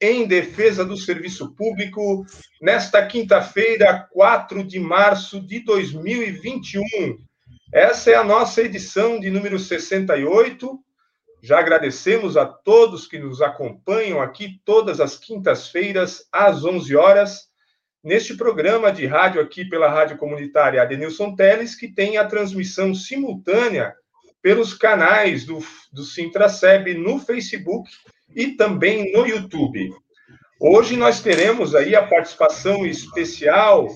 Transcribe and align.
em 0.00 0.26
defesa 0.26 0.84
do 0.84 0.96
serviço 0.96 1.54
público 1.54 2.24
nesta 2.60 3.04
quinta-feira, 3.06 4.06
4 4.12 4.62
de 4.64 4.78
março 4.78 5.40
de 5.40 5.60
2021. 5.60 6.82
Essa 7.72 8.10
é 8.10 8.14
a 8.14 8.24
nossa 8.24 8.62
edição 8.62 9.18
de 9.18 9.30
número 9.30 9.58
68. 9.58 10.78
Já 11.42 11.58
agradecemos 11.58 12.36
a 12.36 12.44
todos 12.44 13.06
que 13.06 13.18
nos 13.18 13.40
acompanham 13.40 14.20
aqui 14.20 14.60
todas 14.64 15.00
as 15.00 15.18
quintas-feiras 15.18 16.26
às 16.32 16.64
11 16.64 16.94
horas 16.96 17.46
neste 18.02 18.36
programa 18.36 18.92
de 18.92 19.06
rádio 19.06 19.40
aqui 19.40 19.64
pela 19.64 19.90
Rádio 19.90 20.16
Comunitária 20.16 20.80
Adenilson 20.80 21.34
Teles, 21.34 21.74
que 21.74 21.92
tem 21.92 22.18
a 22.18 22.26
transmissão 22.26 22.94
simultânea 22.94 23.94
pelos 24.40 24.74
canais 24.74 25.44
do, 25.44 25.58
do 25.92 26.04
Sintraceb 26.04 26.94
no 26.94 27.18
Facebook 27.18 27.90
e 28.36 28.52
também 28.52 29.10
no 29.12 29.26
YouTube. 29.26 29.90
Hoje 30.60 30.94
nós 30.94 31.22
teremos 31.22 31.74
aí 31.74 31.96
a 31.96 32.06
participação 32.06 32.84
especial 32.86 33.88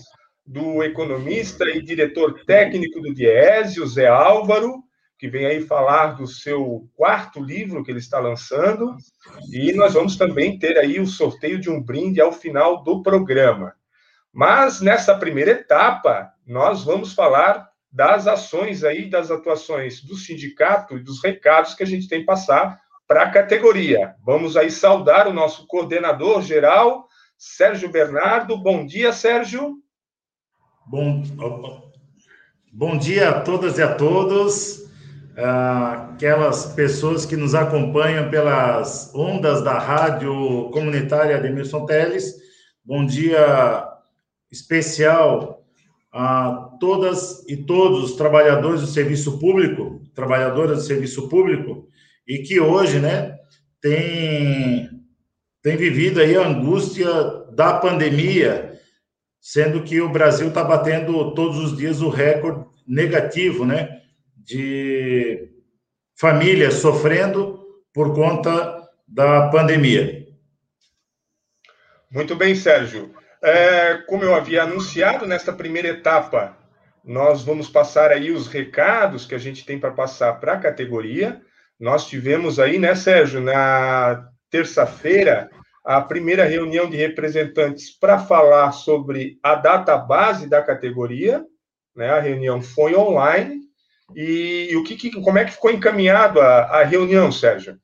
do 0.46 0.82
economista 0.82 1.68
e 1.68 1.82
diretor 1.82 2.42
técnico 2.46 3.02
do 3.02 3.14
Diese, 3.14 3.80
o 3.80 3.86
Zé 3.86 4.06
Álvaro, 4.06 4.82
que 5.18 5.28
vem 5.28 5.44
aí 5.44 5.60
falar 5.60 6.16
do 6.16 6.26
seu 6.26 6.88
quarto 6.96 7.38
livro 7.38 7.84
que 7.84 7.90
ele 7.90 7.98
está 7.98 8.18
lançando, 8.18 8.96
e 9.52 9.72
nós 9.74 9.92
vamos 9.92 10.16
também 10.16 10.58
ter 10.58 10.78
aí 10.78 10.98
o 10.98 11.06
sorteio 11.06 11.60
de 11.60 11.68
um 11.68 11.80
brinde 11.82 12.22
ao 12.22 12.32
final 12.32 12.82
do 12.82 13.02
programa. 13.02 13.74
Mas 14.32 14.80
nessa 14.80 15.14
primeira 15.14 15.50
etapa, 15.50 16.32
nós 16.46 16.82
vamos 16.82 17.12
falar 17.12 17.68
das 17.92 18.26
ações 18.26 18.82
aí, 18.84 19.10
das 19.10 19.30
atuações 19.30 20.02
do 20.02 20.16
sindicato 20.16 20.96
e 20.96 21.02
dos 21.02 21.22
recados 21.22 21.74
que 21.74 21.82
a 21.82 21.86
gente 21.86 22.08
tem 22.08 22.20
que 22.20 22.26
passar 22.26 22.80
para 23.10 23.24
a 23.24 23.30
categoria. 23.32 24.14
Vamos 24.24 24.56
aí 24.56 24.70
saudar 24.70 25.26
o 25.26 25.32
nosso 25.32 25.66
coordenador 25.66 26.42
geral, 26.42 27.08
Sérgio 27.36 27.88
Bernardo. 27.88 28.56
Bom 28.56 28.86
dia, 28.86 29.12
Sérgio. 29.12 29.78
Bom, 30.86 31.20
bom 32.72 32.96
dia 32.96 33.30
a 33.30 33.40
todas 33.40 33.78
e 33.78 33.82
a 33.82 33.96
todos. 33.96 34.88
Aquelas 35.36 36.66
pessoas 36.66 37.26
que 37.26 37.34
nos 37.34 37.52
acompanham 37.52 38.30
pelas 38.30 39.12
ondas 39.12 39.60
da 39.64 39.76
rádio 39.76 40.70
comunitária 40.70 41.36
Ademilson 41.36 41.86
Teles. 41.86 42.36
Bom 42.84 43.04
dia 43.04 43.88
especial 44.52 45.64
a 46.12 46.76
todas 46.78 47.44
e 47.48 47.56
todos 47.56 48.04
os 48.04 48.12
trabalhadores 48.16 48.82
do 48.82 48.86
serviço 48.86 49.36
público, 49.40 50.00
trabalhadoras 50.14 50.78
do 50.78 50.84
serviço 50.84 51.28
público, 51.28 51.90
e 52.30 52.44
que 52.44 52.60
hoje, 52.60 53.00
né, 53.00 53.36
tem, 53.80 54.88
tem 55.60 55.76
vivido 55.76 56.20
aí 56.20 56.36
a 56.36 56.46
angústia 56.46 57.12
da 57.52 57.74
pandemia, 57.74 58.78
sendo 59.40 59.82
que 59.82 60.00
o 60.00 60.08
Brasil 60.08 60.46
está 60.46 60.62
batendo 60.62 61.34
todos 61.34 61.58
os 61.58 61.76
dias 61.76 62.00
o 62.00 62.08
recorde 62.08 62.64
negativo, 62.86 63.66
né, 63.66 64.00
de 64.36 65.50
famílias 66.20 66.74
sofrendo 66.74 67.66
por 67.92 68.14
conta 68.14 68.88
da 69.08 69.48
pandemia. 69.48 70.24
Muito 72.12 72.36
bem, 72.36 72.54
Sérgio. 72.54 73.12
É, 73.42 73.96
como 74.06 74.22
eu 74.22 74.36
havia 74.36 74.62
anunciado, 74.62 75.26
nesta 75.26 75.52
primeira 75.52 75.88
etapa, 75.88 76.56
nós 77.04 77.42
vamos 77.42 77.68
passar 77.68 78.12
aí 78.12 78.30
os 78.30 78.46
recados 78.46 79.26
que 79.26 79.34
a 79.34 79.38
gente 79.38 79.66
tem 79.66 79.80
para 79.80 79.90
passar 79.90 80.34
para 80.34 80.52
a 80.52 80.60
categoria. 80.60 81.42
Nós 81.80 82.06
tivemos 82.06 82.60
aí, 82.60 82.78
né, 82.78 82.94
Sérgio, 82.94 83.40
na 83.40 84.28
terça-feira, 84.50 85.50
a 85.82 86.00
primeira 86.02 86.44
reunião 86.44 86.90
de 86.90 86.96
representantes 86.96 87.90
para 87.98 88.18
falar 88.18 88.72
sobre 88.72 89.38
a 89.42 89.54
data 89.54 89.96
base 89.96 90.46
da 90.46 90.60
categoria. 90.60 91.42
Né, 91.96 92.10
a 92.10 92.20
reunião 92.20 92.60
foi 92.60 92.94
online. 92.94 93.60
E, 94.14 94.68
e 94.70 94.76
o 94.76 94.84
que, 94.84 95.10
como 95.22 95.38
é 95.38 95.44
que 95.44 95.52
ficou 95.52 95.70
encaminhado 95.70 96.40
a, 96.40 96.80
a 96.80 96.84
reunião, 96.84 97.32
Sérgio? 97.32 97.78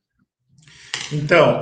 Então, 1.10 1.60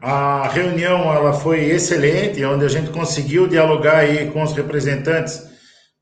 a 0.00 0.48
reunião 0.48 1.14
ela 1.14 1.32
foi 1.32 1.60
excelente, 1.66 2.42
onde 2.44 2.64
a 2.64 2.68
gente 2.68 2.90
conseguiu 2.90 3.46
dialogar 3.46 3.98
aí 3.98 4.30
com 4.30 4.42
os 4.42 4.54
representantes 4.54 5.48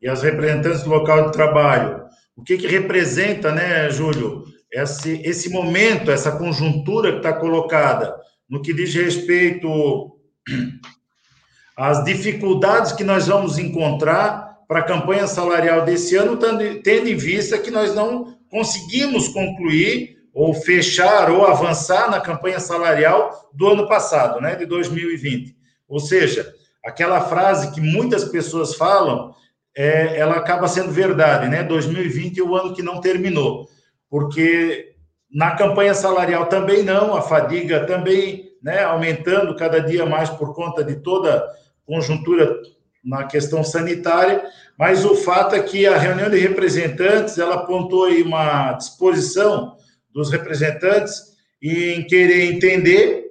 e 0.01 0.09
as 0.09 0.23
representantes 0.23 0.85
do 0.85 0.91
local 0.91 1.27
de 1.27 1.33
trabalho. 1.33 2.05
O 2.37 2.43
que, 2.43 2.57
que 2.57 2.69
representa, 2.69 3.53
né, 3.53 3.91
Júlio, 3.91 4.45
esse, 4.73 5.21
esse 5.25 5.49
momento, 5.49 6.11
essa 6.11 6.33
conjuntura 6.33 7.13
que 7.13 7.19
está 7.19 7.33
colocada 7.33 8.15
no 8.49 8.63
que 8.63 8.73
diz 8.73 8.95
respeito 8.95 10.17
às 11.77 12.05
dificuldades 12.05 12.93
que 12.93 13.05
nós 13.05 13.27
vamos 13.27 13.59
encontrar 13.59 14.59
para 14.67 14.81
a 14.81 14.85
campanha 14.85 15.27
salarial 15.27 15.85
desse 15.85 16.15
ano, 16.17 16.37
tendo 16.37 17.09
em 17.09 17.17
vista 17.17 17.59
que 17.59 17.71
nós 17.71 17.95
não 17.95 18.37
conseguimos 18.51 19.29
concluir 19.29 20.19
ou 20.33 20.53
fechar 20.55 21.31
ou 21.31 21.47
avançar 21.47 22.11
na 22.11 22.21
campanha 22.21 22.61
salarial 22.61 23.51
do 23.53 23.69
ano 23.69 23.89
passado, 23.89 24.41
né, 24.41 24.55
de 24.55 24.67
2020. 24.67 25.57
Ou 25.89 25.99
seja, 25.99 26.53
aquela 26.85 27.21
frase 27.23 27.73
que 27.73 27.81
muitas 27.81 28.25
pessoas 28.25 28.75
falam, 28.75 29.35
é, 29.77 30.19
ela 30.19 30.37
acaba 30.37 30.69
sendo 30.69 30.91
verdade, 30.91 31.49
né? 31.49 31.63
2020 31.63 32.41
é 32.41 32.43
o 32.43 32.55
ano 32.55 32.75
que 32.75 32.83
não 32.83 33.01
terminou, 33.01 33.69
porque 34.11 34.95
na 35.31 35.53
campanha 35.57 35.95
salarial 35.95 36.47
também 36.47 36.83
não, 36.83 37.15
a 37.15 37.23
fadiga 37.23 37.87
também, 37.87 38.53
né, 38.63 38.83
aumentando 38.83 39.55
cada 39.57 39.81
dia 39.81 40.07
mais 40.07 40.31
por 40.31 40.55
conta 40.55 40.83
de 40.83 40.97
toda 40.97 41.47
conjuntura 41.85 42.61
na 43.05 43.25
questão 43.25 43.63
sanitária, 43.63 44.43
mas 44.79 45.05
o 45.05 45.15
fato 45.15 45.55
é 45.55 45.63
que 45.63 45.87
a 45.87 45.97
reunião 45.97 46.31
de 46.31 46.39
representantes, 46.39 47.39
ela 47.39 47.57
apontou 47.57 48.05
aí 48.05 48.23
uma 48.23 48.73
disposição 48.73 49.77
dos 50.13 50.31
representantes 50.31 51.37
em 51.63 52.07
querer 52.07 52.53
entender 52.53 53.25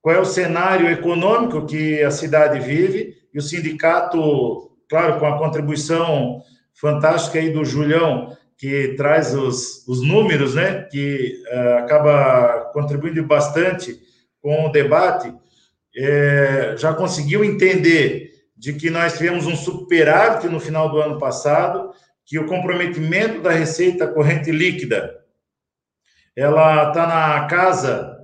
qual 0.00 0.16
é 0.16 0.20
o 0.20 0.24
cenário 0.24 0.90
econômico 0.90 1.66
que 1.66 2.02
a 2.02 2.10
cidade 2.10 2.58
vive. 2.58 3.14
E 3.32 3.38
o 3.38 3.42
sindicato, 3.42 4.70
claro, 4.88 5.18
com 5.18 5.26
a 5.26 5.38
contribuição 5.38 6.42
fantástica 6.74 7.38
aí 7.38 7.50
do 7.50 7.64
Julião, 7.64 8.36
que 8.62 8.94
traz 8.94 9.34
os, 9.34 9.84
os 9.88 10.06
números, 10.06 10.54
né, 10.54 10.82
que 10.82 11.42
uh, 11.52 11.78
acaba 11.78 12.70
contribuindo 12.72 13.20
bastante 13.26 13.98
com 14.40 14.66
o 14.66 14.68
debate, 14.70 15.34
é, 15.96 16.76
já 16.78 16.94
conseguiu 16.94 17.42
entender 17.42 18.30
de 18.56 18.72
que 18.74 18.88
nós 18.88 19.18
tivemos 19.18 19.48
um 19.48 19.56
superávit 19.56 20.46
no 20.46 20.60
final 20.60 20.92
do 20.92 21.00
ano 21.00 21.18
passado, 21.18 21.90
que 22.24 22.38
o 22.38 22.46
comprometimento 22.46 23.40
da 23.40 23.50
receita 23.50 24.06
corrente 24.06 24.52
líquida 24.52 25.12
ela 26.36 26.90
está 26.90 27.04
na 27.04 27.44
casa 27.48 28.16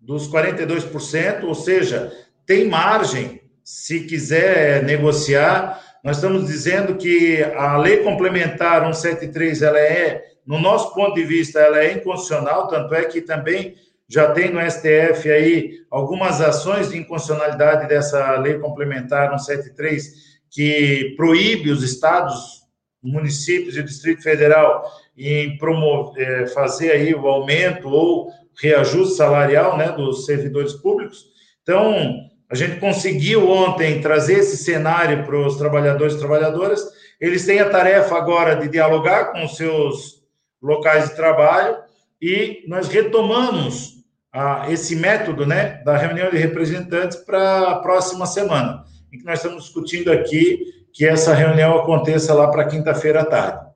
dos 0.00 0.26
42%, 0.26 1.44
ou 1.44 1.54
seja, 1.54 2.10
tem 2.46 2.66
margem 2.66 3.42
se 3.62 4.00
quiser 4.04 4.84
negociar. 4.84 5.78
Nós 6.02 6.16
estamos 6.16 6.46
dizendo 6.46 6.96
que 6.96 7.42
a 7.56 7.76
lei 7.76 7.98
complementar 7.98 8.82
173 8.82 9.62
ela 9.62 9.78
é, 9.78 10.24
no 10.44 10.58
nosso 10.58 10.92
ponto 10.94 11.14
de 11.14 11.22
vista, 11.22 11.60
ela 11.60 11.78
é 11.78 11.92
inconstitucional, 11.92 12.66
tanto 12.66 12.94
é 12.94 13.04
que 13.04 13.20
também 13.20 13.76
já 14.08 14.32
tem 14.32 14.50
no 14.50 14.60
STF 14.60 15.30
aí 15.30 15.70
algumas 15.90 16.40
ações 16.40 16.90
de 16.90 16.98
inconstitucionalidade 16.98 17.88
dessa 17.88 18.36
lei 18.38 18.58
complementar 18.58 19.30
173 19.38 20.32
que 20.50 21.14
proíbe 21.16 21.70
os 21.70 21.82
estados, 21.82 22.62
municípios 23.02 23.76
e 23.76 23.80
o 23.80 23.84
Distrito 23.84 24.22
Federal 24.22 24.84
em 25.16 25.56
promover, 25.56 26.42
é, 26.42 26.46
fazer 26.48 26.92
aí 26.92 27.14
o 27.14 27.26
aumento 27.26 27.88
ou 27.88 28.30
reajuste 28.60 29.16
salarial 29.16 29.76
né, 29.76 29.90
dos 29.92 30.26
servidores 30.26 30.72
públicos. 30.74 31.26
Então, 31.62 32.31
a 32.52 32.54
gente 32.54 32.78
conseguiu 32.78 33.48
ontem 33.48 34.02
trazer 34.02 34.40
esse 34.40 34.58
cenário 34.58 35.24
para 35.24 35.38
os 35.38 35.56
trabalhadores 35.56 36.14
e 36.14 36.18
trabalhadoras. 36.18 36.86
Eles 37.18 37.46
têm 37.46 37.60
a 37.60 37.70
tarefa 37.70 38.14
agora 38.14 38.54
de 38.54 38.68
dialogar 38.68 39.32
com 39.32 39.42
os 39.42 39.56
seus 39.56 40.22
locais 40.60 41.08
de 41.08 41.16
trabalho 41.16 41.78
e 42.20 42.62
nós 42.68 42.88
retomamos 42.88 44.04
ah, 44.30 44.66
esse 44.68 44.94
método 44.94 45.46
né, 45.46 45.82
da 45.82 45.96
reunião 45.96 46.28
de 46.28 46.36
representantes 46.36 47.16
para 47.16 47.70
a 47.70 47.76
próxima 47.76 48.26
semana. 48.26 48.84
em 49.10 49.18
que 49.18 49.24
nós 49.24 49.38
estamos 49.38 49.64
discutindo 49.64 50.12
aqui 50.12 50.84
que 50.92 51.06
essa 51.06 51.32
reunião 51.32 51.78
aconteça 51.78 52.34
lá 52.34 52.50
para 52.50 52.68
quinta-feira 52.68 53.22
à 53.22 53.24
tarde. 53.24 53.66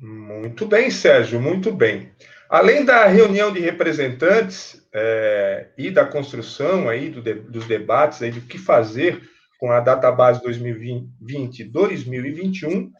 Muito 0.00 0.64
bem, 0.64 0.90
Sérgio, 0.90 1.38
muito 1.38 1.70
bem. 1.70 2.10
Além 2.52 2.84
da 2.84 3.06
reunião 3.06 3.50
de 3.50 3.58
representantes 3.60 4.86
é, 4.92 5.68
e 5.78 5.90
da 5.90 6.04
construção 6.04 6.86
aí 6.86 7.08
do, 7.08 7.22
dos 7.44 7.66
debates 7.66 8.20
aí 8.20 8.30
do 8.30 8.42
que 8.42 8.58
fazer 8.58 9.22
com 9.58 9.72
a 9.72 9.80
database 9.80 10.42
2020-2021, 10.42 12.90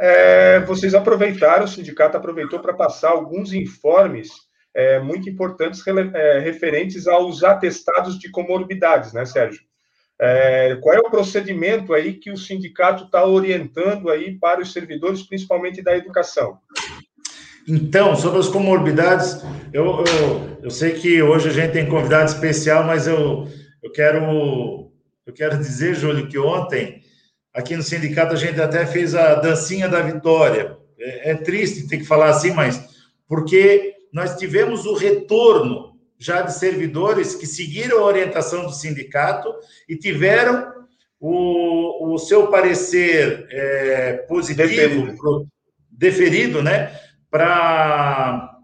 é, 0.00 0.60
vocês 0.60 0.94
aproveitaram, 0.94 1.66
o 1.66 1.68
sindicato 1.68 2.16
aproveitou 2.16 2.58
para 2.60 2.72
passar 2.72 3.10
alguns 3.10 3.52
informes 3.52 4.30
é, 4.74 4.98
muito 4.98 5.28
importantes 5.28 5.86
é, 5.86 6.38
referentes 6.38 7.06
aos 7.06 7.44
atestados 7.44 8.18
de 8.18 8.30
comorbidades, 8.30 9.12
né, 9.12 9.26
Sérgio? 9.26 9.60
É, 10.18 10.78
qual 10.80 10.96
é 10.96 11.00
o 11.00 11.10
procedimento 11.10 11.92
aí 11.92 12.14
que 12.14 12.30
o 12.30 12.38
sindicato 12.38 13.04
está 13.04 13.26
orientando 13.26 14.08
aí 14.08 14.38
para 14.38 14.62
os 14.62 14.72
servidores, 14.72 15.22
principalmente 15.22 15.82
da 15.82 15.94
educação? 15.94 16.56
Então, 17.68 18.16
sobre 18.16 18.40
as 18.40 18.48
comorbidades, 18.48 19.42
eu, 19.72 20.04
eu, 20.04 20.58
eu 20.64 20.70
sei 20.70 20.92
que 20.92 21.22
hoje 21.22 21.48
a 21.48 21.52
gente 21.52 21.72
tem 21.72 21.88
convidado 21.88 22.30
especial, 22.30 22.84
mas 22.84 23.06
eu, 23.06 23.48
eu 23.82 23.92
quero 23.92 24.90
eu 25.24 25.32
quero 25.32 25.56
dizer, 25.56 25.94
Júlio, 25.94 26.28
que 26.28 26.38
ontem 26.38 27.00
aqui 27.54 27.76
no 27.76 27.82
sindicato 27.82 28.34
a 28.34 28.36
gente 28.36 28.60
até 28.60 28.84
fez 28.84 29.14
a 29.14 29.36
dancinha 29.36 29.88
da 29.88 30.00
vitória. 30.00 30.76
É, 30.98 31.30
é 31.30 31.34
triste 31.34 31.86
ter 31.86 31.98
que 31.98 32.04
falar 32.04 32.30
assim, 32.30 32.50
mas 32.50 32.82
porque 33.28 33.94
nós 34.12 34.36
tivemos 34.36 34.84
o 34.84 34.94
retorno 34.94 35.92
já 36.18 36.42
de 36.42 36.54
servidores 36.54 37.34
que 37.34 37.46
seguiram 37.46 37.98
a 37.98 38.04
orientação 38.04 38.64
do 38.64 38.72
sindicato 38.72 39.52
e 39.88 39.96
tiveram 39.96 40.72
o, 41.18 42.14
o 42.14 42.18
seu 42.18 42.48
parecer 42.48 43.46
é, 43.50 44.12
positivo, 44.28 45.06
deferido, 45.06 45.48
deferido 45.90 46.62
né? 46.62 46.92
Para, 47.32 48.58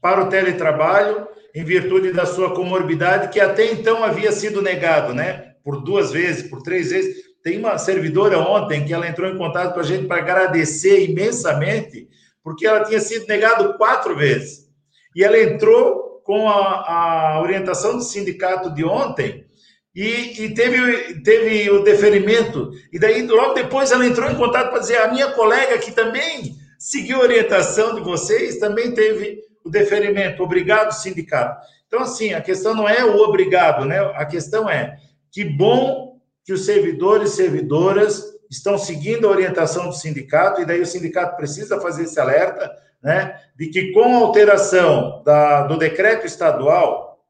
para 0.00 0.22
o 0.22 0.28
teletrabalho, 0.28 1.26
em 1.52 1.64
virtude 1.64 2.12
da 2.12 2.24
sua 2.24 2.54
comorbidade, 2.54 3.32
que 3.32 3.40
até 3.40 3.72
então 3.72 4.04
havia 4.04 4.30
sido 4.30 4.62
negado, 4.62 5.12
né? 5.12 5.54
Por 5.64 5.82
duas 5.82 6.12
vezes, 6.12 6.48
por 6.48 6.62
três 6.62 6.90
vezes. 6.90 7.16
Tem 7.42 7.58
uma 7.58 7.76
servidora 7.78 8.38
ontem 8.38 8.84
que 8.84 8.94
ela 8.94 9.08
entrou 9.08 9.28
em 9.28 9.36
contato 9.36 9.74
com 9.74 9.80
a 9.80 9.82
gente 9.82 10.06
para 10.06 10.18
agradecer 10.18 11.10
imensamente, 11.10 12.08
porque 12.44 12.64
ela 12.64 12.84
tinha 12.84 13.00
sido 13.00 13.26
negado 13.26 13.76
quatro 13.76 14.16
vezes. 14.16 14.68
E 15.16 15.24
ela 15.24 15.40
entrou 15.40 16.22
com 16.22 16.48
a, 16.48 17.34
a 17.34 17.42
orientação 17.42 17.96
do 17.96 18.04
sindicato 18.04 18.72
de 18.72 18.84
ontem 18.84 19.46
e, 19.92 20.44
e, 20.44 20.54
teve, 20.54 21.20
teve 21.22 21.68
o 21.70 21.82
deferimento. 21.82 22.70
E 22.92 23.00
daí, 23.00 23.26
logo 23.26 23.54
depois, 23.54 23.90
ela 23.90 24.06
entrou 24.06 24.30
em 24.30 24.36
contato 24.36 24.70
para 24.70 24.78
dizer: 24.78 24.98
a 24.98 25.08
minha 25.08 25.32
colega 25.32 25.78
que 25.78 25.90
também 25.90 26.59
seguiu 26.80 27.18
a 27.18 27.24
orientação 27.24 27.94
de 27.94 28.00
vocês, 28.00 28.58
também 28.58 28.94
teve 28.94 29.42
o 29.62 29.68
deferimento. 29.68 30.42
Obrigado, 30.42 30.92
sindicato. 30.92 31.60
Então, 31.86 32.00
assim, 32.00 32.32
a 32.32 32.40
questão 32.40 32.74
não 32.74 32.88
é 32.88 33.04
o 33.04 33.18
obrigado, 33.18 33.84
né? 33.84 34.00
A 34.14 34.24
questão 34.24 34.68
é 34.68 34.96
que 35.30 35.44
bom 35.44 36.18
que 36.42 36.54
os 36.54 36.64
servidores 36.64 37.32
e 37.32 37.36
servidoras 37.36 38.24
estão 38.50 38.78
seguindo 38.78 39.28
a 39.28 39.30
orientação 39.30 39.88
do 39.88 39.92
sindicato, 39.92 40.62
e 40.62 40.64
daí 40.64 40.80
o 40.80 40.86
sindicato 40.86 41.36
precisa 41.36 41.78
fazer 41.80 42.04
esse 42.04 42.18
alerta, 42.18 42.74
né? 43.02 43.38
De 43.54 43.66
que 43.66 43.92
com 43.92 44.16
a 44.16 44.20
alteração 44.20 45.22
da, 45.22 45.64
do 45.64 45.76
decreto 45.76 46.26
estadual, 46.26 47.20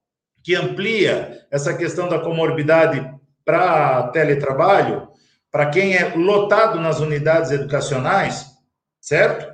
que 0.45 0.55
amplia 0.55 1.45
essa 1.51 1.75
questão 1.75 2.09
da 2.09 2.21
comorbidade 2.21 3.05
para 3.45 4.09
teletrabalho, 4.09 5.09
para 5.51 5.67
quem 5.67 5.97
é 5.97 6.15
lotado 6.15 6.79
nas 6.79 7.01
unidades 7.01 7.51
educacionais, 7.51 8.60
certo? 9.01 9.51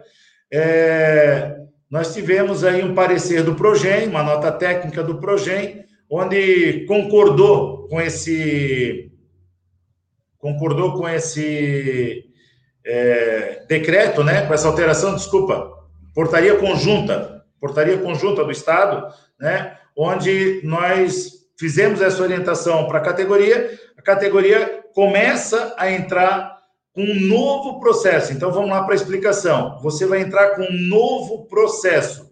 É, 0.53 1.57
nós 1.91 2.13
tivemos 2.13 2.65
aí 2.65 2.83
um 2.83 2.95
parecer 2.95 3.43
do 3.43 3.55
Progen, 3.55 4.09
uma 4.09 4.23
nota 4.23 4.51
técnica 4.51 5.03
do 5.03 5.21
Progen, 5.21 5.85
onde 6.11 6.85
concordou 6.87 7.89
com 7.89 8.01
esse 8.01 9.11
concordou 10.39 10.93
com 10.93 11.09
esse 11.09 12.25
é, 12.85 13.65
decreto, 13.69 14.23
né, 14.23 14.47
com 14.47 14.55
essa 14.55 14.69
alteração, 14.69 15.17
desculpa, 15.17 15.73
portaria 16.15 16.55
conjunta, 16.57 17.45
portaria 17.61 17.99
conjunta 17.99 18.45
do 18.45 18.53
Estado, 18.53 19.13
né, 19.41 19.77
onde 19.97 20.61
nós 20.63 21.33
fizemos 21.59 22.01
essa 22.01 22.23
orientação 22.23 22.87
para 22.87 22.99
a 22.99 23.03
categoria, 23.03 23.77
a 23.97 24.03
categoria 24.03 24.85
começa 24.95 25.75
a 25.77 25.91
entrar 25.91 26.56
um 26.97 27.21
novo 27.27 27.79
processo. 27.79 28.33
Então 28.33 28.51
vamos 28.51 28.71
lá 28.71 28.83
para 28.83 28.95
a 28.95 28.97
explicação. 28.97 29.79
Você 29.83 30.07
vai 30.07 30.23
entrar 30.23 30.57
com 30.57 30.63
um 30.63 30.89
novo 30.89 31.45
processo. 31.47 32.27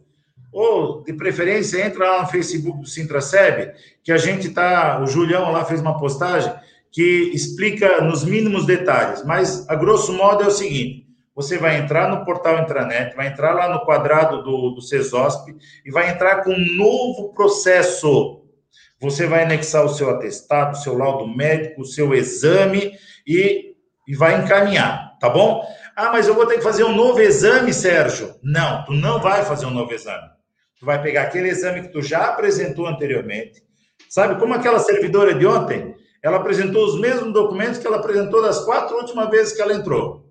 Ou, 0.51 1.03
de 1.03 1.13
preferência, 1.13 1.85
entra 1.85 2.09
lá 2.13 2.23
no 2.23 2.29
Facebook 2.29 2.81
do 2.81 2.87
Sintraceb, 2.87 3.73
que 4.03 4.13
a 4.13 4.17
gente 4.17 4.49
está. 4.49 5.01
O 5.03 5.07
Julião 5.07 5.51
lá 5.51 5.65
fez 5.65 5.81
uma 5.81 5.99
postagem 5.99 6.53
que 6.93 7.33
explica 7.35 8.01
nos 8.01 8.25
mínimos 8.25 8.65
detalhes, 8.65 9.25
mas 9.25 9.69
a 9.69 9.75
grosso 9.75 10.13
modo 10.13 10.45
é 10.45 10.47
o 10.47 10.53
seguinte: 10.53 11.09
você 11.35 11.59
vai 11.59 11.79
entrar 11.79 12.09
no 12.09 12.25
portal 12.25 12.61
intranet, 12.61 13.17
vai 13.17 13.27
entrar 13.27 13.53
lá 13.53 13.69
no 13.69 13.85
quadrado 13.85 14.45
do, 14.45 14.71
do 14.71 14.81
CESOSP 14.81 15.57
e 15.85 15.91
vai 15.91 16.11
entrar 16.11 16.45
com 16.45 16.53
um 16.53 16.75
novo 16.77 17.35
processo. 17.35 18.41
Você 19.01 19.27
vai 19.27 19.43
anexar 19.43 19.85
o 19.85 19.89
seu 19.89 20.09
atestado, 20.09 20.77
o 20.77 20.81
seu 20.81 20.97
laudo 20.97 21.27
médico, 21.27 21.83
o 21.83 21.85
seu 21.85 22.15
exame 22.15 22.93
e 23.27 23.74
e 24.07 24.15
vai 24.15 24.43
encaminhar, 24.43 25.17
tá 25.19 25.29
bom? 25.29 25.65
Ah, 25.97 26.11
mas 26.13 26.27
eu 26.27 26.35
vou 26.35 26.47
ter 26.47 26.57
que 26.57 26.63
fazer 26.63 26.85
um 26.85 26.95
novo 26.95 27.21
exame, 27.21 27.73
Sérgio. 27.73 28.35
Não, 28.43 28.85
tu 28.85 28.93
não 28.93 29.21
vai 29.21 29.45
fazer 29.45 29.67
um 29.67 29.71
novo 29.71 29.93
exame. 29.93 30.29
Tu 30.79 30.85
vai 30.85 31.01
pegar 31.01 31.23
aquele 31.23 31.49
exame 31.49 31.83
que 31.83 31.89
tu 31.89 32.03
já 32.03 32.27
apresentou 32.27 32.87
anteriormente. 32.87 33.63
Sabe 34.09 34.39
como 34.39 34.55
aquela 34.55 34.79
servidora 34.81 35.35
de 35.35 35.47
ontem? 35.47 35.95
Ela 36.23 36.39
apresentou 36.39 36.85
os 36.85 37.01
mesmos 37.01 37.33
documentos 37.33 37.79
que 37.79 37.87
ela 37.87 37.99
apresentou 37.99 38.43
das 38.43 38.65
quatro 38.65 38.97
últimas 38.97 39.29
vezes 39.31 39.55
que 39.55 39.63
ela 39.63 39.75
entrou. 39.75 40.25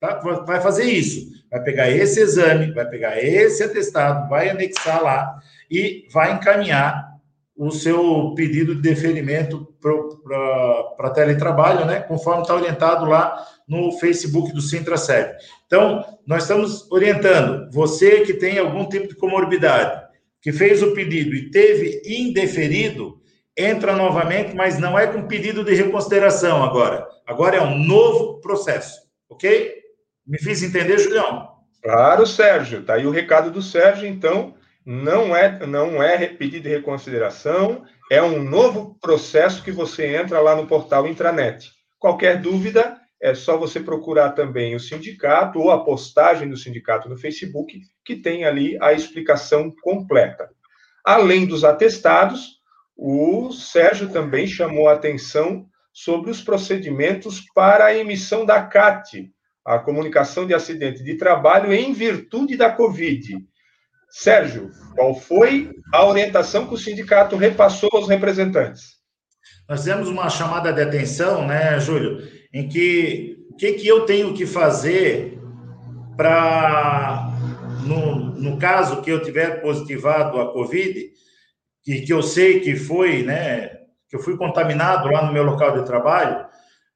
Tá? 0.00 0.20
Vai 0.46 0.60
fazer 0.60 0.84
isso. 0.84 1.28
Vai 1.50 1.62
pegar 1.62 1.90
esse 1.90 2.20
exame, 2.20 2.72
vai 2.72 2.86
pegar 2.88 3.22
esse 3.22 3.62
atestado, 3.62 4.28
vai 4.28 4.50
anexar 4.50 5.02
lá 5.02 5.38
e 5.70 6.06
vai 6.12 6.32
encaminhar 6.32 7.07
o 7.58 7.72
seu 7.72 8.32
pedido 8.36 8.76
de 8.76 8.80
deferimento 8.80 9.66
para 10.96 11.10
teletrabalho, 11.10 11.84
né? 11.84 11.98
Conforme 12.00 12.42
está 12.42 12.54
orientado 12.54 13.04
lá 13.04 13.44
no 13.66 13.90
Facebook 13.98 14.52
do 14.52 14.62
Sintraceb. 14.62 15.34
Então, 15.66 16.04
nós 16.24 16.44
estamos 16.44 16.88
orientando 16.90 17.68
você 17.72 18.20
que 18.20 18.32
tem 18.32 18.58
algum 18.58 18.88
tipo 18.88 19.08
de 19.08 19.16
comorbidade, 19.16 20.06
que 20.40 20.52
fez 20.52 20.84
o 20.84 20.92
pedido 20.94 21.34
e 21.34 21.50
teve 21.50 22.00
indeferido, 22.06 23.20
entra 23.56 23.96
novamente, 23.96 24.54
mas 24.54 24.78
não 24.78 24.96
é 24.96 25.08
com 25.08 25.26
pedido 25.26 25.64
de 25.64 25.74
reconsideração 25.74 26.62
agora. 26.62 27.08
Agora 27.26 27.56
é 27.56 27.60
um 27.60 27.76
novo 27.76 28.40
processo, 28.40 29.00
ok? 29.28 29.74
Me 30.24 30.38
fiz 30.38 30.62
entender, 30.62 30.96
Julião? 30.98 31.48
Claro, 31.82 32.24
Sérgio. 32.24 32.84
Tá 32.84 32.94
aí 32.94 33.04
o 33.04 33.10
recado 33.10 33.50
do 33.50 33.60
Sérgio, 33.60 34.06
então 34.06 34.54
não 34.88 35.36
é, 35.36 35.66
não 35.66 36.02
é 36.02 36.26
pedido 36.26 36.62
de 36.62 36.70
reconsideração, 36.70 37.84
é 38.10 38.22
um 38.22 38.42
novo 38.42 38.98
processo 39.02 39.62
que 39.62 39.70
você 39.70 40.16
entra 40.16 40.40
lá 40.40 40.56
no 40.56 40.66
portal 40.66 41.06
intranet. 41.06 41.70
Qualquer 41.98 42.40
dúvida, 42.40 42.98
é 43.20 43.34
só 43.34 43.58
você 43.58 43.80
procurar 43.80 44.30
também 44.30 44.74
o 44.74 44.80
sindicato 44.80 45.58
ou 45.58 45.70
a 45.70 45.84
postagem 45.84 46.48
do 46.48 46.56
sindicato 46.56 47.06
no 47.06 47.18
Facebook, 47.18 47.82
que 48.02 48.16
tem 48.16 48.46
ali 48.46 48.78
a 48.80 48.94
explicação 48.94 49.70
completa. 49.82 50.48
Além 51.04 51.44
dos 51.44 51.64
atestados, 51.64 52.58
o 52.96 53.52
Sérgio 53.52 54.08
também 54.08 54.46
chamou 54.46 54.88
a 54.88 54.94
atenção 54.94 55.66
sobre 55.92 56.30
os 56.30 56.40
procedimentos 56.40 57.44
para 57.54 57.84
a 57.84 57.94
emissão 57.94 58.46
da 58.46 58.62
CAT, 58.62 59.30
a 59.66 59.78
comunicação 59.78 60.46
de 60.46 60.54
acidente 60.54 61.04
de 61.04 61.14
trabalho 61.18 61.74
em 61.74 61.92
virtude 61.92 62.56
da 62.56 62.70
Covid. 62.70 63.36
Sérgio, 64.10 64.70
qual 64.94 65.14
foi 65.14 65.70
a 65.92 66.04
orientação 66.04 66.66
que 66.66 66.74
o 66.74 66.78
sindicato 66.78 67.36
repassou 67.36 67.90
aos 67.92 68.08
representantes? 68.08 68.98
Nós 69.68 69.80
fizemos 69.80 70.08
uma 70.08 70.30
chamada 70.30 70.72
de 70.72 70.80
atenção, 70.80 71.46
né, 71.46 71.78
Júlio, 71.78 72.26
em 72.52 72.68
que 72.68 73.36
o 73.50 73.56
que, 73.56 73.72
que 73.74 73.86
eu 73.86 74.06
tenho 74.06 74.32
que 74.32 74.46
fazer 74.46 75.38
para, 76.16 77.30
no, 77.86 78.16
no 78.16 78.58
caso 78.58 79.02
que 79.02 79.10
eu 79.10 79.22
tiver 79.22 79.60
positivado 79.60 80.40
a 80.40 80.52
Covid, 80.52 81.10
que, 81.82 82.00
que 82.00 82.12
eu 82.12 82.22
sei 82.22 82.60
que 82.60 82.76
foi, 82.76 83.22
né, 83.22 83.68
que 84.08 84.16
eu 84.16 84.20
fui 84.20 84.36
contaminado 84.36 85.08
lá 85.08 85.26
no 85.26 85.32
meu 85.32 85.42
local 85.42 85.78
de 85.78 85.84
trabalho, 85.84 86.46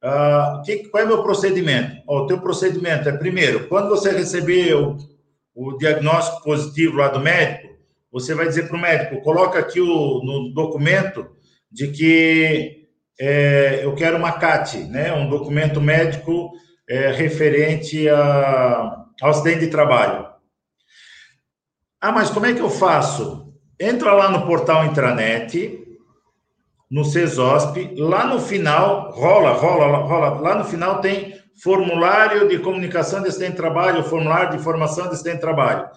uh, 0.03 0.61
que, 0.63 0.89
qual 0.89 1.03
é 1.03 1.05
o 1.05 1.09
meu 1.09 1.23
procedimento? 1.23 2.01
o 2.07 2.25
teu 2.25 2.41
procedimento 2.41 3.07
é, 3.07 3.17
primeiro, 3.17 3.67
quando 3.67 3.89
você 3.89 4.11
receber 4.11 4.73
o 4.73 4.97
o 5.55 5.77
diagnóstico 5.77 6.43
positivo 6.43 6.97
lá 6.97 7.09
do 7.09 7.19
médico, 7.19 7.73
você 8.11 8.33
vai 8.33 8.47
dizer 8.47 8.67
para 8.67 8.77
o 8.77 8.81
médico, 8.81 9.21
coloca 9.21 9.59
aqui 9.59 9.79
o, 9.79 10.21
no 10.23 10.53
documento 10.53 11.31
de 11.71 11.87
que 11.87 12.87
é, 13.19 13.81
eu 13.83 13.93
quero 13.95 14.17
uma 14.17 14.31
CAT, 14.33 14.77
né, 14.83 15.13
um 15.13 15.29
documento 15.29 15.81
médico 15.81 16.51
é, 16.87 17.11
referente 17.11 18.07
a, 18.09 19.05
ao 19.21 19.29
acidente 19.29 19.61
de 19.61 19.67
trabalho. 19.67 20.27
Ah, 21.99 22.11
mas 22.11 22.29
como 22.29 22.45
é 22.45 22.53
que 22.53 22.61
eu 22.61 22.69
faço? 22.69 23.53
Entra 23.79 24.13
lá 24.13 24.29
no 24.29 24.45
portal 24.45 24.85
intranet, 24.85 25.79
no 26.91 27.03
CESOSP, 27.03 27.95
lá 27.97 28.27
no 28.27 28.39
final, 28.39 29.11
rola, 29.11 29.51
rola, 29.51 29.97
rola, 29.97 30.29
lá 30.39 30.55
no 30.55 30.65
final 30.65 31.01
tem 31.01 31.33
formulário 31.61 32.47
de 32.47 32.59
comunicação 32.59 33.21
de 33.21 33.29
acidente 33.29 33.51
de 33.51 33.57
trabalho, 33.57 34.03
formulário 34.03 34.51
de 34.51 34.57
informação 34.57 35.07
de 35.07 35.13
acidente 35.13 35.35
de 35.37 35.41
trabalho. 35.41 35.87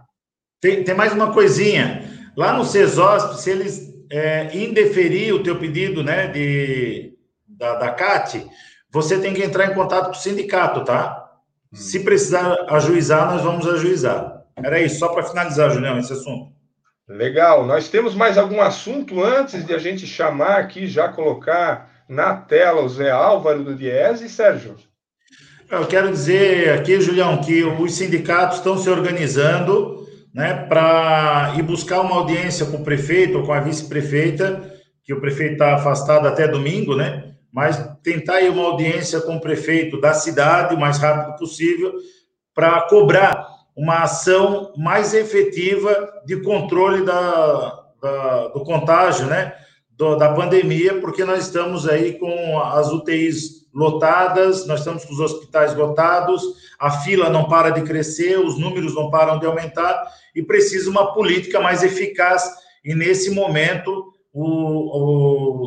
Tem, 0.60 0.82
tem 0.82 0.96
mais 0.96 1.12
uma 1.12 1.32
coisinha. 1.32 2.32
Lá 2.36 2.52
no 2.52 2.64
CESOSP, 2.64 3.40
se 3.40 3.50
eles 3.52 3.94
é, 4.10 4.52
indeferir 4.52 5.32
o 5.32 5.44
teu 5.44 5.60
pedido 5.60 6.02
né, 6.02 6.26
de, 6.26 7.16
da, 7.46 7.76
da 7.76 7.92
CAT, 7.92 8.44
você 8.90 9.16
tem 9.20 9.32
que 9.32 9.44
entrar 9.44 9.66
em 9.66 9.74
contato 9.74 10.06
com 10.06 10.16
o 10.16 10.20
sindicato, 10.20 10.84
tá? 10.84 11.24
Hum. 11.72 11.76
Se 11.76 12.00
precisar 12.00 12.66
ajuizar, 12.68 13.30
nós 13.30 13.42
vamos 13.42 13.64
ajuizar. 13.64 14.42
Era 14.56 14.80
isso, 14.80 14.98
só 14.98 15.06
para 15.10 15.22
finalizar, 15.22 15.70
Julião, 15.70 16.00
esse 16.00 16.14
assunto. 16.14 16.52
Legal. 17.08 17.66
Nós 17.66 17.88
temos 17.88 18.14
mais 18.14 18.36
algum 18.36 18.60
assunto 18.60 19.22
antes 19.24 19.64
de 19.64 19.74
a 19.74 19.78
gente 19.78 20.06
chamar 20.06 20.58
aqui, 20.58 20.86
já 20.86 21.08
colocar 21.08 21.90
na 22.06 22.34
tela 22.34 22.82
o 22.82 22.88
Zé 22.88 23.10
Álvaro 23.10 23.64
do 23.64 23.74
Diese, 23.74 24.28
Sérgio? 24.28 24.76
Eu 25.70 25.86
quero 25.86 26.10
dizer 26.10 26.70
aqui, 26.74 27.00
Julião, 27.00 27.40
que 27.40 27.64
os 27.64 27.94
sindicatos 27.94 28.58
estão 28.58 28.76
se 28.76 28.90
organizando 28.90 30.06
né, 30.34 30.66
para 30.66 31.54
ir 31.56 31.62
buscar 31.62 32.00
uma 32.00 32.16
audiência 32.16 32.66
com 32.66 32.78
o 32.78 32.84
prefeito 32.84 33.38
ou 33.38 33.46
com 33.46 33.52
a 33.52 33.60
vice-prefeita, 33.60 34.70
que 35.02 35.14
o 35.14 35.20
prefeito 35.20 35.52
está 35.52 35.74
afastado 35.74 36.28
até 36.28 36.46
domingo, 36.46 36.94
né? 36.94 37.34
Mas 37.50 37.82
tentar 38.02 38.42
ir 38.42 38.50
uma 38.50 38.64
audiência 38.64 39.20
com 39.22 39.36
o 39.36 39.40
prefeito 39.40 39.98
da 39.98 40.12
cidade 40.12 40.74
o 40.74 40.78
mais 40.78 40.98
rápido 40.98 41.36
possível 41.36 41.94
para 42.54 42.82
cobrar 42.82 43.57
uma 43.78 44.02
ação 44.02 44.72
mais 44.76 45.14
efetiva 45.14 46.20
de 46.26 46.42
controle 46.42 47.04
da, 47.04 47.84
da 48.02 48.48
do 48.48 48.64
contágio, 48.64 49.26
né? 49.26 49.54
Do, 49.96 50.16
da 50.16 50.34
pandemia, 50.34 51.00
porque 51.00 51.24
nós 51.24 51.44
estamos 51.44 51.88
aí 51.88 52.18
com 52.18 52.58
as 52.60 52.90
UTIs 52.90 53.68
lotadas, 53.72 54.66
nós 54.66 54.80
estamos 54.80 55.04
com 55.04 55.12
os 55.12 55.20
hospitais 55.20 55.76
lotados, 55.76 56.42
a 56.78 56.90
fila 56.90 57.30
não 57.30 57.48
para 57.48 57.70
de 57.70 57.82
crescer, 57.82 58.38
os 58.38 58.58
números 58.58 58.96
não 58.96 59.10
param 59.10 59.38
de 59.38 59.46
aumentar 59.46 60.04
e 60.34 60.42
precisa 60.42 60.90
uma 60.90 61.14
política 61.14 61.60
mais 61.60 61.84
eficaz. 61.84 62.50
E 62.84 62.96
nesse 62.96 63.30
momento, 63.30 64.12
o, 64.32 64.44
o, 64.44 65.64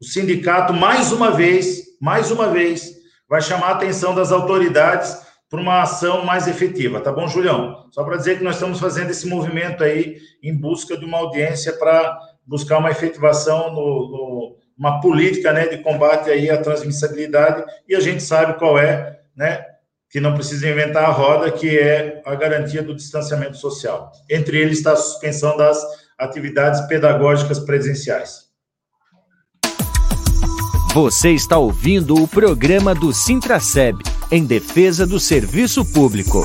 o 0.00 0.04
sindicato, 0.04 0.72
mais 0.72 1.10
uma 1.10 1.32
vez, 1.32 1.96
mais 2.00 2.30
uma 2.30 2.48
vez, 2.48 2.94
vai 3.28 3.40
chamar 3.40 3.68
a 3.68 3.72
atenção 3.72 4.14
das 4.14 4.30
autoridades 4.30 5.27
para 5.48 5.60
uma 5.60 5.82
ação 5.82 6.24
mais 6.24 6.46
efetiva, 6.46 7.00
tá 7.00 7.10
bom, 7.10 7.26
Julião? 7.26 7.86
Só 7.90 8.04
para 8.04 8.16
dizer 8.16 8.38
que 8.38 8.44
nós 8.44 8.56
estamos 8.56 8.78
fazendo 8.78 9.10
esse 9.10 9.26
movimento 9.26 9.82
aí 9.82 10.18
em 10.42 10.54
busca 10.54 10.96
de 10.96 11.04
uma 11.04 11.18
audiência 11.18 11.72
para 11.72 12.18
buscar 12.46 12.78
uma 12.78 12.90
efetivação 12.90 13.72
no, 13.72 14.08
no 14.10 14.58
uma 14.78 15.00
política 15.00 15.52
né, 15.52 15.66
de 15.66 15.78
combate 15.78 16.30
aí 16.30 16.48
à 16.48 16.56
transmissibilidade, 16.56 17.64
e 17.88 17.96
a 17.96 18.00
gente 18.00 18.22
sabe 18.22 18.56
qual 18.58 18.78
é, 18.78 19.18
né, 19.36 19.64
que 20.08 20.20
não 20.20 20.34
precisa 20.34 20.68
inventar 20.68 21.04
a 21.04 21.10
roda, 21.10 21.50
que 21.50 21.76
é 21.76 22.22
a 22.24 22.34
garantia 22.36 22.82
do 22.82 22.94
distanciamento 22.94 23.56
social. 23.56 24.12
Entre 24.30 24.56
eles 24.56 24.78
está 24.78 24.92
a 24.92 24.96
suspensão 24.96 25.56
das 25.56 25.84
atividades 26.16 26.80
pedagógicas 26.82 27.58
presenciais. 27.58 28.46
Você 30.94 31.30
está 31.30 31.58
ouvindo 31.58 32.14
o 32.14 32.26
programa 32.26 32.94
do 32.94 33.12
Sintraceb, 33.12 33.98
em 34.30 34.46
defesa 34.46 35.06
do 35.06 35.18
serviço 35.18 35.84
público. 35.92 36.44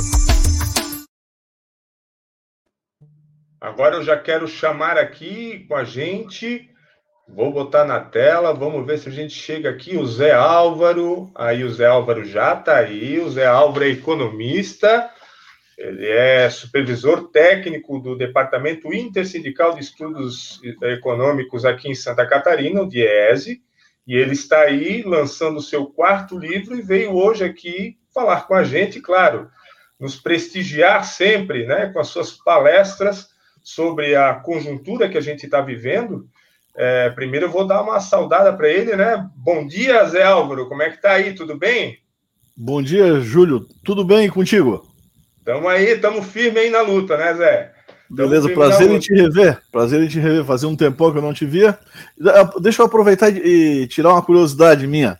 Agora 3.59 3.95
eu 3.95 4.03
já 4.03 4.17
quero 4.17 4.47
chamar 4.47 4.97
aqui 4.97 5.65
com 5.67 5.75
a 5.75 5.83
gente 5.83 6.69
Vou 7.27 7.51
botar 7.51 7.85
na 7.85 8.01
tela, 8.01 8.53
vamos 8.53 8.85
ver 8.85 8.99
se 8.99 9.07
a 9.07 9.11
gente 9.11 9.33
chega 9.33 9.69
aqui. 9.69 9.97
O 9.97 10.05
Zé 10.05 10.33
Álvaro, 10.33 11.31
aí 11.35 11.63
o 11.63 11.71
Zé 11.71 11.85
Álvaro 11.85 12.25
já 12.25 12.53
está 12.53 12.77
aí. 12.77 13.19
O 13.19 13.29
Zé 13.29 13.45
Álvaro 13.45 13.85
é 13.85 13.89
economista, 13.89 15.09
ele 15.77 16.05
é 16.05 16.49
supervisor 16.49 17.29
técnico 17.31 17.97
do 17.99 18.17
Departamento 18.17 18.93
Intersindical 18.93 19.73
de 19.73 19.81
Estudos 19.81 20.59
Econômicos 20.83 21.63
aqui 21.63 21.89
em 21.89 21.95
Santa 21.95 22.27
Catarina, 22.27 22.81
o 22.81 22.89
DIESE, 22.89 23.61
e 24.05 24.15
ele 24.15 24.33
está 24.33 24.61
aí 24.61 25.01
lançando 25.03 25.57
o 25.57 25.61
seu 25.61 25.85
quarto 25.85 26.37
livro 26.37 26.77
e 26.77 26.81
veio 26.81 27.13
hoje 27.13 27.43
aqui 27.43 27.97
falar 28.13 28.47
com 28.47 28.53
a 28.53 28.63
gente, 28.63 28.99
claro, 28.99 29.49
nos 29.99 30.15
prestigiar 30.15 31.05
sempre, 31.05 31.65
né, 31.65 31.87
com 31.87 31.99
as 31.99 32.07
suas 32.07 32.31
palestras 32.31 33.29
sobre 33.63 34.15
a 34.15 34.33
conjuntura 34.33 35.09
que 35.09 35.17
a 35.17 35.21
gente 35.21 35.45
está 35.45 35.61
vivendo 35.61 36.29
é, 36.75 37.09
primeiro 37.11 37.45
eu 37.45 37.51
vou 37.51 37.67
dar 37.67 37.81
uma 37.83 37.99
saudada 37.99 38.51
para 38.51 38.67
ele, 38.67 38.95
né? 38.95 39.29
Bom 39.35 39.65
dia, 39.67 40.03
Zé 40.05 40.23
Álvaro, 40.23 40.67
como 40.67 40.81
é 40.81 40.89
que 40.89 41.01
tá 41.01 41.11
aí? 41.11 41.33
Tudo 41.33 41.55
bem? 41.55 41.99
Bom 42.57 42.81
dia, 42.81 43.19
Júlio. 43.19 43.67
Tudo 43.83 44.03
bem 44.03 44.27
contigo? 44.27 44.83
Tamo 45.45 45.67
aí, 45.67 45.97
tamo 45.99 46.23
firme 46.23 46.59
aí 46.59 46.69
na 46.69 46.81
luta, 46.81 47.15
né, 47.15 47.33
Zé? 47.35 47.72
Beleza, 48.13 48.47
prazer 48.49 48.91
em 48.91 48.99
te 48.99 49.13
rever. 49.13 49.59
Prazer 49.71 50.01
em 50.01 50.07
te 50.07 50.19
rever. 50.19 50.45
Fazia 50.45 50.69
um 50.69 50.75
tempão 50.75 51.11
que 51.11 51.17
eu 51.17 51.21
não 51.21 51.33
te 51.33 51.45
via. 51.45 51.77
Ah, 52.27 52.53
deixa 52.61 52.81
eu 52.81 52.85
aproveitar 52.85 53.29
e 53.29 53.87
tirar 53.87 54.11
uma 54.11 54.21
curiosidade 54.21 54.85
minha. 54.85 55.19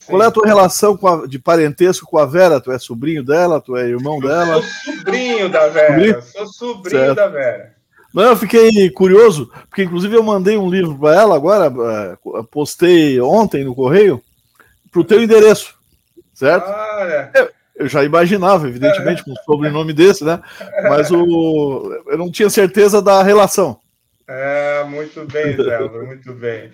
Sim. 0.00 0.08
Qual 0.08 0.22
é 0.22 0.26
a 0.26 0.30
tua 0.30 0.46
relação 0.46 0.98
a, 1.06 1.26
de 1.26 1.38
parentesco 1.38 2.04
com 2.04 2.18
a 2.18 2.26
Vera? 2.26 2.60
Tu 2.60 2.72
é 2.72 2.78
sobrinho 2.78 3.22
dela? 3.22 3.60
Tu 3.60 3.76
é 3.76 3.88
irmão 3.88 4.16
eu 4.16 4.28
dela? 4.28 4.60
Sou 4.60 4.94
sobrinho 4.94 5.48
da 5.48 5.68
Vera. 5.68 5.94
Sobrinho? 5.94 6.22
Sou 6.22 6.46
sobrinho 6.48 7.00
certo. 7.00 7.16
da 7.16 7.28
Vera. 7.28 7.72
Não, 8.12 8.24
eu 8.24 8.36
fiquei 8.36 8.90
curioso, 8.90 9.50
porque 9.70 9.84
inclusive 9.84 10.14
eu 10.14 10.22
mandei 10.22 10.56
um 10.56 10.68
livro 10.68 10.98
para 10.98 11.14
ela 11.14 11.34
agora, 11.34 11.72
é, 11.72 12.42
postei 12.50 13.18
ontem 13.20 13.64
no 13.64 13.74
correio, 13.74 14.22
para 14.90 15.00
o 15.00 15.04
teu 15.04 15.22
endereço, 15.22 15.74
certo? 16.34 16.66
Ah, 16.66 17.30
é. 17.34 17.50
Eu, 17.82 17.88
já 17.88 18.04
imaginava, 18.04 18.68
evidentemente, 18.68 19.24
com 19.24 19.32
um 19.32 19.44
sobrenome 19.44 19.92
desse, 19.92 20.24
né? 20.24 20.40
Mas 20.84 21.10
o, 21.10 22.02
eu 22.06 22.18
não 22.18 22.30
tinha 22.30 22.50
certeza 22.50 23.02
da 23.02 23.22
relação. 23.22 23.80
É, 24.26 24.84
muito 24.84 25.24
bem, 25.26 25.56
Zé 25.56 25.76
Álvaro, 25.76 26.06
muito 26.06 26.32
bem. 26.32 26.70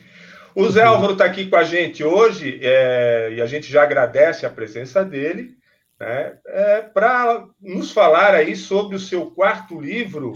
O 0.54 0.68
Zé 0.70 0.82
Álvaro 0.82 1.12
está 1.12 1.24
aqui 1.24 1.46
com 1.46 1.56
a 1.56 1.64
gente 1.64 2.02
hoje 2.02 2.58
é, 2.62 3.32
e 3.36 3.40
a 3.40 3.46
gente 3.46 3.70
já 3.70 3.82
agradece 3.82 4.44
a 4.44 4.50
presença 4.50 5.04
dele 5.04 5.56
né, 6.00 6.34
é, 6.46 6.80
para 6.82 7.44
nos 7.60 7.92
falar 7.92 8.34
aí 8.34 8.54
sobre 8.54 8.96
o 8.96 9.00
seu 9.00 9.30
quarto 9.30 9.80
livro, 9.80 10.32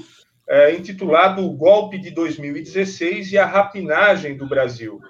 é, 0.49 0.75
intitulado 0.75 1.45
O 1.45 1.53
Golpe 1.53 1.99
de 1.99 2.11
2016 2.11 3.33
e 3.33 3.39
a 3.39 3.47
Rapinagem 3.47 4.37
do 4.37 4.49
Brasil, 4.49 5.01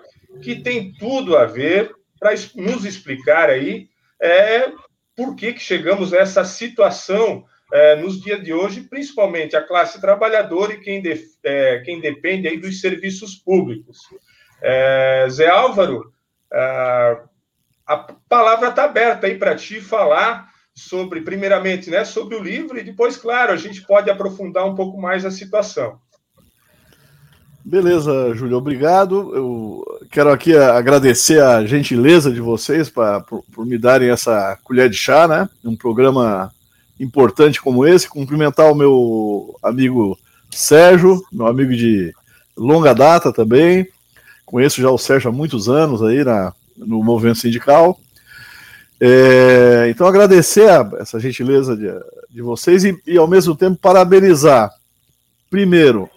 que 0.43 0.57
tem 0.57 0.93
tudo 0.93 1.37
a 1.37 1.47
ver 1.47 1.91
para 2.19 2.33
nos 2.55 2.85
explicar 2.85 3.51
aí 3.51 3.89
é, 4.21 4.71
por 5.17 5.35
que, 5.35 5.53
que 5.53 5.61
chegamos 5.61 6.13
a 6.13 6.19
essa 6.19 6.45
situação 6.45 7.45
é, 7.73 7.97
nos 7.97 8.21
dias 8.21 8.43
de 8.43 8.53
hoje, 8.53 8.83
principalmente 8.83 9.57
a 9.57 9.67
classe 9.67 10.01
trabalhadora 10.01 10.75
e 10.75 10.81
quem, 10.81 11.01
de, 11.01 11.19
é, 11.43 11.81
quem 11.85 12.01
depende 12.01 12.47
aí 12.47 12.59
dos 12.59 12.81
serviços 12.81 13.35
públicos. 13.35 13.99
É, 14.63 15.27
Zé 15.31 15.49
Álvaro, 15.49 16.13
é, 16.53 17.19
a 17.87 17.97
palavra 18.29 18.69
está 18.69 18.85
aberta 18.85 19.27
aí 19.27 19.39
para 19.39 19.57
ti 19.57 19.81
falar 19.81 20.51
sobre, 20.75 21.21
primeiramente, 21.21 21.91
né, 21.91 22.05
sobre 22.05 22.35
o 22.35 22.43
livro 22.43 22.79
e 22.79 22.85
depois, 22.85 23.17
claro, 23.17 23.53
a 23.53 23.57
gente 23.57 23.83
pode 23.83 24.11
aprofundar 24.11 24.67
um 24.67 24.75
pouco 24.75 25.01
mais 25.01 25.25
a 25.25 25.31
situação. 25.31 25.99
Beleza, 27.65 28.35
Júlio, 28.35 28.57
obrigado. 28.57 29.35
Eu 29.35 29.92
quero 30.13 30.31
aqui 30.31 30.55
agradecer 30.55 31.43
a 31.43 31.65
gentileza 31.65 32.31
de 32.31 32.41
vocês 32.41 32.91
pra, 32.91 33.21
por, 33.21 33.43
por, 33.51 33.65
me 33.65 33.79
darem 33.79 34.11
essa 34.11 34.59
colher 34.63 34.91
de 34.91 34.97
chá, 34.97 35.27
né? 35.27 35.49
Um 35.65 35.75
programa 35.75 36.53
importante 37.01 37.61
como 37.61 37.87
esse. 37.87 38.09
Cumprimentar 38.09 38.71
o 38.71 38.75
meu 38.75 39.59
amigo 39.63 40.19
Sérgio, 40.51 41.25
meu 41.33 41.47
amigo 41.47 41.75
de 41.75 42.13
longa 42.55 42.95
data 42.95 43.33
também. 43.33 43.89
Conheço 44.45 44.83
já 44.83 44.91
o 44.91 44.99
Sérgio 44.99 45.31
há 45.31 45.33
muitos 45.33 45.67
anos 45.71 46.03
aí 46.03 46.23
na, 46.23 46.53
no 46.77 47.03
movimento 47.03 47.39
sindical. 47.39 47.99
É, 49.01 49.89
então, 49.89 50.07
agradecer 50.07 50.69
a, 50.69 50.89
essa 51.01 51.19
gentileza 51.19 51.75
de, 51.75 51.91
de 52.31 52.43
vocês 52.43 52.85
e, 52.85 52.95
e, 53.07 53.17
ao 53.17 53.27
mesmo 53.27 53.57
tempo, 53.57 53.79
parabenizar, 53.81 54.71
primeiro, 55.49 56.09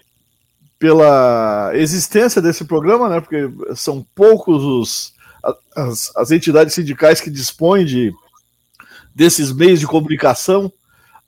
pela 0.78 1.72
existência 1.74 2.42
desse 2.42 2.66
programa, 2.66 3.10
né, 3.10 3.22
porque 3.22 3.50
são 3.76 4.06
poucos 4.14 4.64
os, 4.64 5.14
as, 5.76 6.12
as 6.16 6.32
entidades 6.32 6.74
sindicais 6.74 7.22
que 7.22 7.30
dispõem 7.30 7.86
de, 7.86 8.14
desses 9.14 9.52
meios 9.52 9.80
de 9.80 9.88
comunicação 9.88 10.72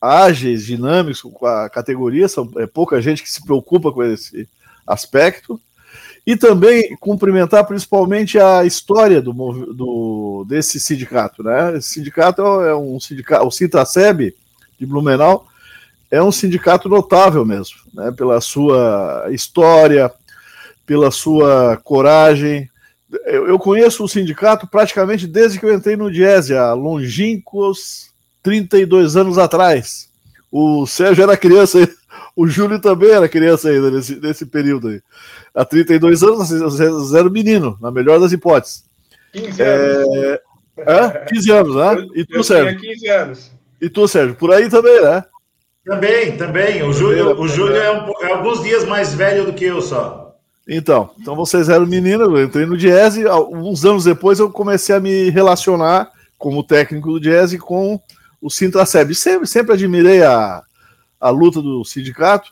ágeis, 0.02 0.66
dinâmicos 0.66 1.22
com 1.22 1.46
a 1.46 1.70
categoria, 1.70 2.28
são, 2.28 2.50
é 2.58 2.68
pouca 2.68 3.02
gente 3.02 3.24
que 3.24 3.32
se 3.32 3.44
preocupa 3.44 3.92
com 3.92 4.04
esse 4.04 4.48
aspecto. 4.86 5.60
E 6.26 6.36
também 6.36 6.96
cumprimentar 6.98 7.66
principalmente 7.66 8.38
a 8.38 8.66
história 8.66 9.22
do, 9.22 9.32
do 9.74 10.46
desse 10.48 10.78
sindicato. 10.78 11.42
Né? 11.42 11.78
Esse 11.78 11.94
sindicato 11.94 12.42
é 12.42 12.76
um 12.76 13.00
sindicato, 13.00 13.48
o 13.48 13.52
Sintraceb 13.52 14.36
de 14.78 14.86
Blumenau 14.86 15.48
é 16.10 16.22
um 16.22 16.32
sindicato 16.32 16.88
notável 16.88 17.46
mesmo, 17.46 17.78
né? 17.94 18.12
pela 18.12 18.40
sua 18.40 19.28
história, 19.30 20.12
pela 20.86 21.12
sua 21.12 21.78
coragem. 21.84 22.70
Eu, 23.26 23.48
eu 23.48 23.60
conheço 23.60 24.04
o 24.04 24.10
sindicato 24.10 24.68
praticamente 24.68 25.28
desde 25.28 25.60
que 25.60 25.66
eu 25.66 25.74
entrei 25.74 25.96
no 25.96 26.12
Diese, 26.12 26.56
há 26.56 26.74
longínquos 26.74 28.12
32 28.42 29.16
anos 29.16 29.38
atrás. 29.38 30.10
O 30.52 30.86
Sérgio 30.86 31.24
era 31.24 31.36
criança, 31.36 31.90
o 32.36 32.48
Júlio 32.48 32.80
também 32.80 33.12
era 33.12 33.28
criança 33.28 33.70
ainda 33.70 33.92
nesse, 33.92 34.16
nesse 34.16 34.46
período 34.46 34.88
aí 34.90 35.02
há 35.58 35.66
32 35.66 36.24
anos, 36.24 37.10
zero 37.10 37.32
menino, 37.32 37.78
na 37.82 37.90
melhor 37.90 38.20
das 38.20 38.32
hipóteses. 38.32 38.84
15 39.34 39.62
anos. 39.62 40.16
É... 40.16 40.42
É? 40.80 41.26
15 41.26 41.52
anos, 41.52 41.76
né? 41.76 42.08
E 42.14 42.24
tu, 42.24 42.44
Sérgio? 42.44 42.80
15 42.80 43.10
anos. 43.10 43.52
E 43.82 43.90
tu, 43.90 44.08
Sérgio? 44.08 44.36
Por 44.36 44.54
aí 44.54 44.70
também, 44.70 45.02
né? 45.02 45.24
Também, 45.88 46.36
também. 46.36 46.84
O 46.84 46.92
Júlio, 46.92 47.40
o 47.40 47.48
Júlio 47.48 47.78
é, 47.78 47.90
um, 47.90 48.12
é, 48.22 48.34
alguns 48.34 48.62
dias 48.62 48.84
mais 48.84 49.14
velho 49.14 49.46
do 49.46 49.54
que 49.54 49.64
eu 49.64 49.82
só. 49.82 50.36
Então, 50.68 51.12
então 51.18 51.34
vocês 51.34 51.70
eram 51.70 51.86
meninos, 51.86 52.28
eu 52.28 52.44
entrei 52.44 52.66
no 52.66 52.78
Jazz, 52.78 53.16
uns 53.54 53.86
anos 53.86 54.04
depois 54.04 54.38
eu 54.38 54.52
comecei 54.52 54.94
a 54.94 55.00
me 55.00 55.30
relacionar 55.30 56.12
como 56.38 56.62
técnico 56.62 57.14
do 57.14 57.22
Jazz 57.22 57.56
com 57.58 57.98
o 58.42 58.50
Sintraceb. 58.50 59.16
Sempre, 59.16 59.48
sempre 59.48 59.74
admirei 59.74 60.24
a, 60.24 60.62
a 61.22 61.30
luta 61.30 61.62
do 61.62 61.86
sindicato, 61.86 62.52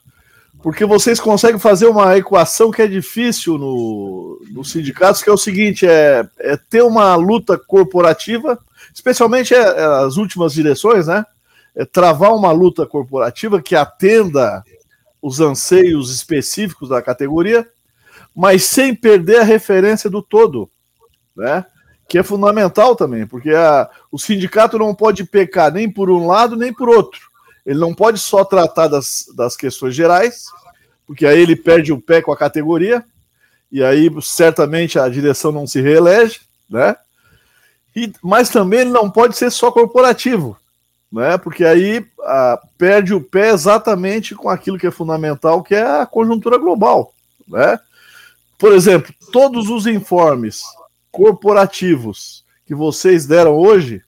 porque 0.64 0.86
vocês 0.86 1.20
conseguem 1.20 1.60
fazer 1.60 1.88
uma 1.88 2.18
equação 2.18 2.72
que 2.72 2.82
é 2.82 2.88
difícil 2.88 3.58
no, 3.58 4.42
nos 4.50 4.72
sindicatos, 4.72 5.22
que 5.22 5.30
é 5.30 5.34
o 5.34 5.38
seguinte: 5.38 5.86
é, 5.86 6.26
é 6.40 6.56
ter 6.56 6.84
uma 6.84 7.18
luta 7.18 7.58
corporativa, 7.58 8.58
especialmente 8.94 9.54
é, 9.54 9.58
é 9.58 9.86
as 10.06 10.16
últimas 10.16 10.54
direções, 10.54 11.08
né? 11.08 11.26
É 11.76 11.86
travar 11.86 12.34
uma 12.34 12.52
luta 12.52 12.86
corporativa 12.86 13.62
que 13.62 13.76
atenda 13.76 14.64
os 15.22 15.40
anseios 15.40 16.14
específicos 16.14 16.90
da 16.90 17.02
categoria, 17.02 17.68
mas 18.36 18.64
sem 18.64 18.94
perder 18.94 19.40
a 19.40 19.44
referência 19.44 20.10
do 20.10 20.22
todo, 20.22 20.70
né? 21.36 21.66
Que 22.08 22.20
é 22.20 22.24
fundamental 22.24 22.96
também, 22.96 23.26
porque 23.26 23.50
a, 23.50 23.90
o 24.12 24.20
sindicato 24.20 24.78
não 24.78 24.94
pode 24.94 25.24
pecar 25.24 25.72
nem 25.74 25.90
por 25.90 26.12
um 26.12 26.28
lado 26.28 26.56
nem 26.56 26.72
por 26.72 26.90
outro. 26.90 27.22
Ele 27.66 27.80
não 27.80 27.94
pode 27.94 28.20
só 28.20 28.46
tratar 28.46 28.88
das, 28.88 29.26
das 29.36 29.58
questões 29.58 29.96
gerais, 29.96 30.46
porque 31.08 31.26
aí 31.26 31.40
ele 31.40 31.56
perde 31.56 31.92
o 31.92 32.02
pé 32.02 32.22
com 32.22 32.32
a 32.32 32.38
categoria, 32.38 33.04
e 33.72 33.84
aí 33.84 34.10
certamente 34.22 35.00
a 35.00 35.10
direção 35.10 35.52
não 35.52 35.66
se 35.66 35.82
reelege, 35.82 36.42
né? 36.70 36.96
E, 37.96 38.12
mas 38.22 38.50
também 38.50 38.82
ele 38.82 38.92
não 38.92 39.10
pode 39.10 39.36
ser 39.36 39.50
só 39.50 39.72
corporativo, 39.72 40.56
né? 41.16 41.38
Porque 41.38 41.64
aí 41.64 42.06
a, 42.24 42.60
perde 42.78 43.14
o 43.14 43.22
pé 43.22 43.52
exatamente 43.52 44.36
com 44.36 44.50
aquilo 44.50 44.78
que 44.78 44.86
é 44.86 44.92
fundamental, 44.92 45.64
que 45.64 45.74
é 45.74 46.02
a 46.02 46.06
conjuntura 46.06 46.58
global, 46.58 47.14
né? 47.48 47.80
Por 48.60 48.74
exemplo, 48.74 49.14
todos 49.32 49.70
os 49.70 49.88
informes 49.88 50.62
corporativos 51.10 52.44
que 52.66 52.76
vocês 52.76 53.26
deram 53.26 53.54
hoje, 53.56 54.02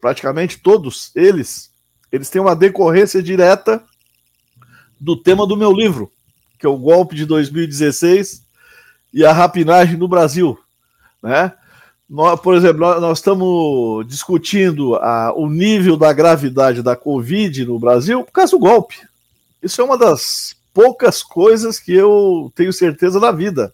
praticamente 0.00 0.58
todos 0.58 1.10
eles, 1.16 1.72
eles 2.12 2.30
têm 2.30 2.40
uma 2.40 2.54
decorrência 2.54 3.20
direta 3.20 3.82
do 5.00 5.16
tema 5.16 5.44
do 5.44 5.56
meu 5.56 5.72
livro, 5.72 6.12
que 6.60 6.66
é 6.66 6.68
o 6.68 6.78
golpe 6.78 7.16
de 7.16 7.26
2016 7.26 8.40
e 9.12 9.24
a 9.24 9.32
rapinagem 9.32 9.96
no 9.96 10.06
Brasil, 10.06 10.56
né? 11.20 11.52
Nós, 12.08 12.38
por 12.40 12.54
exemplo, 12.54 13.00
nós, 13.00 13.18
estamos 13.18 14.06
discutindo 14.06 14.94
a, 14.96 15.32
o 15.34 15.48
nível 15.48 15.96
da 15.96 16.12
gravidade 16.12 16.82
da 16.82 16.94
Covid 16.94 17.64
no 17.64 17.78
Brasil 17.78 18.24
por 18.24 18.32
causa 18.32 18.52
do 18.52 18.58
golpe. 18.58 18.96
Isso 19.62 19.80
é 19.80 19.84
uma 19.84 19.96
das 19.96 20.54
poucas 20.72 21.22
coisas 21.22 21.78
que 21.78 21.92
eu 21.92 22.52
tenho 22.54 22.72
certeza 22.72 23.18
na 23.18 23.32
vida. 23.32 23.72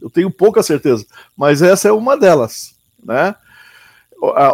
Eu 0.00 0.08
tenho 0.08 0.30
pouca 0.30 0.62
certeza, 0.62 1.04
mas 1.36 1.62
essa 1.62 1.88
é 1.88 1.92
uma 1.92 2.16
delas, 2.16 2.74
né? 3.02 3.34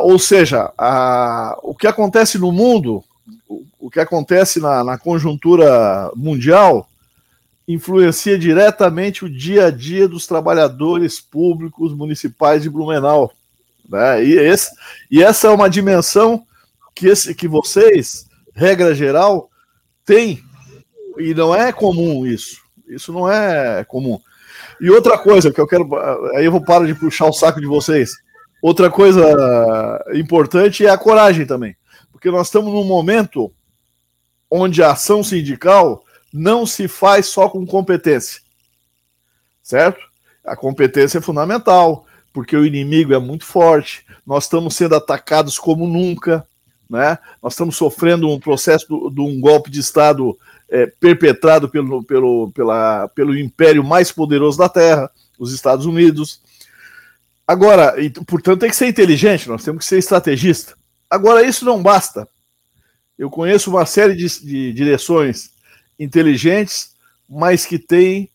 Ou 0.00 0.18
seja, 0.18 0.72
a, 0.78 1.58
o 1.62 1.74
que 1.74 1.86
acontece 1.86 2.38
no 2.38 2.50
mundo 2.50 3.04
o 3.88 3.90
que 3.90 4.00
acontece 4.00 4.60
na, 4.60 4.82
na 4.82 4.98
conjuntura 4.98 6.10
mundial 6.14 6.88
influencia 7.68 8.38
diretamente 8.38 9.24
o 9.24 9.31
dia 9.31 9.66
a 9.66 9.70
dia 9.70 10.09
dos 10.09 10.26
trabalhadores 10.26 11.20
públicos 11.20 11.94
municipais 11.94 12.62
de 12.62 12.70
Blumenau. 12.70 13.31
Né? 13.88 14.24
E, 14.24 14.38
esse, 14.38 14.70
e 15.11 15.22
essa 15.22 15.48
é 15.48 15.50
uma 15.50 15.68
dimensão 15.68 16.42
que, 16.94 17.07
esse, 17.07 17.35
que 17.35 17.46
vocês, 17.46 18.26
regra 18.54 18.94
geral, 18.94 19.50
têm, 20.04 20.42
e 21.18 21.35
não 21.35 21.54
é 21.54 21.70
comum 21.70 22.26
isso. 22.26 22.62
Isso 22.88 23.12
não 23.12 23.31
é 23.31 23.85
comum. 23.85 24.18
E 24.81 24.90
outra 24.90 25.18
coisa 25.18 25.52
que 25.52 25.61
eu 25.61 25.66
quero. 25.66 25.88
Aí 26.35 26.46
eu 26.46 26.52
vou 26.52 26.64
parar 26.64 26.87
de 26.87 26.94
puxar 26.94 27.26
o 27.26 27.33
saco 27.33 27.61
de 27.61 27.66
vocês. 27.66 28.12
Outra 28.62 28.90
coisa 28.90 30.02
importante 30.14 30.87
é 30.87 30.90
a 30.90 30.96
coragem 30.96 31.44
também 31.44 31.76
porque 32.18 32.33
nós 32.33 32.48
estamos 32.48 32.72
num 32.72 32.83
momento 32.83 33.52
onde 34.50 34.83
a 34.83 34.90
ação 34.90 35.22
sindical 35.22 36.02
não 36.32 36.66
se 36.66 36.88
faz 36.88 37.26
só 37.26 37.48
com 37.48 37.66
competência, 37.66 38.40
certo? 39.62 40.00
A 40.44 40.56
competência 40.56 41.18
é 41.18 41.22
fundamental, 41.22 42.06
porque 42.32 42.56
o 42.56 42.64
inimigo 42.64 43.14
é 43.14 43.18
muito 43.18 43.44
forte, 43.44 44.04
nós 44.26 44.44
estamos 44.44 44.76
sendo 44.76 44.94
atacados 44.94 45.58
como 45.58 45.86
nunca, 45.86 46.46
né? 46.88 47.18
Nós 47.42 47.52
estamos 47.52 47.76
sofrendo 47.76 48.28
um 48.28 48.40
processo 48.40 49.10
de 49.10 49.20
um 49.20 49.40
golpe 49.40 49.70
de 49.70 49.80
Estado 49.80 50.38
é, 50.68 50.86
perpetrado 50.86 51.68
pelo, 51.68 52.02
pelo, 52.04 52.50
pela, 52.52 53.08
pelo 53.08 53.36
império 53.36 53.82
mais 53.82 54.12
poderoso 54.12 54.58
da 54.58 54.68
Terra, 54.68 55.10
os 55.38 55.52
Estados 55.52 55.86
Unidos. 55.86 56.40
Agora, 57.46 57.94
portanto, 58.26 58.60
tem 58.60 58.70
que 58.70 58.76
ser 58.76 58.88
inteligente, 58.88 59.48
nós 59.48 59.64
temos 59.64 59.80
que 59.80 59.88
ser 59.88 59.98
estrategista. 59.98 60.74
Agora, 61.08 61.42
isso 61.42 61.64
não 61.64 61.82
basta. 61.82 62.28
Eu 63.18 63.30
conheço 63.30 63.70
uma 63.70 63.86
série 63.86 64.14
de, 64.14 64.26
de 64.44 64.72
direções 64.72 65.50
inteligentes, 65.98 66.94
mas 67.28 67.66
que 67.66 67.78
têm 67.78 68.30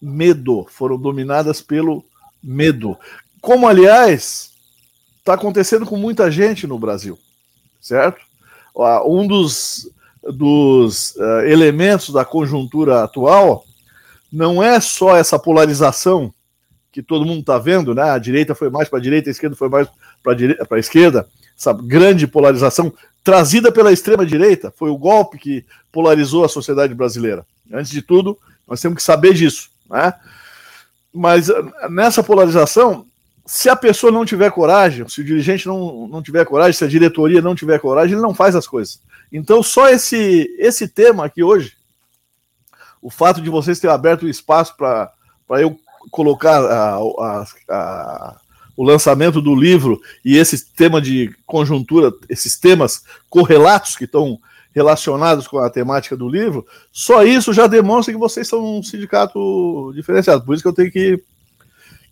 medo, 0.00 0.66
foram 0.68 0.98
dominadas 0.98 1.60
pelo 1.60 2.04
medo. 2.42 2.98
Como, 3.40 3.66
aliás, 3.66 4.50
está 5.18 5.34
acontecendo 5.34 5.86
com 5.86 5.96
muita 5.96 6.30
gente 6.30 6.66
no 6.66 6.78
Brasil, 6.78 7.18
certo? 7.80 8.20
Um 9.06 9.26
dos, 9.26 9.88
dos 10.22 11.14
uh, 11.16 11.40
elementos 11.46 12.10
da 12.10 12.24
conjuntura 12.24 13.04
atual 13.04 13.64
não 14.30 14.62
é 14.62 14.80
só 14.80 15.16
essa 15.16 15.38
polarização 15.38 16.34
que 16.90 17.02
todo 17.02 17.24
mundo 17.24 17.40
está 17.40 17.58
vendo, 17.58 17.94
né? 17.94 18.02
A 18.02 18.18
direita 18.18 18.54
foi 18.54 18.68
mais 18.68 18.88
para 18.88 18.98
a 18.98 19.02
direita, 19.02 19.30
a 19.30 19.32
esquerda 19.32 19.56
foi 19.56 19.68
mais 19.68 19.88
para 20.22 20.76
a 20.76 20.78
esquerda, 20.78 21.28
essa 21.56 21.72
grande 21.72 22.26
polarização 22.26 22.92
trazida 23.24 23.72
pela 23.72 23.90
extrema 23.90 24.26
direita, 24.26 24.72
foi 24.76 24.90
o 24.90 24.98
golpe 24.98 25.38
que 25.38 25.64
polarizou 25.90 26.44
a 26.44 26.48
sociedade 26.48 26.94
brasileira. 26.94 27.46
Antes 27.72 27.90
de 27.90 28.02
tudo, 28.02 28.38
nós 28.68 28.80
temos 28.80 28.96
que 28.96 29.02
saber 29.02 29.32
disso, 29.32 29.70
né? 29.90 30.12
Mas 31.12 31.48
ah, 31.48 31.88
nessa 31.88 32.22
polarização, 32.22 33.06
se 33.46 33.68
a 33.68 33.76
pessoa 33.76 34.12
não 34.12 34.26
tiver 34.26 34.50
coragem, 34.50 35.08
se 35.08 35.22
o 35.22 35.24
dirigente 35.24 35.66
não, 35.66 36.06
não 36.06 36.22
tiver 36.22 36.44
coragem, 36.44 36.74
se 36.74 36.84
a 36.84 36.88
diretoria 36.88 37.40
não 37.40 37.54
tiver 37.54 37.78
coragem, 37.78 38.14
ele 38.14 38.22
não 38.22 38.34
faz 38.34 38.54
as 38.54 38.66
coisas. 38.66 39.00
Então, 39.32 39.62
só 39.62 39.88
esse, 39.88 40.54
esse 40.58 40.86
tema 40.86 41.24
aqui 41.24 41.42
hoje, 41.42 41.72
o 43.00 43.10
fato 43.10 43.40
de 43.40 43.50
vocês 43.50 43.80
terem 43.80 43.94
aberto 43.94 44.24
o 44.24 44.28
espaço 44.28 44.76
para 44.76 45.12
eu 45.60 45.78
colocar 46.10 46.60
a, 46.64 46.96
a, 46.96 47.46
a, 47.68 48.36
o 48.76 48.84
lançamento 48.84 49.40
do 49.40 49.54
livro 49.54 50.00
e 50.24 50.36
esse 50.36 50.66
tema 50.72 51.00
de 51.00 51.34
conjuntura, 51.46 52.12
esses 52.28 52.58
temas 52.58 53.02
correlatos 53.28 53.96
que 53.96 54.04
estão 54.04 54.38
relacionados 54.74 55.46
com 55.46 55.58
a 55.58 55.70
temática 55.70 56.16
do 56.16 56.28
livro, 56.28 56.66
só 56.90 57.22
isso 57.22 57.52
já 57.52 57.66
demonstra 57.66 58.12
que 58.12 58.18
vocês 58.18 58.48
são 58.48 58.78
um 58.78 58.82
sindicato 58.82 59.92
diferenciado. 59.94 60.44
Por 60.44 60.54
isso 60.54 60.62
que 60.62 60.68
eu 60.68 60.72
tenho 60.72 60.90
que, 60.90 61.22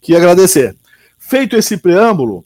que 0.00 0.14
agradecer. 0.14 0.76
Feito 1.18 1.56
esse 1.56 1.76
preâmbulo, 1.76 2.44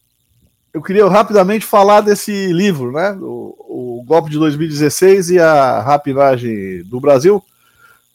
eu 0.72 0.82
queria 0.82 1.06
rapidamente 1.06 1.66
falar 1.66 2.00
desse 2.00 2.52
livro, 2.52 2.92
né? 2.92 3.12
O, 3.20 3.98
o 3.98 4.04
Golpe 4.06 4.30
de 4.30 4.38
2016 4.38 5.30
e 5.30 5.38
a 5.38 5.82
Rapinagem 5.82 6.82
do 6.84 7.00
Brasil. 7.00 7.42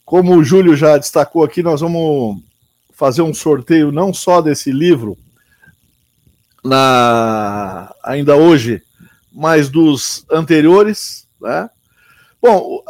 Como 0.04 0.36
o 0.36 0.44
Júlio 0.44 0.74
já 0.76 0.98
destacou 0.98 1.44
aqui, 1.44 1.62
nós 1.62 1.80
vamos 1.80 2.42
fazer 2.92 3.22
um 3.22 3.34
sorteio 3.34 3.92
não 3.92 4.12
só 4.12 4.40
desse 4.40 4.72
livro 4.72 5.16
na 6.64 7.92
ainda 8.02 8.36
hoje, 8.36 8.82
mas 9.32 9.68
dos 9.68 10.24
anteriores, 10.30 11.26
né? 11.40 11.68
Bom, 12.40 12.82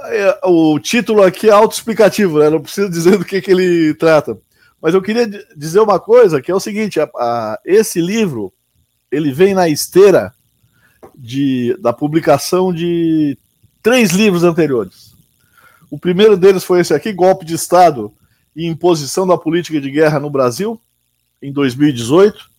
o, 0.45 0.73
o 0.75 0.81
título 0.81 1.23
aqui 1.23 1.49
é 1.49 1.53
autoexplicativo, 1.53 2.39
né? 2.39 2.51
Não 2.51 2.61
preciso 2.61 2.89
dizer 2.89 3.19
do 3.19 3.25
que, 3.25 3.41
que 3.41 3.51
ele 3.51 3.95
trata. 3.95 4.39
Mas 4.81 4.95
eu 4.95 5.03
queria 5.03 5.29
dizer 5.57 5.81
uma 5.81 6.01
coisa, 6.01 6.41
que 6.43 6.51
é 6.51 6.55
o 6.55 6.61
seguinte, 6.61 6.99
a, 6.99 7.05
a, 7.05 7.61
esse 7.65 8.01
livro, 8.01 8.53
ele 9.11 9.31
vem 9.31 9.55
na 9.55 9.69
esteira 9.69 10.35
de, 11.15 11.77
da 11.81 11.93
publicação 11.93 12.73
de 12.73 13.39
três 13.83 14.11
livros 14.11 14.43
anteriores. 14.43 15.13
O 15.91 15.99
primeiro 15.99 16.37
deles 16.37 16.65
foi 16.65 16.81
esse 16.81 16.95
aqui, 16.95 17.13
Golpe 17.13 17.45
de 17.45 17.55
Estado 17.55 18.13
e 18.57 18.67
Imposição 18.67 19.27
da 19.27 19.37
Política 19.37 19.81
de 19.81 19.91
Guerra 19.91 20.19
no 20.19 20.31
Brasil, 20.31 20.81
em 21.41 21.53
2018. 21.53 22.51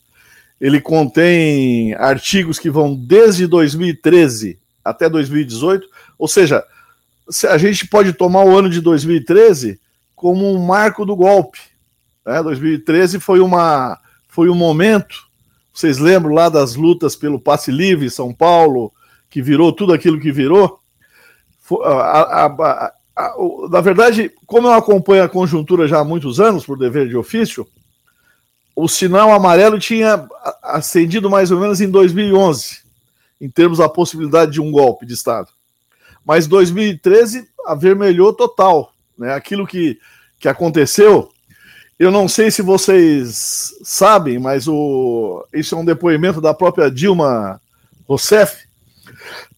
Ele 0.64 0.80
contém 0.80 1.94
artigos 1.96 2.58
que 2.58 2.70
vão 2.70 2.96
desde 2.96 3.46
2013 3.48 4.58
até 4.82 5.10
2018, 5.10 5.86
ou 6.18 6.26
seja, 6.26 6.64
a 7.50 7.58
gente 7.58 7.86
pode 7.86 8.14
tomar 8.14 8.46
o 8.46 8.58
ano 8.58 8.70
de 8.70 8.80
2013 8.80 9.78
como 10.16 10.50
um 10.50 10.66
marco 10.66 11.06
do 11.06 11.18
golpe. 11.18 11.60
Né? 12.26 12.42
2013 12.42 13.20
foi, 13.20 13.42
uma, 13.42 14.00
foi 14.30 14.48
um 14.48 14.56
momento, 14.56 15.28
vocês 15.74 15.98
lembram 15.98 16.34
lá 16.34 16.48
das 16.48 16.78
lutas 16.78 17.14
pelo 17.14 17.42
passe 17.42 17.70
livre 17.70 18.06
em 18.06 18.10
São 18.10 18.34
Paulo, 18.34 18.94
que 19.30 19.42
virou 19.42 19.74
tudo 19.74 19.92
aquilo 19.92 20.18
que 20.18 20.32
virou? 20.32 20.80
A, 21.84 22.46
a, 22.46 22.94
a, 23.18 23.36
na 23.70 23.82
verdade, 23.82 24.32
como 24.46 24.70
eu 24.70 24.74
acompanho 24.74 25.26
a 25.26 25.30
conjuntura 25.30 25.90
já 25.90 26.00
há 26.00 26.06
muitos 26.06 26.40
anos, 26.40 26.66
por 26.66 26.78
dever 26.78 27.10
de 27.10 27.18
ofício, 27.18 27.68
o 28.76 28.88
sinal 28.88 29.32
amarelo 29.32 29.80
tinha 29.80 30.28
acendido 30.62 31.30
mais 31.30 31.52
ou 31.52 31.60
menos 31.60 31.80
em 31.80 31.90
2011, 31.90 32.80
em 33.40 33.50
termos 33.50 33.78
da 33.78 33.88
possibilidade 33.88 34.54
de 34.54 34.62
um 34.62 34.72
golpe 34.72 35.06
de 35.06 35.14
Estado. 35.14 35.50
Mas 36.26 36.48
2013 36.48 37.48
avermelhou 37.66 38.34
total. 38.34 38.94
Né? 39.18 39.34
Aquilo 39.34 39.68
que, 39.68 40.00
que 40.40 40.48
aconteceu, 40.48 41.30
eu 42.00 42.12
não 42.12 42.28
sei 42.28 42.50
se 42.50 42.62
vocês 42.62 43.76
sabem, 43.84 44.40
mas 44.40 44.68
o, 44.68 45.46
isso 45.54 45.76
é 45.76 45.78
um 45.78 45.86
depoimento 45.86 46.42
da 46.42 46.54
própria 46.54 46.90
Dilma 46.90 47.62
Rousseff. 48.08 48.64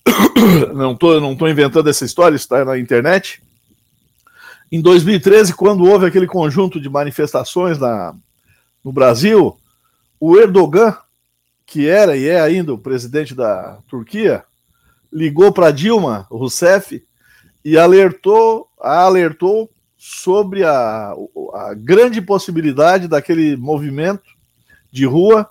Não 0.76 0.92
estou 0.92 1.20
não 1.20 1.36
tô 1.36 1.48
inventando 1.48 1.90
essa 1.90 2.06
história, 2.06 2.36
está 2.36 2.64
na 2.64 2.78
internet. 2.78 3.42
Em 4.72 4.80
2013, 4.80 5.56
quando 5.56 5.84
houve 5.84 6.06
aquele 6.06 6.28
conjunto 6.28 6.80
de 6.80 6.88
manifestações 6.88 7.80
na, 7.80 8.14
no 8.86 8.94
Brasil, 8.94 9.58
o 10.20 10.38
Erdogan, 10.38 10.96
que 11.66 11.90
era 11.90 12.16
e 12.16 12.28
é 12.28 12.40
ainda 12.40 12.72
o 12.72 12.78
presidente 12.78 13.34
da 13.34 13.80
Turquia, 13.88 14.44
ligou 15.12 15.52
para 15.52 15.72
Dilma 15.72 16.28
Rousseff 16.30 17.04
e 17.64 17.80
alertou, 17.80 18.70
alertou 18.80 19.72
sobre 19.98 20.64
a, 20.64 21.16
a 21.56 21.74
grande 21.74 22.22
possibilidade 22.22 23.08
daquele 23.08 23.58
movimento 23.58 24.30
de 24.92 25.04
rua 25.04 25.50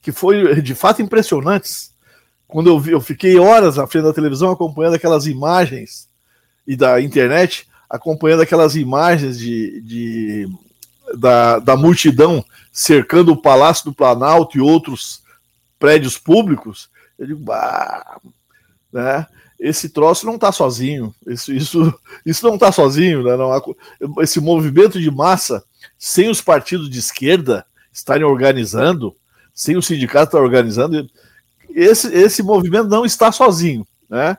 que 0.00 0.12
foi 0.12 0.62
de 0.62 0.74
fato 0.76 1.02
impressionantes. 1.02 1.92
Quando 2.46 2.70
eu 2.70 2.78
vi, 2.78 2.92
eu 2.92 3.00
fiquei 3.00 3.36
horas 3.36 3.78
na 3.78 3.86
frente 3.88 4.04
da 4.04 4.12
televisão 4.12 4.52
acompanhando 4.52 4.94
aquelas 4.94 5.26
imagens 5.26 6.08
e 6.64 6.76
da 6.76 7.00
internet, 7.00 7.66
acompanhando 7.90 8.42
aquelas 8.42 8.76
imagens 8.76 9.36
de, 9.36 9.80
de 9.80 10.48
da, 11.18 11.58
da 11.58 11.76
multidão 11.76 12.44
cercando 12.76 13.32
o 13.32 13.40
Palácio 13.40 13.86
do 13.86 13.94
Planalto 13.94 14.58
e 14.58 14.60
outros 14.60 15.22
prédios 15.78 16.18
públicos. 16.18 16.90
Eu 17.18 17.26
digo, 17.26 17.40
bah, 17.40 18.20
né? 18.92 19.26
Esse 19.58 19.88
troço 19.88 20.26
não 20.26 20.34
está 20.34 20.52
sozinho. 20.52 21.14
Isso, 21.26 21.54
isso, 21.54 21.94
isso 22.26 22.46
não 22.46 22.56
está 22.56 22.70
sozinho, 22.70 23.22
né? 23.22 23.34
Não, 23.34 24.22
esse 24.22 24.38
movimento 24.40 25.00
de 25.00 25.10
massa, 25.10 25.64
sem 25.98 26.28
os 26.28 26.42
partidos 26.42 26.90
de 26.90 26.98
esquerda 26.98 27.64
estarem 27.90 28.26
organizando, 28.26 29.16
sem 29.54 29.74
o 29.74 29.82
sindicato 29.82 30.26
estar 30.26 30.42
organizando, 30.42 31.08
esse, 31.70 32.12
esse 32.12 32.42
movimento 32.42 32.88
não 32.88 33.06
está 33.06 33.32
sozinho, 33.32 33.86
né? 34.06 34.36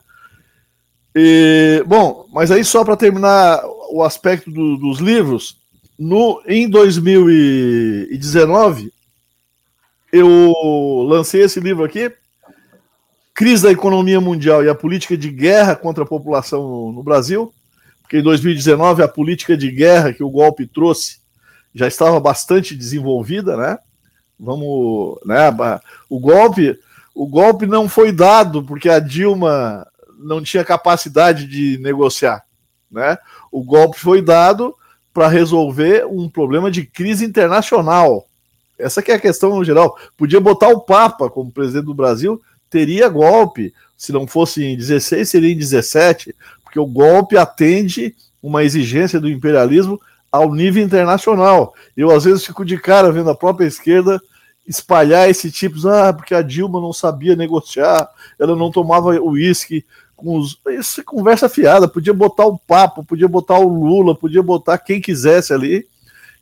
E, 1.16 1.84
bom, 1.88 2.28
mas 2.32 2.52
aí 2.52 2.64
só 2.64 2.86
para 2.86 2.96
terminar 2.96 3.64
o 3.90 4.04
aspecto 4.04 4.52
do, 4.52 4.78
dos 4.78 5.00
livros, 5.00 5.58
no, 5.98 6.42
em 6.46 6.70
2019 6.70 8.94
eu 10.12 10.54
lancei 11.08 11.42
esse 11.42 11.60
livro 11.60 11.84
aqui, 11.84 12.14
crise 13.34 13.64
da 13.64 13.72
economia 13.72 14.22
mundial 14.22 14.64
e 14.64 14.70
a 14.70 14.76
política 14.76 15.18
de 15.18 15.30
guerra 15.30 15.76
contra 15.76 16.04
a 16.04 16.08
população 16.08 16.92
no 16.92 17.02
Brasil, 17.04 17.52
porque 18.02 18.20
em 18.20 18.24
2019 18.24 19.04
a 19.04 19.08
política 19.08 19.58
de 19.58 19.72
guerra 19.72 20.14
que 20.14 20.24
o 20.24 20.30
golpe 20.30 20.68
trouxe 20.68 21.20
já 21.74 21.88
estava 21.88 22.20
bastante 22.20 22.76
desenvolvida, 22.76 23.58
né? 23.58 23.78
Vamos, 24.40 25.20
né? 25.26 25.50
O 26.10 26.20
golpe, 26.20 26.80
o 27.14 27.28
golpe 27.28 27.66
não 27.66 27.90
foi 27.90 28.12
dado 28.12 28.64
porque 28.64 28.90
a 28.90 29.00
Dilma 29.00 29.86
não 30.18 30.42
tinha 30.42 30.64
capacidade 30.64 31.48
de 31.48 31.78
negociar, 31.80 32.44
né? 32.90 33.18
O 33.52 33.64
golpe 33.64 34.00
foi 34.00 34.22
dado 34.22 34.76
para 35.18 35.30
resolver 35.30 36.06
um 36.06 36.30
problema 36.30 36.70
de 36.70 36.86
crise 36.86 37.26
internacional. 37.26 38.28
Essa 38.78 39.02
que 39.02 39.12
é 39.12 39.16
a 39.16 39.20
questão 39.20 39.56
no 39.56 39.66
geral. 39.66 39.98
Podia 40.16 40.40
botar 40.40 40.68
o 40.68 40.82
Papa 40.82 41.28
como 41.28 41.52
presidente 41.52 41.86
do 41.86 41.94
Brasil 41.96 42.40
teria 42.70 43.10
golpe. 43.10 43.74
Se 43.98 44.12
não 44.12 44.28
fosse 44.28 44.64
em 44.64 44.78
16, 44.78 45.28
seria 45.28 45.52
em 45.52 45.58
17, 45.58 46.36
porque 46.64 46.80
o 46.80 46.86
golpe 46.86 47.36
atende 47.36 48.16
uma 48.44 48.64
exigência 48.64 49.20
do 49.20 49.28
imperialismo 49.28 50.00
ao 50.32 50.54
nível 50.54 50.84
internacional. 50.84 51.74
Eu, 51.98 52.12
às 52.12 52.26
vezes, 52.26 52.46
fico 52.46 52.64
de 52.64 52.78
cara 52.78 53.12
vendo 53.12 53.32
a 53.32 53.36
própria 53.36 53.66
esquerda 53.66 54.22
espalhar 54.68 55.28
esse 55.28 55.50
tipo, 55.50 55.80
ah, 55.88 56.14
porque 56.14 56.36
a 56.36 56.44
Dilma 56.44 56.80
não 56.80 56.94
sabia 56.94 57.36
negociar, 57.36 58.08
ela 58.38 58.56
não 58.56 58.70
tomava 58.70 59.20
uísque 59.20 59.84
com 60.18 60.38
os. 60.38 60.60
Isso 60.68 61.04
conversa 61.06 61.48
fiada, 61.48 61.88
podia 61.88 62.14
botar 62.14 62.46
o 62.46 62.58
Papa, 62.58 63.04
podia 63.04 63.28
botar 63.28 63.60
o 63.60 63.68
Lula, 63.68 64.16
podia 64.16 64.44
botar 64.44 64.78
quem 64.80 65.00
quisesse 65.00 65.54
ali, 65.54 65.88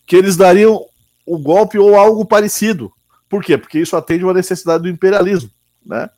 que 0.08 0.16
eles 0.16 0.36
dariam 0.36 0.84
o 1.26 1.38
golpe 1.38 1.78
ou 1.78 1.96
algo 1.96 2.26
parecido. 2.26 2.92
Por 3.30 3.44
quê? 3.44 3.58
Porque 3.58 3.80
isso 3.80 3.96
atende 3.96 4.24
uma 4.24 4.34
necessidade 4.34 4.84
do 4.84 4.90
imperialismo. 4.90 5.52
Né? 5.86 6.10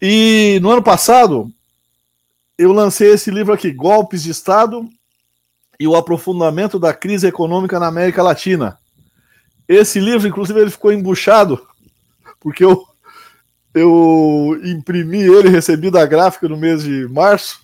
E 0.00 0.58
no 0.62 0.70
ano 0.70 0.82
passado, 0.82 1.50
eu 2.58 2.72
lancei 2.72 3.12
esse 3.12 3.30
livro 3.30 3.52
aqui, 3.52 3.72
Golpes 3.72 4.22
de 4.22 4.30
Estado 4.30 4.86
e 5.80 5.88
o 5.88 5.96
aprofundamento 5.96 6.78
da 6.78 6.92
crise 6.92 7.26
econômica 7.26 7.80
na 7.80 7.86
América 7.86 8.22
Latina. 8.22 8.78
Esse 9.68 9.98
livro, 10.00 10.28
inclusive, 10.28 10.60
ele 10.60 10.70
ficou 10.70 10.92
embuchado, 10.92 11.60
porque 12.40 12.64
eu, 12.64 12.86
eu 13.76 14.58
imprimi 14.64 15.20
ele, 15.20 15.50
recebi 15.50 15.90
da 15.90 16.06
gráfica 16.06 16.48
no 16.48 16.56
mês 16.56 16.82
de 16.82 17.06
março, 17.08 17.60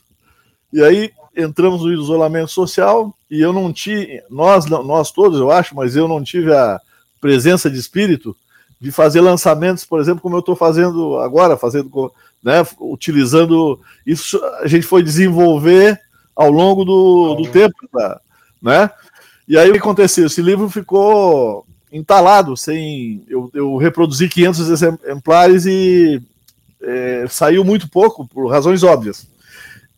e 0.70 0.82
aí 0.82 1.10
entramos 1.34 1.82
no 1.82 1.92
isolamento 1.92 2.50
social, 2.50 3.16
e 3.30 3.40
eu 3.40 3.50
não 3.50 3.72
tive, 3.72 4.22
nós, 4.28 4.66
nós 4.66 5.10
todos, 5.10 5.40
eu 5.40 5.50
acho, 5.50 5.74
mas 5.74 5.96
eu 5.96 6.06
não 6.06 6.22
tive 6.22 6.54
a 6.54 6.78
presença 7.18 7.70
de 7.70 7.78
espírito 7.78 8.36
de 8.78 8.92
fazer 8.92 9.22
lançamentos, 9.22 9.86
por 9.86 10.00
exemplo, 10.00 10.20
como 10.20 10.36
eu 10.36 10.40
estou 10.40 10.54
fazendo 10.54 11.16
agora, 11.18 11.56
fazendo, 11.56 12.12
né, 12.42 12.56
utilizando 12.78 13.80
isso, 14.04 14.38
a 14.60 14.66
gente 14.66 14.86
foi 14.86 15.02
desenvolver 15.02 15.98
ao 16.36 16.50
longo 16.50 16.84
do, 16.84 17.34
do 17.36 17.48
tempo, 17.48 17.74
tá, 17.90 18.20
né? 18.60 18.90
E 19.48 19.56
aí 19.56 19.70
o 19.70 19.72
que 19.72 19.78
aconteceu? 19.78 20.26
Esse 20.26 20.42
livro 20.42 20.68
ficou 20.68 21.64
entalado, 21.92 22.56
sem. 22.56 23.22
Eu, 23.28 23.50
eu 23.52 23.76
reproduzi 23.76 24.28
500 24.28 24.70
exemplares 24.70 25.66
e 25.66 26.20
é, 26.80 27.26
saiu 27.28 27.62
muito 27.62 27.88
pouco, 27.88 28.26
por 28.26 28.50
razões 28.50 28.82
óbvias. 28.82 29.26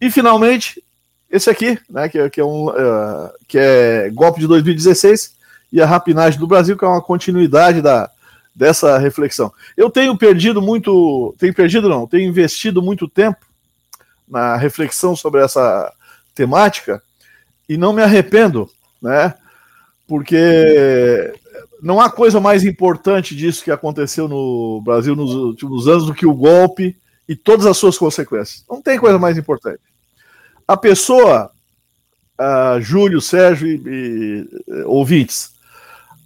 E 0.01 0.11
finalmente, 0.11 0.83
esse 1.31 1.49
aqui, 1.49 1.79
né, 1.89 2.09
que, 2.09 2.29
que, 2.31 2.41
é 2.41 2.45
um, 2.45 2.69
uh, 2.69 3.31
que 3.47 3.57
é 3.59 4.11
Golpe 4.11 4.41
de 4.41 4.47
2016 4.47 5.35
e 5.73 5.81
a 5.81 5.87
Rapinagem 5.87 6.39
do 6.39 6.47
Brasil, 6.47 6.77
que 6.77 6.85
é 6.85 6.89
uma 6.89 7.01
continuidade 7.01 7.81
da, 7.81 8.11
dessa 8.55 8.99
reflexão. 8.99 9.53
Eu 9.77 9.89
tenho 9.89 10.17
perdido 10.17 10.61
muito, 10.61 11.35
tenho 11.39 11.55
perdido 11.55 11.89
não, 11.89 12.07
tenho 12.07 12.29
investido 12.29 12.83
muito 12.83 13.09
tempo 13.09 13.39
na 14.29 14.57
reflexão 14.57 15.15
sobre 15.15 15.43
essa 15.43 15.93
temática 16.35 17.03
e 17.69 17.77
não 17.77 17.93
me 17.93 18.03
arrependo, 18.03 18.69
né? 19.01 19.35
Porque 20.07 21.35
não 21.85 22.01
há 22.01 22.09
coisa 22.09 22.41
mais 22.41 22.65
importante 22.65 23.37
disso 23.37 23.63
que 23.63 23.71
aconteceu 23.71 24.27
no 24.27 24.81
Brasil 24.83 25.15
nos 25.15 25.35
últimos 25.35 25.87
anos 25.87 26.07
do 26.07 26.15
que 26.15 26.25
o 26.25 26.33
golpe 26.33 26.97
e 27.29 27.37
todas 27.37 27.67
as 27.67 27.77
suas 27.77 27.99
consequências. 27.99 28.65
Não 28.69 28.81
tem 28.81 28.99
coisa 28.99 29.19
mais 29.19 29.37
importante. 29.37 29.81
A 30.67 30.79
pessoa, 30.79 31.51
uh, 32.41 32.81
Júlio, 32.81 33.21
Sérgio 33.21 33.69
e, 33.69 33.83
e 33.87 34.83
ouvintes, 34.87 35.53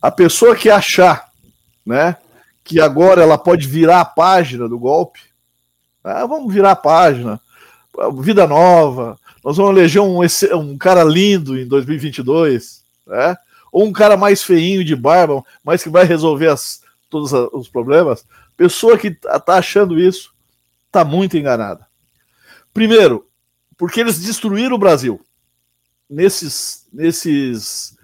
a 0.00 0.12
pessoa 0.12 0.54
que 0.54 0.70
achar, 0.70 1.28
né, 1.84 2.16
que 2.62 2.80
agora 2.80 3.20
ela 3.20 3.36
pode 3.36 3.66
virar 3.66 4.00
a 4.00 4.04
página 4.04 4.68
do 4.68 4.78
golpe, 4.78 5.22
ah, 6.04 6.24
vamos 6.24 6.54
virar 6.54 6.70
a 6.70 6.76
página, 6.76 7.40
vida 8.22 8.46
nova, 8.46 9.18
nós 9.44 9.56
vamos 9.56 9.76
eleger 9.76 10.00
um, 10.00 10.20
um 10.54 10.78
cara 10.78 11.02
lindo 11.02 11.58
em 11.58 11.66
2022, 11.66 12.84
né? 13.04 13.36
Ou 13.72 13.86
um 13.86 13.92
cara 13.92 14.16
mais 14.16 14.42
feinho 14.42 14.84
de 14.84 14.96
barba, 14.96 15.44
mas 15.62 15.82
que 15.82 15.88
vai 15.88 16.04
resolver 16.04 16.48
as, 16.48 16.82
todos 17.08 17.32
os 17.52 17.68
problemas. 17.68 18.24
Pessoa 18.56 18.98
que 18.98 19.08
está 19.08 19.38
tá 19.38 19.54
achando 19.54 19.98
isso 19.98 20.32
está 20.86 21.04
muito 21.04 21.36
enganada. 21.36 21.86
Primeiro, 22.72 23.26
porque 23.76 24.00
eles 24.00 24.18
destruíram 24.18 24.76
o 24.76 24.78
Brasil. 24.78 25.20
Nesses, 26.08 26.86
nesses 26.92 27.96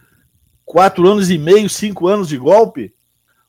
quatro 0.65 1.09
anos 1.09 1.31
e 1.31 1.39
meio, 1.39 1.69
cinco 1.69 2.07
anos 2.07 2.29
de 2.29 2.37
golpe, 2.37 2.95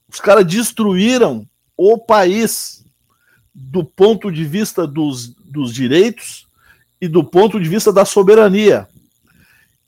os 0.07 0.19
caras 0.19 0.45
destruíram 0.45 1.47
o 1.77 1.97
país 1.97 2.85
do 3.53 3.83
ponto 3.83 4.31
de 4.31 4.43
vista 4.43 4.85
dos, 4.85 5.27
dos 5.27 5.73
direitos 5.73 6.47
e 6.99 7.07
do 7.07 7.23
ponto 7.23 7.59
de 7.59 7.69
vista 7.69 7.91
da 7.91 8.05
soberania. 8.05 8.87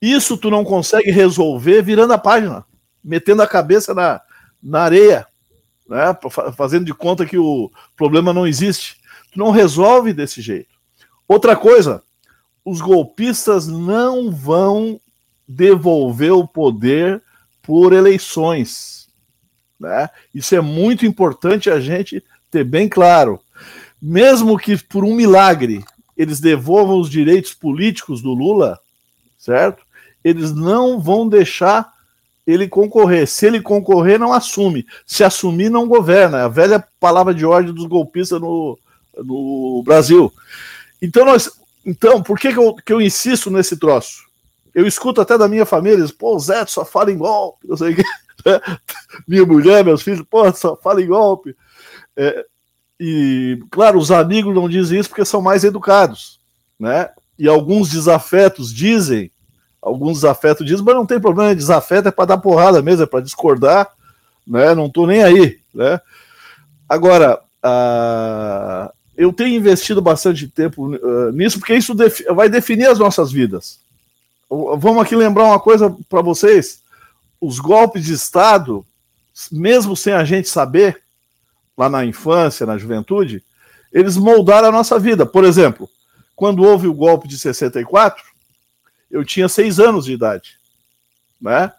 Isso 0.02 0.38
tu 0.38 0.50
não 0.50 0.64
consegue 0.64 1.12
resolver 1.12 1.82
virando 1.82 2.14
a 2.14 2.18
página, 2.18 2.66
metendo 3.04 3.42
a 3.42 3.48
cabeça 3.48 3.94
na, 3.94 4.22
na 4.62 4.82
areia, 4.82 5.26
né? 5.88 6.16
fazendo 6.56 6.86
de 6.86 6.94
conta 6.94 7.26
que 7.26 7.38
o 7.38 7.72
problema 7.96 8.34
não 8.34 8.46
existe. 8.46 8.98
Tu 9.32 9.40
não 9.40 9.52
resolve 9.52 10.14
desse 10.14 10.42
jeito. 10.42 10.70
Outra 11.28 11.56
coisa, 11.56 12.04
os 12.64 12.82
golpistas 12.82 13.68
não 13.68 14.32
vão 14.32 15.00
devolver 15.48 16.34
o 16.34 16.48
poder 16.48 17.22
por 17.62 17.94
eleições. 17.94 19.08
Né? 19.80 20.10
Isso 20.34 20.56
é 20.56 20.62
muito 20.62 21.06
importante 21.06 21.70
a 21.70 21.80
gente 21.80 22.24
ter 22.52 22.64
bem 22.64 22.88
claro. 22.90 23.40
Mesmo 24.02 24.58
que 24.58 24.78
por 24.78 25.04
um 25.04 25.16
milagre 25.16 25.84
eles 26.16 26.40
devolvam 26.40 27.00
os 27.00 27.10
direitos 27.10 27.54
políticos 27.54 28.22
do 28.22 28.34
Lula, 28.34 28.80
certo? 29.38 29.87
Eles 30.24 30.54
não 30.54 31.00
vão 31.00 31.28
deixar 31.28 31.94
ele 32.46 32.68
concorrer. 32.68 33.28
Se 33.28 33.46
ele 33.46 33.62
concorrer, 33.62 34.20
não 34.20 34.32
assume. 34.32 34.86
Se 35.06 35.24
assumir, 35.24 35.70
não 35.70 35.88
governa. 35.88 36.40
É 36.40 36.42
a 36.44 36.48
velha 36.48 36.84
palavra 37.00 37.34
de 37.34 37.46
ordem 37.46 37.74
dos 37.74 37.86
golpistas 37.86 38.40
no, 38.40 38.80
no 39.18 39.84
Brasil. 39.84 40.34
Então, 41.02 41.26
nós, 41.26 41.52
então 41.86 42.24
por 42.24 42.40
que, 42.40 42.54
que, 42.54 42.60
eu, 42.60 42.74
que 42.76 42.94
eu 42.94 43.02
insisto 43.02 43.52
nesse 43.52 43.78
troço? 43.78 44.26
Eu 44.74 44.86
escuto 44.86 45.20
até 45.20 45.38
da 45.38 45.48
minha 45.48 45.66
família, 45.66 45.98
eles, 45.98 46.12
pô, 46.12 46.38
Zé, 46.38 46.66
só 46.68 46.86
fala 46.86 47.12
em 47.12 47.18
golpe, 47.18 47.68
sei 47.78 47.94
o 47.94 47.98
minha 49.28 49.46
mulher, 49.46 49.84
meus 49.84 50.04
filhos, 50.04 50.26
pô, 50.30 50.52
só 50.54 50.76
fala 50.76 51.02
em 51.02 51.08
golpe. 51.08 51.56
É, 52.16 52.46
e, 53.00 53.60
claro, 53.72 53.98
os 53.98 54.12
amigos 54.12 54.54
não 54.54 54.70
dizem 54.70 55.00
isso 55.00 55.10
porque 55.10 55.26
são 55.26 55.42
mais 55.42 55.64
educados, 55.64 56.40
né? 56.80 57.10
E 57.38 57.48
alguns 57.48 57.90
desafetos 57.90 58.74
dizem, 58.74 59.32
alguns 59.82 60.16
desafetos 60.18 60.66
dizem, 60.66 60.84
mas 60.84 60.96
não 60.96 61.06
tem 61.06 61.20
problema, 61.20 61.56
desafeto 61.56 62.08
é 62.08 62.12
para 62.12 62.26
dar 62.26 62.38
porrada 62.38 62.82
mesmo, 62.82 63.04
é 63.04 63.06
para 63.06 63.24
discordar, 63.24 63.90
né? 64.46 64.74
Não 64.74 64.90
tô 64.90 65.06
nem 65.06 65.24
aí, 65.24 65.60
né? 65.74 66.00
Agora, 66.88 67.42
eu 69.16 69.34
tenho 69.34 69.56
investido 69.56 70.02
bastante 70.02 70.48
tempo 70.48 70.96
uh, 70.96 71.32
nisso 71.32 71.60
porque 71.60 71.76
isso 71.76 71.96
vai 72.34 72.48
definir 72.48 72.88
as 72.88 73.00
nossas 73.00 73.32
vidas. 73.32 73.80
Vamos 74.50 75.02
aqui 75.02 75.16
lembrar 75.16 75.46
uma 75.46 75.60
coisa 75.60 75.94
para 76.08 76.22
vocês: 76.22 76.82
os 77.42 77.60
golpes 77.60 78.06
de 78.06 78.14
Estado, 78.14 78.86
mesmo 79.52 79.96
sem 79.96 80.14
a 80.14 80.24
gente 80.24 80.48
saber, 80.48 81.02
lá 81.78 81.90
na 81.90 82.06
infância, 82.06 82.66
na 82.66 82.78
juventude, 82.78 83.44
eles 83.92 84.16
moldaram 84.16 84.70
a 84.70 84.72
nossa 84.72 84.98
vida. 84.98 85.26
Por 85.26 85.44
exemplo, 85.44 85.90
quando 86.36 86.64
houve 86.64 86.88
o 86.88 86.94
golpe 86.94 87.28
de 87.28 87.38
64, 87.38 88.24
eu 89.10 89.24
tinha 89.24 89.48
seis 89.48 89.80
anos 89.80 90.06
de 90.06 90.14
idade, 90.14 90.58
né? 91.42 91.72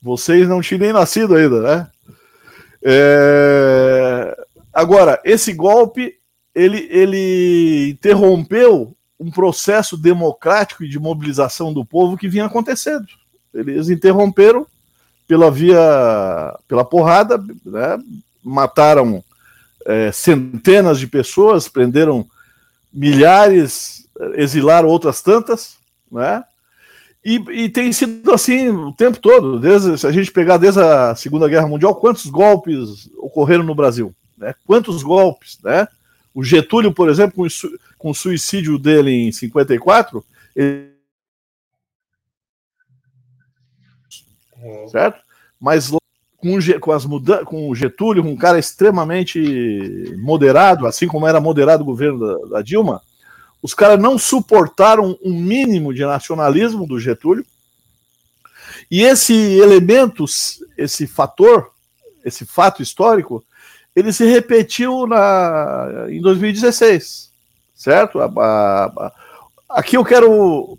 Vocês 0.00 0.48
não 0.48 0.60
tinham 0.60 0.80
nem 0.80 0.92
nascido 0.92 1.34
ainda, 1.36 1.60
né? 1.60 1.90
É... 2.82 4.36
Agora, 4.72 5.20
esse 5.24 5.52
golpe, 5.52 6.16
ele, 6.54 6.88
ele 6.90 7.90
interrompeu 7.90 8.96
um 9.20 9.30
processo 9.30 9.96
democrático 9.96 10.82
e 10.82 10.88
de 10.88 10.98
mobilização 10.98 11.72
do 11.72 11.84
povo 11.84 12.16
que 12.16 12.28
vinha 12.28 12.46
acontecendo. 12.46 13.06
Eles 13.54 13.88
interromperam 13.88 14.66
pela 15.28 15.50
via, 15.50 15.78
pela 16.66 16.84
porrada, 16.84 17.38
né? 17.64 17.98
mataram 18.42 19.22
é, 19.86 20.10
centenas 20.10 20.98
de 20.98 21.06
pessoas, 21.06 21.68
prenderam 21.68 22.26
milhares, 22.92 24.08
exilaram 24.34 24.88
outras 24.88 25.22
tantas, 25.22 25.76
né? 26.10 26.42
E, 27.24 27.36
e, 27.36 27.68
tem 27.68 27.92
sido 27.92 28.32
assim 28.32 28.68
o 28.68 28.92
tempo 28.92 29.18
todo, 29.20 29.60
desde, 29.60 29.96
se 29.96 30.04
a 30.06 30.10
gente 30.10 30.32
pegar 30.32 30.56
desde 30.56 30.80
a 30.80 31.14
Segunda 31.14 31.48
Guerra 31.48 31.68
Mundial, 31.68 31.94
quantos 31.94 32.26
golpes 32.26 33.08
ocorreram 33.16 33.62
no 33.62 33.76
Brasil? 33.76 34.12
Né? 34.36 34.54
Quantos 34.66 35.04
golpes, 35.04 35.56
né? 35.62 35.86
O 36.34 36.42
Getúlio, 36.42 36.92
por 36.92 37.08
exemplo, 37.08 37.46
com, 37.96 38.10
o 38.10 38.14
suicídio 38.14 38.76
dele 38.76 39.10
em 39.10 39.30
54, 39.30 40.24
ele... 40.56 40.90
certo? 44.90 45.22
Mas 45.60 45.90
com, 45.90 46.58
com, 46.80 46.92
as 46.92 47.04
muda 47.04 47.44
com 47.44 47.68
o 47.68 47.74
Getúlio, 47.74 48.24
um 48.24 48.36
cara 48.36 48.58
extremamente 48.58 50.12
moderado, 50.18 50.88
assim 50.88 51.06
como 51.06 51.26
era 51.26 51.40
moderado 51.40 51.84
o 51.84 51.86
governo 51.86 52.18
da, 52.18 52.56
da 52.56 52.62
Dilma, 52.62 53.00
os 53.62 53.74
caras 53.74 54.00
não 54.00 54.18
suportaram 54.18 55.16
um 55.22 55.32
mínimo 55.32 55.94
de 55.94 56.04
nacionalismo 56.04 56.86
do 56.86 56.98
Getúlio. 56.98 57.46
E 58.90 59.02
esse 59.02 59.32
elemento, 59.32 60.24
esse 60.76 61.06
fator, 61.06 61.70
esse 62.24 62.44
fato 62.44 62.82
histórico, 62.82 63.44
ele 63.94 64.12
se 64.12 64.26
repetiu 64.26 65.06
na, 65.06 66.06
em 66.08 66.20
2016, 66.20 67.30
certo? 67.74 68.20
A, 68.20 68.24
a, 68.24 68.84
a, 68.84 69.12
aqui 69.70 69.96
eu 69.96 70.04
quero 70.04 70.76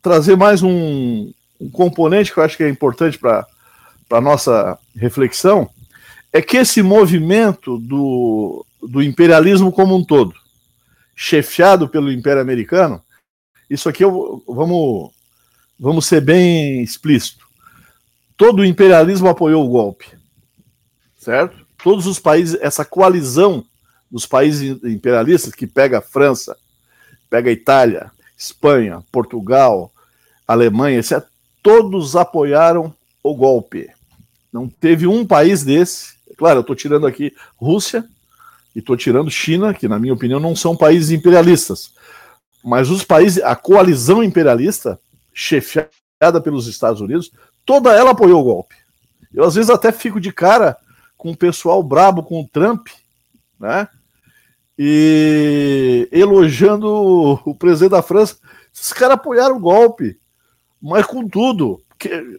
trazer 0.00 0.36
mais 0.36 0.62
um, 0.62 1.32
um 1.60 1.70
componente 1.70 2.32
que 2.32 2.38
eu 2.38 2.44
acho 2.44 2.56
que 2.56 2.62
é 2.62 2.68
importante 2.68 3.18
para 3.18 3.46
para 4.12 4.20
nossa 4.20 4.78
reflexão, 4.94 5.70
é 6.30 6.42
que 6.42 6.58
esse 6.58 6.82
movimento 6.82 7.78
do, 7.78 8.62
do 8.82 9.02
imperialismo 9.02 9.72
como 9.72 9.96
um 9.96 10.04
todo, 10.04 10.34
chefiado 11.14 11.88
pelo 11.88 12.10
Império 12.10 12.40
Americano, 12.40 13.02
isso 13.68 13.88
aqui 13.88 14.04
eu, 14.04 14.42
vamos 14.46 15.10
vamos 15.78 16.06
ser 16.06 16.20
bem 16.20 16.82
explícito. 16.82 17.44
Todo 18.36 18.60
o 18.60 18.64
imperialismo 18.64 19.28
apoiou 19.28 19.64
o 19.64 19.68
golpe, 19.68 20.06
certo? 21.18 21.66
Todos 21.82 22.06
os 22.06 22.18
países, 22.18 22.58
essa 22.60 22.84
coalizão 22.84 23.64
dos 24.10 24.26
países 24.26 24.78
imperialistas 24.84 25.54
que 25.54 25.66
pega 25.66 25.98
a 25.98 26.02
França, 26.02 26.56
pega 27.28 27.50
a 27.50 27.52
Itália, 27.52 28.12
Espanha, 28.36 29.02
Portugal, 29.10 29.92
Alemanha, 30.46 30.98
etc., 30.98 31.24
todos 31.62 32.14
apoiaram 32.14 32.94
o 33.22 33.34
golpe. 33.34 33.90
Não 34.52 34.68
teve 34.68 35.06
um 35.06 35.26
país 35.26 35.64
desse. 35.64 36.14
Claro, 36.36 36.58
eu 36.58 36.60
estou 36.62 36.76
tirando 36.76 37.06
aqui 37.06 37.34
Rússia 37.56 38.04
e 38.74 38.78
estou 38.78 38.96
tirando 38.96 39.30
China, 39.30 39.74
que, 39.74 39.88
na 39.88 39.98
minha 39.98 40.14
opinião, 40.14 40.40
não 40.40 40.56
são 40.56 40.76
países 40.76 41.10
imperialistas. 41.10 41.92
Mas 42.64 42.90
os 42.90 43.04
países, 43.04 43.42
a 43.42 43.54
coalizão 43.56 44.22
imperialista, 44.22 44.98
chefiada 45.32 46.40
pelos 46.42 46.66
Estados 46.66 47.00
Unidos, 47.00 47.32
toda 47.64 47.92
ela 47.92 48.10
apoiou 48.12 48.40
o 48.40 48.44
golpe. 48.44 48.76
Eu, 49.32 49.44
às 49.44 49.54
vezes, 49.54 49.70
até 49.70 49.90
fico 49.90 50.20
de 50.20 50.32
cara 50.32 50.76
com 51.16 51.30
o 51.30 51.36
pessoal 51.36 51.82
brabo 51.82 52.22
com 52.22 52.40
o 52.40 52.48
Trump, 52.48 52.88
né? 53.58 53.88
E 54.78 56.08
elogiando 56.10 56.88
o 57.44 57.54
presidente 57.54 57.92
da 57.92 58.02
França. 58.02 58.36
Esses 58.74 58.92
caras 58.92 59.14
apoiaram 59.14 59.56
o 59.56 59.60
golpe, 59.60 60.18
mas 60.80 61.06
com 61.06 61.28
tudo 61.28 61.80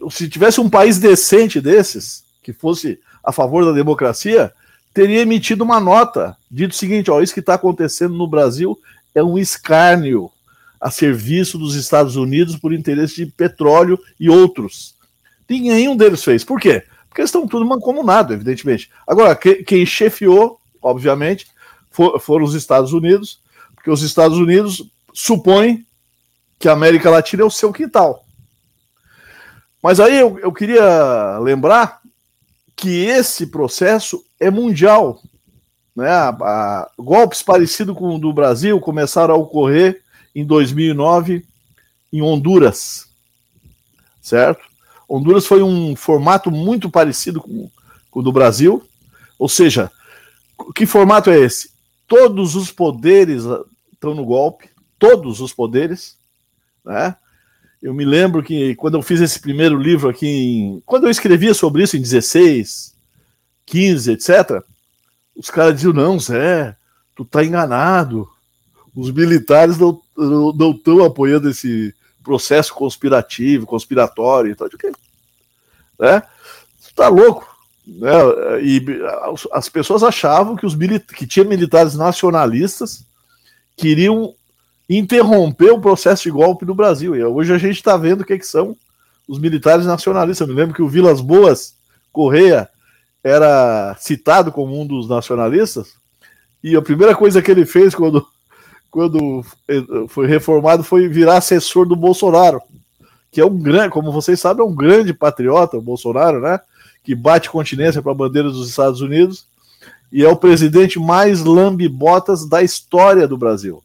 se 0.10 0.30
tivesse 0.30 0.60
um 0.60 0.70
país 0.70 1.00
decente 1.00 1.62
desses, 1.62 2.24
que 2.42 2.52
fosse 2.52 3.00
a 3.24 3.32
favor 3.32 3.64
da 3.64 3.72
democracia, 3.72 4.52
teria 4.94 5.22
emitido 5.22 5.64
uma 5.64 5.80
nota, 5.80 6.38
dito 6.50 6.72
o 6.72 6.76
seguinte: 6.76 7.10
ó, 7.10 7.22
isso 7.22 7.34
que 7.34 7.40
está 7.40 7.56
acontecendo 7.56 8.14
no 8.14 8.28
Brasil 8.28 8.80
é 9.16 9.24
um 9.24 9.38
escárnio 9.38 10.30
a 10.80 10.92
serviço 10.92 11.58
dos 11.58 11.76
Estados 11.76 12.16
Unidos 12.16 12.58
por 12.58 12.74
interesse 12.74 13.16
de 13.16 13.32
petróleo 13.32 14.00
e 14.20 14.30
outros. 14.30 14.96
Nenhum 15.50 15.96
deles 15.96 16.24
fez. 16.24 16.44
Por 16.44 16.60
quê? 16.60 16.84
Porque 17.08 17.22
eles 17.22 17.30
estão 17.30 17.48
tudo 17.48 17.66
mancomunados, 17.66 18.34
evidentemente. 18.34 18.90
Agora, 19.08 19.36
quem 19.36 19.86
chefiou, 19.86 20.60
obviamente, 20.82 21.48
foram 22.20 22.44
os 22.44 22.56
Estados 22.56 22.92
Unidos, 22.92 23.40
porque 23.76 23.90
os 23.90 24.02
Estados 24.02 24.38
Unidos 24.38 24.84
supõem 25.14 25.86
que 26.60 26.68
a 26.68 26.74
América 26.74 27.10
Latina 27.10 27.44
é 27.44 27.46
o 27.46 27.52
seu 27.52 27.72
quintal. 27.72 28.26
Mas 29.82 30.00
aí 30.00 30.18
eu, 30.18 30.40
eu 30.40 30.52
queria 30.52 31.38
lembrar 31.40 32.00
que 32.76 33.06
esse 33.06 33.48
processo 33.48 34.24
é 34.40 34.50
mundial. 34.50 35.22
Né? 35.96 36.10
A, 36.10 36.30
a, 36.30 36.92
golpes 36.98 37.42
parecidos 37.42 37.96
com 37.98 38.16
o 38.16 38.20
do 38.20 38.34
Brasil 38.34 38.80
começaram 38.80 39.36
a 39.36 39.38
ocorrer 39.38 40.02
em 40.36 40.46
2009 40.46 41.46
em 42.12 42.22
Honduras, 42.22 43.08
certo? 44.22 44.64
Honduras 45.10 45.46
foi 45.46 45.62
um 45.62 45.96
formato 45.96 46.50
muito 46.50 46.90
parecido 46.90 47.42
com, 47.42 47.70
com 48.10 48.20
o 48.20 48.24
do 48.24 48.32
Brasil, 48.32 48.84
ou 49.38 49.50
seja, 49.50 49.92
que 50.76 50.86
formato 50.86 51.30
é 51.30 51.40
esse? 51.40 51.72
Todos 52.08 52.56
os 52.56 52.72
poderes 52.72 53.44
estão 53.92 54.14
no 54.14 54.26
golpe, 54.26 54.70
todos 54.98 55.42
os 55.42 55.54
poderes, 55.54 56.16
né? 56.86 57.16
Eu 57.84 57.94
me 57.94 58.06
lembro 58.06 58.42
que 58.42 58.76
quando 58.76 58.96
eu 58.96 59.02
fiz 59.02 59.20
esse 59.20 59.38
primeiro 59.38 59.78
livro 59.78 60.08
aqui, 60.08 60.26
em, 60.26 60.84
quando 60.86 61.04
eu 61.04 61.10
escrevia 61.10 61.54
sobre 61.54 61.84
isso 61.84 61.98
em 61.98 62.02
16, 62.02 62.96
15, 63.66 64.12
etc., 64.14 64.64
os 65.36 65.50
caras 65.50 65.76
diziam: 65.76 65.92
não, 65.92 66.18
Zé, 66.18 66.78
tu 67.14 67.26
tá 67.26 67.44
enganado. 67.44 68.26
Os 68.96 69.12
militares 69.12 69.78
não 69.78 70.00
estão 70.72 71.04
apoiando 71.04 71.50
esse 71.50 71.94
processo 72.24 72.74
conspirativo, 72.74 73.66
conspiratório 73.66 74.52
e 74.52 74.56
tal. 74.56 74.70
Né? 76.00 76.22
Tu 76.22 76.94
tá 76.96 77.10
louco. 77.10 77.46
Né? 77.86 78.12
E 78.62 78.86
as 79.52 79.68
pessoas 79.68 80.04
achavam 80.04 80.56
que, 80.56 80.66
os 80.66 80.76
que 81.18 81.28
tinha 81.28 81.44
militares 81.44 81.96
nacionalistas 81.96 83.04
queriam 83.76 84.34
interromper 84.90 85.72
o 85.72 85.80
processo 85.80 86.24
de 86.24 86.32
golpe 86.32 86.66
no 86.66 86.76
Brasil. 86.76 87.16
E 87.16 87.24
hoje 87.24 87.54
a 87.54 87.58
gente 87.58 87.78
está 87.78 87.98
vendo 87.98 88.22
o 88.22 88.26
que, 88.26 88.38
que, 88.38 88.46
são 88.46 88.76
os 89.28 89.40
militares 89.40 89.86
nacionalistas. 89.86 90.48
Eu 90.48 90.54
me 90.54 90.60
lembro 90.60 90.76
que 90.76 90.82
o 90.82 90.88
Vilas 90.88 91.22
Boas 91.22 91.76
Correia 92.12 92.70
era 93.24 93.96
citado 94.00 94.52
como 94.52 94.80
um 94.80 94.86
dos 94.86 95.08
nacionalistas, 95.08 95.96
e 96.64 96.76
a 96.76 96.82
primeira 96.82 97.16
coisa 97.16 97.42
que 97.42 97.50
ele 97.50 97.66
fez 97.66 97.96
quando, 97.96 98.26
quando 98.92 99.44
foi 100.10 100.28
reformado 100.28 100.84
foi 100.84 101.08
virar 101.08 101.38
assessor 101.38 101.86
do 101.86 101.96
Bolsonaro, 101.96 102.62
que 103.32 103.42
é 103.42 103.46
um 103.46 103.58
grande, 103.58 103.90
como 103.90 104.12
vocês 104.12 104.40
sabem, 104.40 104.66
é 104.66 104.68
um 104.68 104.76
grande 104.76 105.14
patriota, 105.14 105.78
o 105.78 105.82
Bolsonaro, 105.82 106.40
né? 106.40 106.60
Que 107.04 107.16
bate 107.16 107.50
continência 107.50 108.02
para 108.02 108.12
a 108.12 108.16
bandeira 108.16 108.50
dos 108.50 108.70
Estados 108.70 109.02
Unidos 109.02 109.46
e 110.14 110.24
é 110.24 110.30
o 110.30 110.38
presidente 110.38 111.00
mais 111.00 111.44
lambe-botas 111.44 112.46
da 112.46 112.62
história 112.62 113.28
do 113.28 113.36
Brasil. 113.36 113.84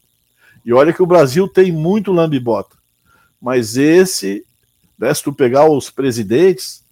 E 0.65 0.73
olha 0.73 0.93
que 0.93 1.01
o 1.01 1.07
Brasil 1.07 1.47
tem 1.47 1.71
muito 1.71 2.11
lambibota. 2.11 2.75
Mas 3.41 3.77
esse, 3.77 4.45
né, 4.97 5.13
se 5.13 5.23
tu 5.23 5.33
pegar 5.33 5.69
os 5.69 5.89
presidentes 5.89 6.83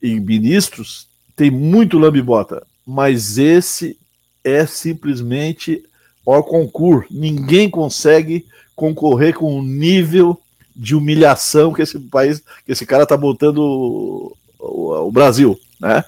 e 0.00 0.18
ministros, 0.18 1.06
tem 1.36 1.50
muito 1.50 1.98
lambibota. 1.98 2.66
Mas 2.86 3.38
esse 3.38 3.98
é 4.42 4.66
simplesmente 4.66 5.82
o 6.24 6.42
concurso. 6.42 7.08
Ninguém 7.10 7.68
consegue 7.68 8.46
concorrer 8.74 9.34
com 9.34 9.58
o 9.58 9.62
nível 9.62 10.40
de 10.74 10.94
humilhação 10.94 11.72
que 11.72 11.82
esse 11.82 11.98
país, 11.98 12.42
que 12.64 12.72
esse 12.72 12.84
cara 12.84 13.06
tá 13.06 13.16
botando 13.16 13.58
o, 13.58 14.36
o, 14.58 15.06
o 15.06 15.12
Brasil, 15.12 15.58
né? 15.80 16.04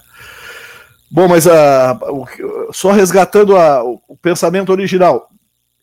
Bom, 1.09 1.27
mas 1.27 1.47
a, 1.47 1.91
a, 1.91 1.97
só 2.73 2.91
resgatando 2.91 3.55
a, 3.55 3.81
o 3.83 4.17
pensamento 4.21 4.71
original, 4.71 5.29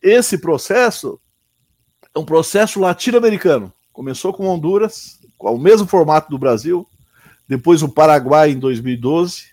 esse 0.05 0.37
processo 0.37 1.19
é 2.13 2.19
um 2.19 2.23
processo 2.23 2.79
latino-americano. 2.79 3.73
Começou 3.91 4.31
com 4.31 4.47
Honduras, 4.47 5.19
com 5.35 5.55
o 5.55 5.59
mesmo 5.59 5.87
formato 5.87 6.29
do 6.29 6.37
Brasil, 6.37 6.87
depois 7.49 7.81
o 7.81 7.89
Paraguai 7.89 8.51
em 8.51 8.59
2012 8.59 9.45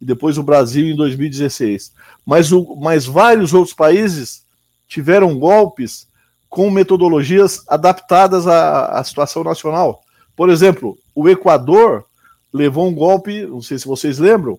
e 0.00 0.04
depois 0.04 0.36
o 0.36 0.42
Brasil 0.42 0.84
em 0.86 0.96
2016. 0.96 1.92
Mas, 2.26 2.50
o, 2.50 2.74
mas 2.74 3.06
vários 3.06 3.54
outros 3.54 3.72
países 3.74 4.44
tiveram 4.88 5.38
golpes 5.38 6.08
com 6.48 6.68
metodologias 6.70 7.62
adaptadas 7.68 8.48
à, 8.48 8.86
à 8.98 9.04
situação 9.04 9.44
nacional. 9.44 10.02
Por 10.34 10.50
exemplo, 10.50 10.98
o 11.14 11.28
Equador 11.28 12.04
levou 12.52 12.88
um 12.88 12.94
golpe, 12.94 13.46
não 13.46 13.62
sei 13.62 13.78
se 13.78 13.86
vocês 13.86 14.18
lembram, 14.18 14.58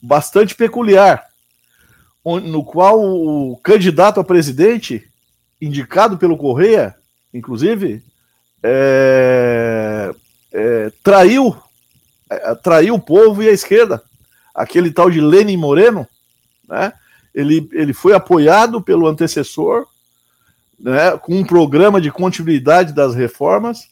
bastante 0.00 0.54
peculiar, 0.54 1.26
no 2.34 2.64
qual 2.64 3.00
o 3.00 3.56
candidato 3.58 4.18
a 4.18 4.24
presidente, 4.24 5.08
indicado 5.62 6.18
pelo 6.18 6.36
Correia, 6.36 6.96
inclusive, 7.32 8.02
é, 8.60 10.12
é, 10.52 10.92
traiu, 11.04 11.56
é, 12.28 12.54
traiu 12.56 12.94
o 12.94 13.00
povo 13.00 13.44
e 13.44 13.48
a 13.48 13.52
esquerda. 13.52 14.02
Aquele 14.52 14.90
tal 14.90 15.08
de 15.08 15.20
Lenin 15.20 15.56
Moreno, 15.56 16.06
né? 16.68 16.92
ele, 17.32 17.68
ele 17.72 17.92
foi 17.92 18.12
apoiado 18.12 18.82
pelo 18.82 19.06
antecessor, 19.06 19.86
né, 20.78 21.16
com 21.18 21.34
um 21.34 21.44
programa 21.44 22.00
de 22.00 22.10
continuidade 22.10 22.92
das 22.92 23.14
reformas, 23.14 23.88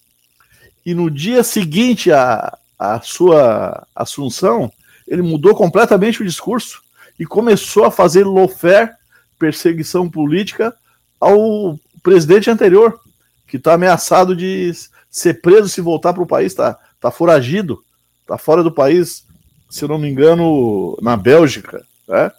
e 0.84 0.92
no 0.92 1.10
dia 1.10 1.42
seguinte 1.44 2.10
à, 2.10 2.58
à 2.78 3.00
sua 3.00 3.86
assunção, 3.94 4.70
ele 5.06 5.22
mudou 5.22 5.54
completamente 5.54 6.20
o 6.20 6.26
discurso 6.26 6.83
e 7.18 7.24
começou 7.24 7.84
a 7.84 7.90
fazer 7.90 8.24
lofer, 8.24 8.92
perseguição 9.38 10.08
política, 10.08 10.74
ao 11.20 11.78
presidente 12.02 12.50
anterior, 12.50 13.00
que 13.46 13.56
está 13.56 13.74
ameaçado 13.74 14.34
de 14.34 14.72
ser 15.10 15.40
preso 15.40 15.68
se 15.68 15.80
voltar 15.80 16.12
para 16.12 16.22
o 16.22 16.26
país, 16.26 16.52
está 16.52 16.78
tá 17.00 17.10
foragido, 17.10 17.82
está 18.22 18.36
fora 18.36 18.62
do 18.62 18.72
país, 18.72 19.24
se 19.70 19.86
não 19.86 19.98
me 19.98 20.08
engano, 20.08 20.98
na 21.00 21.16
Bélgica. 21.16 21.84
Né? 22.08 22.32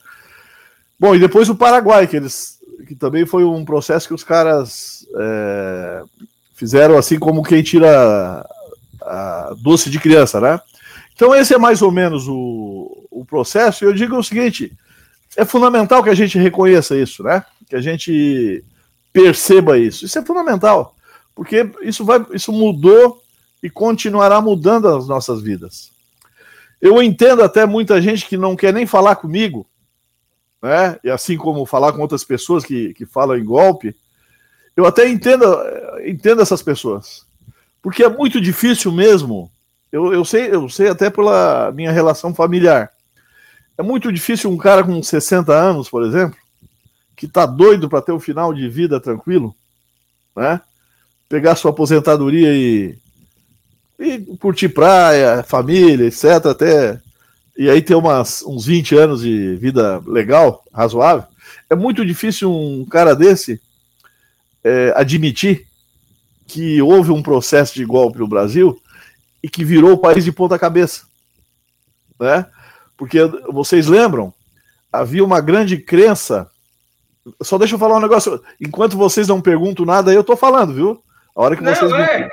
Bom, 1.00 1.16
e 1.16 1.20
depois 1.20 1.50
o 1.50 1.56
Paraguai, 1.56 2.08
que 2.08 2.18
eles 2.18 2.56
que 2.86 2.96
também 2.96 3.26
foi 3.26 3.44
um 3.44 3.66
processo 3.66 4.08
que 4.08 4.14
os 4.14 4.24
caras 4.24 5.08
é, 5.18 6.04
fizeram 6.54 6.98
assim 6.98 7.18
como 7.18 7.44
quem 7.44 7.64
tira 7.64 8.46
a, 9.02 9.50
a 9.50 9.54
doce 9.58 9.90
de 9.90 10.00
criança, 10.00 10.40
né? 10.40 10.60
Então, 11.14 11.34
esse 11.34 11.54
é 11.54 11.58
mais 11.58 11.82
ou 11.82 11.92
menos 11.92 12.28
o, 12.28 13.05
o 13.16 13.26
processo. 13.26 13.86
Eu 13.86 13.94
digo 13.94 14.18
o 14.18 14.24
seguinte: 14.24 14.72
é 15.38 15.46
fundamental 15.46 16.04
que 16.04 16.10
a 16.10 16.16
gente 16.16 16.38
reconheça 16.38 16.98
isso, 16.98 17.24
né? 17.24 17.44
Que 17.70 17.76
a 17.76 17.82
gente 17.82 18.64
perceba 19.14 19.78
isso. 19.78 20.06
Isso 20.06 20.20
é 20.20 20.26
fundamental, 20.26 20.94
porque 21.34 21.70
isso, 21.82 22.04
vai, 22.04 22.24
isso 22.34 22.52
mudou 22.52 23.22
e 23.64 23.70
continuará 23.70 24.42
mudando 24.42 24.90
as 24.90 25.08
nossas 25.08 25.42
vidas. 25.42 25.92
Eu 26.82 27.02
entendo 27.02 27.42
até 27.42 27.66
muita 27.66 28.02
gente 28.02 28.28
que 28.28 28.38
não 28.38 28.56
quer 28.56 28.74
nem 28.74 28.86
falar 28.86 29.16
comigo, 29.16 29.66
né? 30.62 31.00
E 31.04 31.10
assim 31.10 31.38
como 31.38 31.66
falar 31.66 31.94
com 31.94 32.02
outras 32.02 32.24
pessoas 32.24 32.66
que, 32.66 32.94
que 32.94 33.06
falam 33.06 33.38
em 33.38 33.46
golpe, 33.46 33.96
eu 34.76 34.86
até 34.86 35.08
entendo, 35.08 35.46
entendo 36.06 36.42
essas 36.42 36.62
pessoas. 36.62 37.26
Porque 37.82 38.04
é 38.04 38.10
muito 38.10 38.42
difícil 38.42 38.92
mesmo. 38.92 39.50
Eu, 39.92 40.12
eu, 40.12 40.26
sei, 40.26 40.54
eu 40.54 40.68
sei 40.68 40.90
até 40.90 41.10
pela 41.10 41.72
minha 41.72 41.92
relação 41.92 42.36
familiar. 42.36 42.92
É 43.78 43.84
muito 43.84 44.12
difícil 44.12 44.50
um 44.50 44.58
cara 44.58 44.84
com 44.84 45.02
60 45.02 45.54
anos, 45.54 45.90
por 45.90 46.04
exemplo, 46.04 46.38
que 47.16 47.28
tá 47.28 47.46
doido 47.46 47.90
para 47.90 48.02
ter 48.02 48.12
um 48.12 48.20
final 48.20 48.54
de 48.54 48.68
vida 48.70 49.00
tranquilo, 49.00 49.56
né? 50.36 50.62
Pegar 51.28 51.56
sua 51.56 51.72
aposentadoria 51.72 52.54
e, 52.54 52.98
e 54.00 54.20
curtir 54.38 54.70
praia, 54.70 55.44
família, 55.44 56.08
etc. 56.08 56.46
Até 56.46 57.02
e 57.58 57.70
aí 57.70 57.82
ter 57.82 57.96
umas, 57.96 58.44
uns 58.44 58.66
20 58.66 58.96
anos 58.96 59.22
de 59.22 59.56
vida 59.56 60.02
legal, 60.06 60.64
razoável. 60.74 61.26
É 61.70 61.76
muito 61.76 62.06
difícil 62.06 62.52
um 62.52 62.86
cara 62.86 63.16
desse 63.16 63.62
é, 64.64 64.94
admitir 64.96 65.66
que 66.48 66.82
houve 66.82 67.12
um 67.12 67.24
processo 67.24 67.74
de 67.76 67.86
golpe 67.86 68.20
no 68.20 68.28
Brasil 68.28 68.80
e 69.42 69.50
que 69.50 69.64
virou 69.64 69.94
o 69.94 69.98
país 69.98 70.24
de 70.24 70.32
ponta 70.32 70.60
cabeça, 70.60 71.04
né? 72.20 72.46
Porque 72.98 73.20
vocês 73.50 73.88
lembram, 73.88 74.34
havia 74.92 75.24
uma 75.24 75.42
grande 75.42 75.78
crença. 75.78 76.50
Só 77.42 77.58
deixa 77.58 77.76
eu 77.76 77.80
falar 77.80 77.98
um 77.98 78.02
negócio. 78.02 78.42
Enquanto 78.60 78.98
vocês 78.98 79.28
não 79.28 79.42
perguntam 79.42 79.86
nada, 79.86 80.14
eu 80.14 80.24
tô 80.24 80.38
falando, 80.38 80.74
viu? 80.74 81.04
A 81.36 81.42
hora 81.42 81.56
que 81.56 81.64
não, 81.64 81.76
vocês. 81.76 81.92
É. 81.92 82.30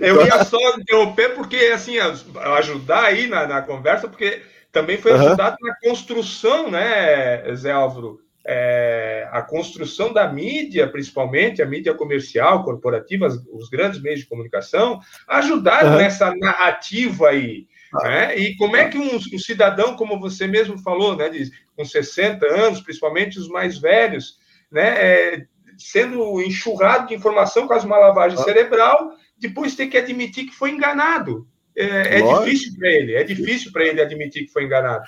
eu 0.00 0.26
ia 0.26 0.44
só 0.44 0.58
interromper, 0.76 1.34
porque, 1.34 1.56
assim, 1.72 1.98
ajudar 1.98 3.04
aí 3.04 3.28
na, 3.28 3.46
na 3.46 3.62
conversa, 3.62 4.08
porque 4.08 4.42
também 4.72 4.96
foi 4.96 5.12
ajudado 5.12 5.56
uhum. 5.60 5.68
na 5.68 5.76
construção, 5.88 6.70
né, 6.70 7.54
Zé 7.54 7.70
Álvaro? 7.70 8.18
É, 8.44 9.28
a 9.30 9.40
construção 9.40 10.12
da 10.12 10.26
mídia, 10.26 10.88
principalmente 10.88 11.62
a 11.62 11.66
mídia 11.66 11.94
comercial, 11.94 12.64
corporativa, 12.64 13.28
os 13.52 13.68
grandes 13.68 14.02
meios 14.02 14.18
de 14.20 14.26
comunicação, 14.26 14.98
ajudaram 15.28 15.92
uhum. 15.92 15.98
nessa 15.98 16.34
narrativa 16.34 17.28
aí. 17.28 17.68
Né? 18.00 18.38
E 18.38 18.56
como 18.56 18.76
é 18.76 18.88
que 18.88 18.96
um, 18.96 19.16
um, 19.16 19.38
cidadão, 19.38 19.94
como 19.96 20.18
você 20.18 20.46
mesmo 20.46 20.78
falou, 20.78 21.16
né, 21.16 21.30
com 21.76 21.84
60 21.84 22.46
anos, 22.46 22.80
principalmente 22.80 23.38
os 23.38 23.48
mais 23.48 23.78
velhos, 23.78 24.38
né, 24.70 24.88
é, 24.88 25.46
sendo 25.76 26.40
enxurrado 26.40 27.08
de 27.08 27.14
informação, 27.14 27.66
quase 27.66 27.84
uma 27.84 27.98
lavagem 27.98 28.38
ah. 28.38 28.42
cerebral, 28.42 29.12
depois 29.38 29.74
ter 29.74 29.88
que 29.88 29.98
admitir 29.98 30.46
que 30.46 30.54
foi 30.54 30.70
enganado. 30.70 31.46
É, 31.76 32.20
é 32.20 32.22
difícil 32.22 32.74
para 32.78 32.88
ele, 32.88 33.14
é 33.14 33.24
difícil 33.24 33.72
para 33.72 33.84
ele 33.84 34.00
admitir 34.00 34.46
que 34.46 34.52
foi 34.52 34.64
enganado. 34.64 35.04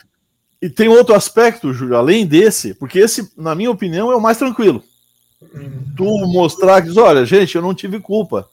E 0.61 0.69
tem 0.69 0.89
outro 0.89 1.15
aspecto, 1.15 1.73
Júlio, 1.73 1.97
além 1.97 2.27
desse, 2.27 2.75
porque 2.75 2.99
esse, 2.99 3.33
na 3.37 3.55
minha 3.55 3.71
opinião, 3.71 4.11
é 4.11 4.17
o 4.17 4.21
mais 4.21 4.39
tranquilo. 4.39 4.83
Hum. 5.43 5.85
Tu 5.97 6.05
mostrar 6.29 6.83
que, 6.83 6.99
olha, 6.99 7.25
gente, 7.25 7.55
eu 7.55 7.63
não 7.63 7.75
tive 7.75 8.01
culpa. 8.01 8.49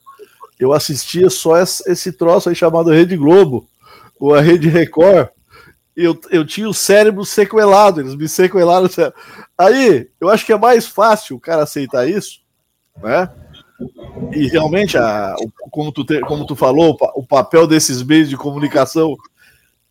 Eu 0.60 0.72
assistia 0.72 1.28
só 1.28 1.56
esse 1.58 2.12
troço 2.12 2.48
aí 2.48 2.54
chamado 2.54 2.90
Rede 2.90 3.16
Globo 3.16 3.66
a 4.30 4.40
Rede 4.40 4.68
Record, 4.68 5.28
eu, 5.96 6.18
eu 6.30 6.46
tinha 6.46 6.68
o 6.68 6.74
cérebro 6.74 7.24
sequelado, 7.24 8.00
eles 8.00 8.14
me 8.14 8.28
sequelaram. 8.28 8.88
Aí, 9.58 10.08
eu 10.20 10.28
acho 10.28 10.46
que 10.46 10.52
é 10.52 10.58
mais 10.58 10.86
fácil 10.86 11.36
o 11.36 11.40
cara 11.40 11.64
aceitar 11.64 12.08
isso, 12.08 12.40
né? 13.02 13.28
E 14.32 14.46
realmente, 14.48 14.96
a, 14.96 15.34
como, 15.70 15.90
tu 15.90 16.04
te, 16.04 16.20
como 16.20 16.46
tu 16.46 16.54
falou, 16.54 16.96
o 17.14 17.26
papel 17.26 17.66
desses 17.66 18.02
meios 18.02 18.28
de 18.28 18.36
comunicação 18.36 19.16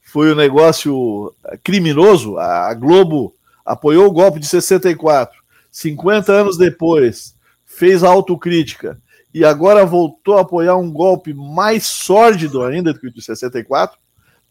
foi 0.01 0.31
um 0.31 0.35
negócio 0.35 1.33
criminoso. 1.63 2.37
A 2.37 2.73
Globo 2.73 3.35
apoiou 3.65 4.07
o 4.07 4.11
golpe 4.11 4.39
de 4.39 4.47
64, 4.47 5.37
50 5.69 6.31
anos 6.31 6.57
depois, 6.57 7.35
fez 7.65 8.03
a 8.03 8.09
autocrítica 8.09 8.99
e 9.33 9.45
agora 9.45 9.85
voltou 9.85 10.37
a 10.37 10.41
apoiar 10.41 10.75
um 10.75 10.91
golpe 10.91 11.33
mais 11.33 11.85
sórdido 11.85 12.63
ainda 12.63 12.93
do 12.93 12.99
que 12.99 13.07
o 13.07 13.13
de 13.13 13.21
64 13.21 13.97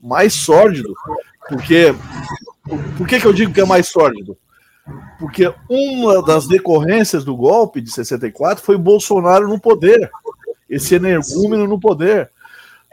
mais 0.02 0.34
sórdido. 0.34 0.94
Porque. 1.48 1.94
Por 2.96 3.06
que, 3.06 3.18
que 3.18 3.26
eu 3.26 3.32
digo 3.32 3.52
que 3.52 3.60
é 3.60 3.64
mais 3.64 3.88
sórdido? 3.88 4.36
Porque 5.18 5.52
uma 5.68 6.22
das 6.22 6.46
decorrências 6.46 7.24
do 7.24 7.36
golpe 7.36 7.80
de 7.80 7.90
64 7.90 8.62
foi 8.64 8.76
Bolsonaro 8.76 9.48
no 9.48 9.60
poder. 9.60 10.10
Esse 10.68 10.94
energúmeno 10.94 11.66
no 11.66 11.78
poder. 11.78 12.30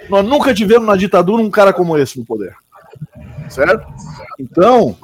Nós 0.10 0.26
nunca 0.26 0.54
tivemos 0.54 0.88
na 0.88 0.96
ditadura 0.96 1.42
um 1.42 1.50
cara 1.50 1.74
como 1.74 1.98
esse 1.98 2.20
no 2.20 2.26
poder. 2.26 2.56
Certo? 3.50 3.86
Então, 4.40 4.98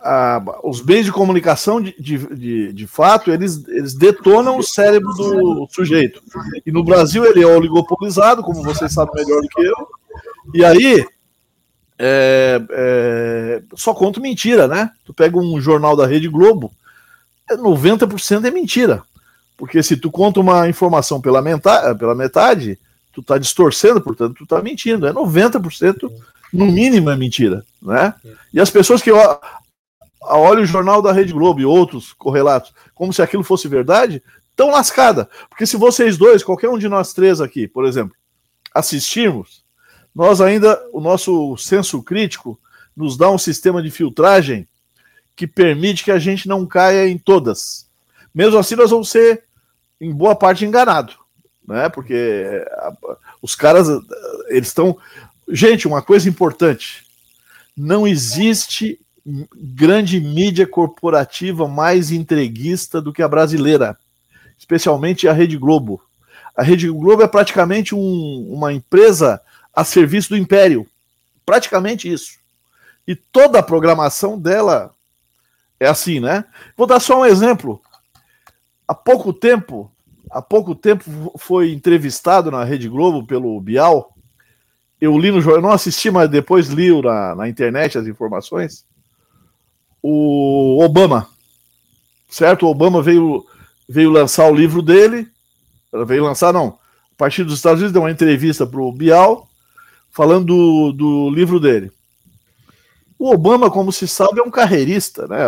a, 0.00 0.60
os 0.62 0.82
meios 0.82 1.04
de 1.04 1.12
comunicação, 1.12 1.80
de, 1.80 1.94
de, 1.98 2.72
de, 2.72 2.86
fato, 2.86 3.30
eles, 3.30 3.66
eles 3.68 3.94
detonam 3.94 4.58
o 4.58 4.62
cérebro 4.62 5.12
do 5.14 5.68
sujeito. 5.70 6.22
E 6.64 6.70
no 6.70 6.84
Brasil 6.84 7.24
ele 7.24 7.42
é 7.42 7.46
oligopolizado, 7.46 8.42
como 8.42 8.62
vocês 8.62 8.92
sabem 8.92 9.24
melhor 9.24 9.42
do 9.42 9.48
que 9.48 9.62
eu. 9.62 9.88
E 10.54 10.64
aí, 10.64 11.06
é, 11.98 12.60
é, 12.70 13.62
só 13.74 13.94
conta 13.94 14.20
mentira, 14.20 14.68
né? 14.68 14.90
Tu 15.04 15.14
pega 15.14 15.38
um 15.38 15.60
jornal 15.60 15.96
da 15.96 16.06
Rede 16.06 16.28
Globo, 16.28 16.72
90% 17.50 18.44
é 18.44 18.50
mentira. 18.50 19.02
Porque 19.56 19.82
se 19.82 19.96
tu 19.96 20.10
conta 20.10 20.40
uma 20.40 20.68
informação 20.68 21.20
pela, 21.20 21.40
metade, 21.40 21.98
pela 21.98 22.14
metade, 22.14 22.78
tu 23.12 23.22
tá 23.22 23.38
distorcendo, 23.38 24.00
portanto, 24.00 24.34
tu 24.36 24.46
tá 24.46 24.60
mentindo. 24.60 25.06
É 25.06 25.12
90%, 25.12 26.10
no 26.52 26.66
mínimo, 26.66 27.10
é 27.10 27.16
mentira, 27.16 27.64
né? 27.80 28.12
E 28.52 28.60
as 28.60 28.68
pessoas 28.68 29.00
que 29.00 29.10
olham 30.22 30.62
o 30.62 30.66
jornal 30.66 31.00
da 31.00 31.12
Rede 31.12 31.32
Globo 31.32 31.60
e 31.60 31.64
outros 31.64 32.12
correlatos 32.12 32.72
como 32.94 33.12
se 33.12 33.22
aquilo 33.22 33.42
fosse 33.44 33.68
verdade, 33.68 34.22
tão 34.54 34.70
lascada. 34.70 35.28
Porque 35.48 35.66
se 35.66 35.76
vocês 35.76 36.16
dois, 36.16 36.42
qualquer 36.42 36.68
um 36.68 36.78
de 36.78 36.88
nós 36.88 37.12
três 37.12 37.40
aqui, 37.40 37.68
por 37.68 37.86
exemplo, 37.86 38.14
assistirmos 38.74 39.65
nós 40.16 40.40
ainda, 40.40 40.82
o 40.94 41.00
nosso 41.00 41.58
senso 41.58 42.02
crítico 42.02 42.58
nos 42.96 43.18
dá 43.18 43.30
um 43.30 43.36
sistema 43.36 43.82
de 43.82 43.90
filtragem 43.90 44.66
que 45.36 45.46
permite 45.46 46.02
que 46.02 46.10
a 46.10 46.18
gente 46.18 46.48
não 46.48 46.64
caia 46.64 47.06
em 47.06 47.18
todas. 47.18 47.86
Mesmo 48.34 48.58
assim, 48.58 48.76
nós 48.76 48.90
vamos 48.90 49.10
ser, 49.10 49.44
em 50.00 50.10
boa 50.14 50.34
parte, 50.34 50.64
enganados, 50.64 51.18
né? 51.68 51.90
Porque 51.90 52.64
os 53.42 53.54
caras, 53.54 53.88
eles 54.48 54.68
estão. 54.68 54.96
Gente, 55.50 55.86
uma 55.86 56.00
coisa 56.00 56.30
importante: 56.30 57.04
não 57.76 58.06
existe 58.06 58.98
grande 59.54 60.18
mídia 60.18 60.66
corporativa 60.66 61.68
mais 61.68 62.10
entreguista 62.10 63.02
do 63.02 63.12
que 63.12 63.22
a 63.22 63.28
brasileira, 63.28 63.98
especialmente 64.58 65.28
a 65.28 65.34
Rede 65.34 65.58
Globo. 65.58 66.00
A 66.56 66.62
Rede 66.62 66.88
Globo 66.88 67.22
é 67.22 67.28
praticamente 67.28 67.94
um, 67.94 68.48
uma 68.50 68.72
empresa 68.72 69.42
a 69.76 69.84
serviço 69.84 70.30
do 70.30 70.38
Império. 70.38 70.86
Praticamente 71.44 72.10
isso. 72.10 72.38
E 73.06 73.14
toda 73.14 73.58
a 73.58 73.62
programação 73.62 74.38
dela 74.38 74.90
é 75.78 75.86
assim, 75.86 76.18
né? 76.18 76.46
Vou 76.74 76.86
dar 76.86 76.98
só 76.98 77.20
um 77.20 77.26
exemplo. 77.26 77.80
Há 78.88 78.94
pouco 78.94 79.32
tempo, 79.32 79.92
há 80.30 80.40
pouco 80.40 80.74
tempo 80.74 81.32
foi 81.38 81.72
entrevistado 81.72 82.50
na 82.50 82.64
Rede 82.64 82.88
Globo 82.88 83.26
pelo 83.26 83.60
Bial. 83.60 84.14
Eu 84.98 85.16
li 85.18 85.30
no 85.30 85.42
jornal, 85.42 85.62
não 85.62 85.72
assisti, 85.72 86.10
mas 86.10 86.30
depois 86.30 86.68
li 86.68 86.90
na, 87.02 87.34
na 87.34 87.48
internet 87.48 87.98
as 87.98 88.06
informações. 88.06 88.86
O 90.02 90.82
Obama, 90.82 91.28
certo? 92.30 92.64
O 92.64 92.70
Obama 92.70 93.02
veio, 93.02 93.44
veio 93.86 94.10
lançar 94.10 94.50
o 94.50 94.54
livro 94.54 94.80
dele. 94.80 95.28
Veio 96.06 96.24
lançar, 96.24 96.52
não. 96.52 96.78
A 97.12 97.16
partir 97.16 97.44
dos 97.44 97.54
Estados 97.54 97.80
Unidos 97.80 97.92
deu 97.92 98.02
uma 98.02 98.10
entrevista 98.10 98.66
para 98.66 98.80
o 98.80 98.92
Bial 98.92 99.48
falando 100.16 100.46
do, 100.46 100.92
do 100.92 101.30
livro 101.30 101.60
dele. 101.60 101.92
O 103.18 103.30
Obama, 103.30 103.70
como 103.70 103.92
se 103.92 104.08
sabe, 104.08 104.40
é 104.40 104.42
um 104.42 104.50
carreirista, 104.50 105.28
né? 105.28 105.40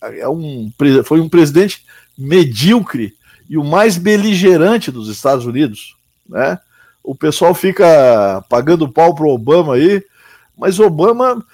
É 0.00 0.26
um, 0.26 0.72
foi 1.04 1.20
um 1.20 1.28
presidente 1.28 1.84
medíocre 2.16 3.14
e 3.46 3.58
o 3.58 3.64
mais 3.64 3.98
beligerante 3.98 4.90
dos 4.90 5.10
Estados 5.10 5.44
Unidos, 5.44 5.98
né? 6.26 6.58
O 7.02 7.14
pessoal 7.14 7.54
fica 7.54 8.42
pagando 8.48 8.90
pau 8.90 9.14
pro 9.14 9.28
Obama 9.28 9.74
aí, 9.74 10.02
mas 10.56 10.80
Obama 10.80 11.44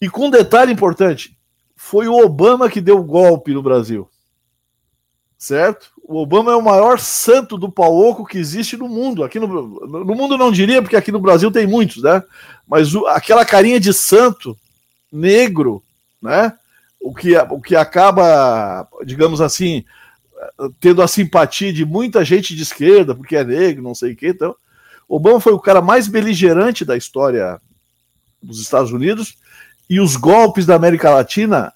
e 0.00 0.10
com 0.10 0.26
um 0.26 0.30
detalhe 0.30 0.72
importante, 0.72 1.36
foi 1.76 2.08
o 2.08 2.18
Obama 2.18 2.68
que 2.68 2.80
deu 2.80 2.98
o 2.98 3.04
golpe 3.04 3.54
no 3.54 3.62
Brasil. 3.62 4.10
Certo? 5.38 5.91
O 6.02 6.16
Obama 6.20 6.52
é 6.52 6.56
o 6.56 6.62
maior 6.62 6.98
santo 6.98 7.56
do 7.56 7.70
pau 7.70 7.96
oco 7.96 8.26
que 8.26 8.38
existe 8.38 8.76
no 8.76 8.88
mundo. 8.88 9.22
Aqui 9.22 9.38
no, 9.38 9.46
no 9.46 10.14
mundo 10.14 10.36
não 10.36 10.50
diria, 10.50 10.82
porque 10.82 10.96
aqui 10.96 11.12
no 11.12 11.20
Brasil 11.20 11.50
tem 11.50 11.66
muitos, 11.66 12.02
né? 12.02 12.22
Mas 12.66 12.94
o, 12.94 13.06
aquela 13.06 13.44
carinha 13.44 13.78
de 13.78 13.92
santo 13.94 14.56
negro, 15.10 15.82
né? 16.20 16.52
O 17.00 17.14
que, 17.14 17.36
o 17.36 17.60
que 17.60 17.74
acaba, 17.74 18.86
digamos 19.04 19.40
assim, 19.40 19.84
tendo 20.80 21.02
a 21.02 21.08
simpatia 21.08 21.72
de 21.72 21.84
muita 21.84 22.24
gente 22.24 22.54
de 22.54 22.62
esquerda, 22.62 23.14
porque 23.14 23.36
é 23.36 23.44
negro, 23.44 23.82
não 23.82 23.94
sei 23.94 24.12
o 24.12 24.16
quê. 24.16 24.28
Então, 24.28 24.54
Obama 25.08 25.40
foi 25.40 25.52
o 25.52 25.60
cara 25.60 25.80
mais 25.80 26.08
beligerante 26.08 26.84
da 26.84 26.96
história 26.96 27.60
dos 28.42 28.60
Estados 28.60 28.92
Unidos 28.92 29.36
e 29.88 30.00
os 30.00 30.16
golpes 30.16 30.64
da 30.64 30.74
América 30.74 31.10
Latina, 31.10 31.72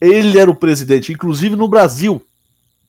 ele 0.00 0.38
era 0.38 0.50
o 0.50 0.56
presidente, 0.56 1.12
inclusive 1.12 1.56
no 1.56 1.68
Brasil. 1.68 2.22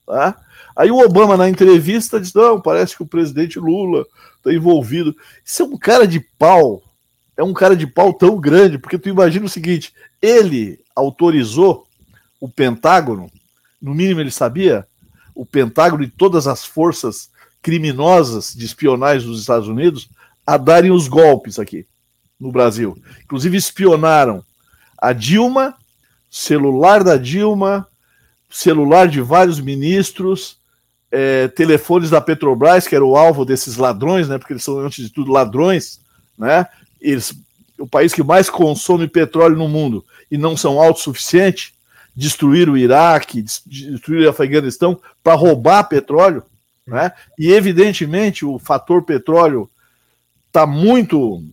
Tá? 0.06 0.36
Aí 0.76 0.92
o 0.92 1.00
Obama, 1.00 1.38
na 1.38 1.50
entrevista, 1.50 2.20
diz: 2.20 2.34
não, 2.34 2.60
parece 2.60 2.96
que 2.96 3.04
o 3.04 3.08
presidente 3.08 3.60
Lula 3.60 4.06
está 4.38 4.54
envolvido. 4.54 5.16
Isso 5.44 5.64
é 5.64 5.66
um 5.66 5.78
cara 5.78 6.08
de 6.08 6.20
pau. 6.20 6.82
É 7.36 7.44
um 7.44 7.54
cara 7.54 7.76
de 7.76 7.88
pau 7.88 8.14
tão 8.14 8.40
grande, 8.40 8.78
porque 8.78 8.98
tu 8.98 9.10
imagina 9.10 9.46
o 9.46 9.50
seguinte: 9.50 9.94
ele 10.22 10.80
autorizou 10.96 11.86
o 12.40 12.50
Pentágono, 12.50 13.32
no 13.82 13.94
mínimo 13.94 14.20
ele 14.20 14.32
sabia, 14.32 14.86
o 15.34 15.46
Pentágono 15.46 16.04
e 16.04 16.10
todas 16.10 16.46
as 16.48 16.66
forças 16.66 17.30
criminosas 17.62 18.54
de 18.54 18.66
espionagem 18.66 19.28
dos 19.28 19.40
Estados 19.40 19.68
Unidos 19.68 20.10
a 20.46 20.58
darem 20.58 20.92
os 20.92 21.08
golpes 21.08 21.58
aqui 21.58 21.88
no 22.40 22.52
Brasil. 22.52 22.98
Inclusive 23.24 23.56
espionaram 23.56 24.44
a 24.98 25.14
Dilma, 25.14 25.76
celular 26.30 27.04
da 27.04 27.16
Dilma, 27.16 27.88
celular 28.54 29.08
de 29.08 29.20
vários 29.20 29.60
ministros, 29.60 30.58
é, 31.12 31.48
telefones 31.48 32.12
da 32.12 32.22
Petrobras, 32.22 32.88
que 32.88 32.96
era 32.96 33.04
o 33.04 33.18
alvo 33.18 33.44
desses 33.44 33.78
ladrões, 33.78 34.30
né? 34.30 34.38
Porque 34.38 34.54
eles 34.54 34.64
são, 34.64 34.80
antes 34.80 35.04
de 35.04 35.12
tudo, 35.12 35.32
ladrões, 35.32 36.00
né? 36.38 36.68
Eles, 37.02 37.34
o 37.80 37.88
país 37.88 38.14
que 38.14 38.22
mais 38.22 38.50
consome 38.50 39.08
petróleo 39.08 39.58
no 39.58 39.68
mundo 39.68 40.06
e 40.30 40.38
não 40.38 40.56
são 40.56 40.80
autossuficientes, 40.80 41.74
destruíram 42.16 42.74
o 42.74 42.78
Iraque, 42.78 43.44
destruíram 43.66 44.28
o 44.28 44.30
Afeganistão 44.30 45.00
para 45.24 45.34
roubar 45.34 45.86
petróleo, 45.86 46.44
né? 46.86 47.12
E 47.40 47.52
evidentemente 47.52 48.46
o 48.46 48.60
fator 48.60 49.04
petróleo 49.04 49.68
está 50.48 50.68
muito 50.68 51.44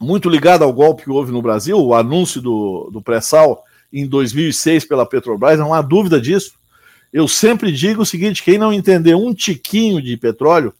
muito 0.00 0.28
ligado 0.28 0.62
ao 0.62 0.72
golpe 0.72 1.02
que 1.04 1.10
houve 1.10 1.32
no 1.32 1.42
Brasil, 1.42 1.76
o 1.76 1.92
anúncio 1.92 2.40
do, 2.40 2.88
do 2.92 3.02
pré-sal 3.02 3.64
em 3.92 4.06
2006 4.06 4.84
pela 4.84 5.06
Petrobras, 5.06 5.58
não 5.58 5.72
há 5.72 5.80
dúvida 5.82 6.20
disso. 6.20 6.52
Eu 7.12 7.26
sempre 7.26 7.72
digo 7.72 8.02
o 8.02 8.06
seguinte: 8.06 8.42
quem 8.42 8.58
não 8.58 8.72
entender 8.72 9.14
um 9.14 9.32
tiquinho 9.32 10.02
de 10.02 10.16
petróleo, 10.16 10.74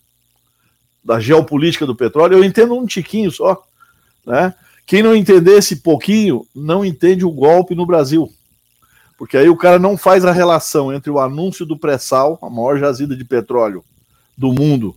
da 1.02 1.18
geopolítica 1.18 1.86
do 1.86 1.96
petróleo, 1.96 2.34
eu 2.34 2.44
entendo 2.44 2.74
um 2.74 2.86
tiquinho 2.86 3.30
só. 3.30 3.64
Né? 4.26 4.52
Quem 4.86 5.02
não 5.02 5.14
entender 5.14 5.56
esse 5.56 5.76
pouquinho, 5.76 6.46
não 6.54 6.84
entende 6.84 7.24
o 7.24 7.30
golpe 7.30 7.74
no 7.74 7.86
Brasil. 7.86 8.30
Porque 9.16 9.36
aí 9.36 9.48
o 9.48 9.56
cara 9.56 9.78
não 9.78 9.96
faz 9.96 10.24
a 10.24 10.32
relação 10.32 10.92
entre 10.92 11.10
o 11.10 11.18
anúncio 11.18 11.66
do 11.66 11.78
pré-sal, 11.78 12.38
a 12.42 12.48
maior 12.48 12.78
jazida 12.78 13.16
de 13.16 13.24
petróleo 13.24 13.84
do 14.36 14.52
mundo, 14.52 14.94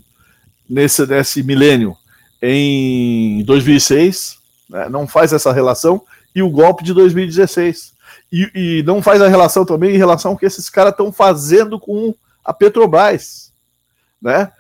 nesse, 0.69 1.05
nesse 1.07 1.41
milênio, 1.41 1.95
em 2.41 3.43
2006, 3.43 4.37
né? 4.69 4.87
não 4.89 5.07
faz 5.07 5.33
essa 5.33 5.51
relação, 5.51 6.03
e 6.35 6.41
o 6.43 6.49
golpe 6.49 6.83
de 6.83 6.93
2016. 6.93 7.93
E, 8.31 8.49
e 8.53 8.83
não 8.83 9.01
faz 9.01 9.21
a 9.21 9.27
relação 9.27 9.65
também 9.65 9.93
em 9.93 9.97
relação 9.97 10.31
ao 10.31 10.37
que 10.37 10.45
esses 10.45 10.69
caras 10.69 10.91
estão 10.91 11.11
fazendo 11.11 11.79
com 11.79 12.15
a 12.43 12.53
Petrobras. 12.53 13.51
Né? 14.21 14.51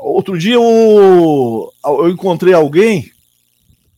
Outro 0.00 0.38
dia 0.38 0.54
eu, 0.54 1.72
eu 1.84 2.08
encontrei 2.08 2.54
alguém 2.54 3.10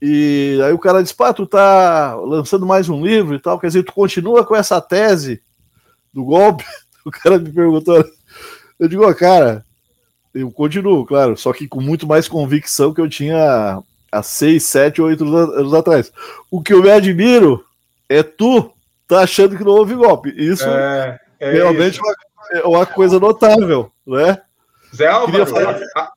e 0.02 0.58
aí 0.64 0.72
o 0.72 0.78
cara 0.78 1.02
disse, 1.02 1.14
pá, 1.14 1.32
tu 1.32 1.46
tá 1.46 2.14
lançando 2.14 2.64
mais 2.64 2.88
um 2.88 3.04
livro 3.04 3.34
e 3.34 3.38
tal, 3.38 3.58
quer 3.58 3.66
dizer, 3.66 3.82
tu 3.82 3.92
continua 3.92 4.46
com 4.46 4.56
essa 4.56 4.80
tese 4.80 5.42
do 6.12 6.24
golpe? 6.24 6.64
O 7.02 7.10
cara 7.10 7.38
me 7.38 7.50
perguntou, 7.50 8.04
eu 8.78 8.86
digo, 8.86 9.08
oh, 9.08 9.14
cara, 9.14 9.64
eu 10.34 10.50
continuo, 10.50 11.06
claro, 11.06 11.34
só 11.34 11.50
que 11.50 11.66
com 11.66 11.80
muito 11.80 12.06
mais 12.06 12.28
convicção 12.28 12.92
que 12.92 13.00
eu 13.00 13.08
tinha 13.08 13.82
há 14.12 14.22
seis, 14.22 14.64
sete, 14.64 15.00
oito 15.00 15.24
anos 15.34 15.72
atrás. 15.72 16.12
O 16.50 16.60
que 16.62 16.74
eu 16.74 16.82
me 16.82 16.90
admiro 16.90 17.64
é 18.10 18.24
tu 18.24 18.72
tá 19.06 19.20
achando 19.20 19.56
que 19.56 19.62
não 19.62 19.72
houve 19.72 19.94
golpe. 19.94 20.34
Isso 20.36 20.68
é, 20.68 21.18
é 21.38 21.52
realmente 21.52 21.94
isso. 21.94 22.16
é 22.52 22.66
uma 22.66 22.84
coisa 22.84 23.20
notável, 23.20 23.92
né? 24.04 24.42
Zé 24.94 25.06
Álvaro, 25.06 25.46
falar... 25.46 25.80
a, 25.96 26.00
a, 26.00 26.12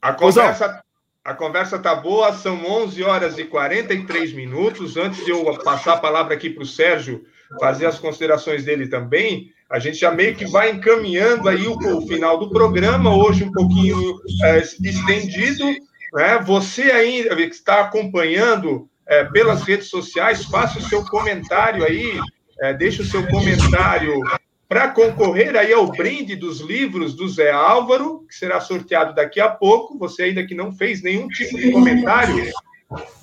a, 0.00 0.12
conversa, 0.14 0.82
a 1.22 1.34
conversa 1.34 1.78
tá 1.78 1.94
boa, 1.94 2.32
são 2.32 2.64
11 2.64 3.02
horas 3.02 3.38
e 3.38 3.44
43 3.44 4.32
minutos. 4.32 4.96
Antes 4.96 5.22
de 5.22 5.30
eu 5.30 5.44
passar 5.62 5.94
a 5.94 5.98
palavra 5.98 6.32
aqui 6.32 6.48
para 6.48 6.62
o 6.62 6.66
Sérgio 6.66 7.22
fazer 7.60 7.84
as 7.84 7.98
considerações 7.98 8.64
dele 8.64 8.88
também, 8.88 9.52
a 9.68 9.78
gente 9.78 9.98
já 9.98 10.10
meio 10.10 10.34
que 10.34 10.46
vai 10.46 10.70
encaminhando 10.70 11.50
aí 11.50 11.68
o, 11.68 11.76
o 11.76 12.06
final 12.06 12.38
do 12.38 12.48
programa, 12.48 13.14
hoje 13.14 13.44
um 13.44 13.52
pouquinho 13.52 14.18
é, 14.42 14.58
estendido, 14.60 15.66
né? 16.14 16.38
Você 16.46 16.84
ainda 16.90 17.36
que 17.36 17.42
está 17.42 17.82
acompanhando 17.82 18.88
é, 19.06 19.24
pelas 19.24 19.62
redes 19.62 19.88
sociais, 19.88 20.44
faça 20.44 20.78
o 20.78 20.82
seu 20.82 21.04
comentário 21.04 21.84
aí, 21.84 22.18
é, 22.60 22.72
deixe 22.72 23.02
o 23.02 23.06
seu 23.06 23.26
comentário 23.26 24.20
para 24.68 24.88
concorrer 24.88 25.54
aí 25.54 25.70
ao 25.72 25.86
brinde 25.86 26.34
dos 26.34 26.60
livros 26.60 27.14
do 27.14 27.28
Zé 27.28 27.50
Álvaro, 27.50 28.24
que 28.26 28.34
será 28.34 28.58
sorteado 28.58 29.14
daqui 29.14 29.38
a 29.38 29.50
pouco. 29.50 29.98
Você 29.98 30.22
ainda 30.22 30.46
que 30.46 30.54
não 30.54 30.72
fez 30.72 31.02
nenhum 31.02 31.28
tipo 31.28 31.58
de 31.58 31.70
comentário, 31.70 32.50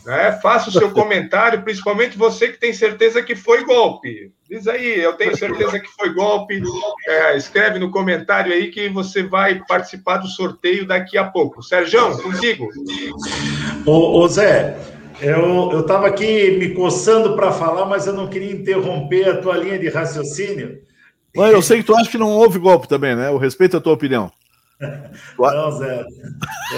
né? 0.05 0.31
Faça 0.43 0.69
o 0.69 0.71
seu 0.71 0.91
comentário, 0.91 1.63
principalmente 1.63 2.15
você 2.15 2.49
que 2.49 2.59
tem 2.59 2.71
certeza 2.71 3.23
que 3.23 3.35
foi 3.35 3.63
golpe. 3.63 4.31
Diz 4.47 4.67
aí, 4.67 4.99
eu 4.99 5.13
tenho 5.13 5.35
certeza 5.35 5.79
que 5.79 5.87
foi 5.87 6.13
golpe. 6.13 6.61
É, 7.07 7.35
escreve 7.35 7.79
no 7.79 7.89
comentário 7.89 8.53
aí 8.53 8.69
que 8.69 8.87
você 8.89 9.23
vai 9.23 9.59
participar 9.67 10.17
do 10.17 10.27
sorteio 10.27 10.85
daqui 10.85 11.17
a 11.17 11.23
pouco. 11.23 11.63
Sérgio, 11.63 12.15
contigo. 12.21 12.69
Ô, 13.85 14.19
ô 14.19 14.27
Zé, 14.27 14.77
eu 15.21 15.81
estava 15.81 16.07
aqui 16.07 16.51
me 16.57 16.73
coçando 16.73 17.35
para 17.35 17.51
falar, 17.51 17.85
mas 17.85 18.07
eu 18.07 18.13
não 18.13 18.27
queria 18.27 18.51
interromper 18.51 19.29
a 19.29 19.37
tua 19.37 19.57
linha 19.57 19.77
de 19.77 19.89
raciocínio. 19.89 20.81
Mas 21.35 21.51
eu 21.51 21.61
sei 21.61 21.79
que 21.79 21.85
tu 21.85 21.95
acha 21.95 22.09
que 22.09 22.17
não 22.17 22.31
houve 22.31 22.57
golpe 22.57 22.87
também, 22.87 23.15
né? 23.15 23.27
Eu 23.27 23.37
respeito 23.37 23.77
a 23.77 23.81
tua 23.81 23.93
opinião. 23.93 24.31
Não, 25.37 25.71
Zé. 25.71 26.05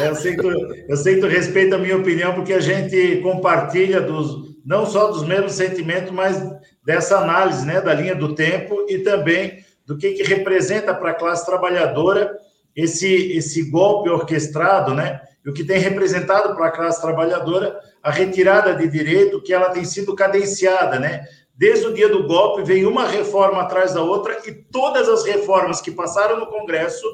É, 0.02 0.10
eu, 0.10 0.16
sei 0.16 0.36
que 0.36 0.42
tu, 0.42 0.50
eu 0.90 0.98
sei 0.98 1.16
que 1.16 1.22
tu 1.22 1.28
respeita 1.28 1.76
a 1.76 1.80
minha 1.80 1.98
opinião, 1.98 2.34
porque 2.34 2.54
a 2.54 2.60
gente 2.60 3.18
compartilha 3.18 4.02
dos, 4.02 4.56
não 4.66 4.86
só 4.86 5.12
dos 5.12 5.24
mesmos 5.24 5.54
sentimentos, 5.54 6.12
mas 6.12 6.42
dessa 6.84 7.20
análise 7.20 7.66
né, 7.66 7.80
da 7.80 7.94
linha 7.94 8.16
do 8.16 8.34
tempo 8.34 8.86
e 8.90 9.00
também 9.00 9.64
do 9.86 9.98
que, 9.98 10.14
que 10.14 10.24
representa 10.24 10.94
para 10.94 11.12
a 11.12 11.16
classe 11.16 11.46
trabalhadora 11.46 12.36
esse, 12.76 13.34
esse 13.34 13.70
golpe 13.70 14.10
orquestrado, 14.10 14.94
né? 14.94 15.22
E 15.46 15.50
o 15.50 15.54
que 15.54 15.64
tem 15.64 15.80
representado 15.80 16.56
para 16.56 16.68
a 16.68 16.72
classe 16.72 17.02
trabalhadora 17.02 17.78
a 18.02 18.12
retirada 18.12 18.74
de 18.76 18.88
direito 18.88 19.42
que 19.42 19.54
ela 19.54 19.70
tem 19.70 19.86
sido 19.86 20.16
cadenciada, 20.16 21.00
né? 21.00 21.26
Desde 21.56 21.86
o 21.86 21.94
dia 21.94 22.10
do 22.10 22.26
golpe, 22.26 22.64
veio 22.64 22.90
uma 22.90 23.08
reforma 23.08 23.62
atrás 23.62 23.94
da 23.94 24.02
outra 24.02 24.40
e 24.48 24.52
todas 24.52 25.08
as 25.08 25.24
reformas 25.24 25.80
que 25.80 25.92
passaram 25.92 26.40
no 26.40 26.48
Congresso 26.48 27.06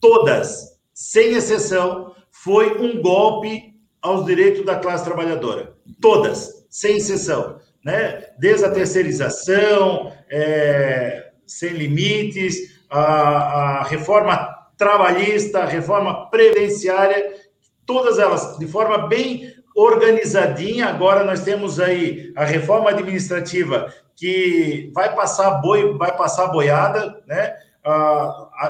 todas, 0.00 0.78
sem 0.94 1.34
exceção, 1.34 2.14
foi 2.30 2.80
um 2.80 3.02
golpe 3.02 3.74
aos 4.00 4.24
direitos 4.24 4.64
da 4.64 4.76
classe 4.76 5.04
trabalhadora. 5.04 5.74
Todas, 6.00 6.66
sem 6.70 6.96
exceção. 6.96 7.58
Né? 7.84 8.24
Desde 8.38 8.64
a 8.64 8.70
terceirização, 8.70 10.12
é, 10.30 11.32
sem 11.46 11.70
limites, 11.70 12.80
a, 12.88 13.00
a 13.00 13.84
reforma 13.84 14.56
trabalhista, 14.78 15.60
a 15.60 15.66
reforma 15.66 16.30
previdenciária, 16.30 17.34
todas 17.84 18.18
elas 18.18 18.58
de 18.58 18.66
forma 18.66 19.08
bem 19.08 19.52
organizadinha. 19.80 20.86
Agora 20.86 21.24
nós 21.24 21.40
temos 21.40 21.80
aí 21.80 22.32
a 22.36 22.44
reforma 22.44 22.90
administrativa 22.90 23.92
que 24.14 24.90
vai 24.94 25.14
passar 25.14 25.50
boi, 25.62 25.96
vai 25.96 26.16
passar 26.16 26.48
boiada, 26.48 27.20
né? 27.26 27.54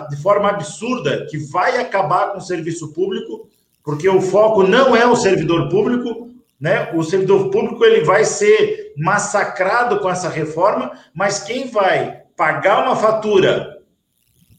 de 0.08 0.16
forma 0.16 0.48
absurda 0.48 1.26
que 1.28 1.36
vai 1.36 1.78
acabar 1.78 2.30
com 2.30 2.38
o 2.38 2.42
serviço 2.42 2.92
público, 2.92 3.48
porque 3.84 4.08
o 4.08 4.20
foco 4.20 4.62
não 4.62 4.94
é 4.94 5.06
o 5.06 5.16
servidor 5.16 5.68
público, 5.68 6.30
né? 6.60 6.92
O 6.94 7.02
servidor 7.02 7.50
público 7.50 7.84
ele 7.84 8.04
vai 8.04 8.24
ser 8.24 8.92
massacrado 8.96 9.98
com 9.98 10.08
essa 10.08 10.28
reforma, 10.28 10.92
mas 11.14 11.42
quem 11.42 11.68
vai 11.68 12.22
pagar 12.36 12.84
uma 12.84 12.94
fatura 12.94 13.78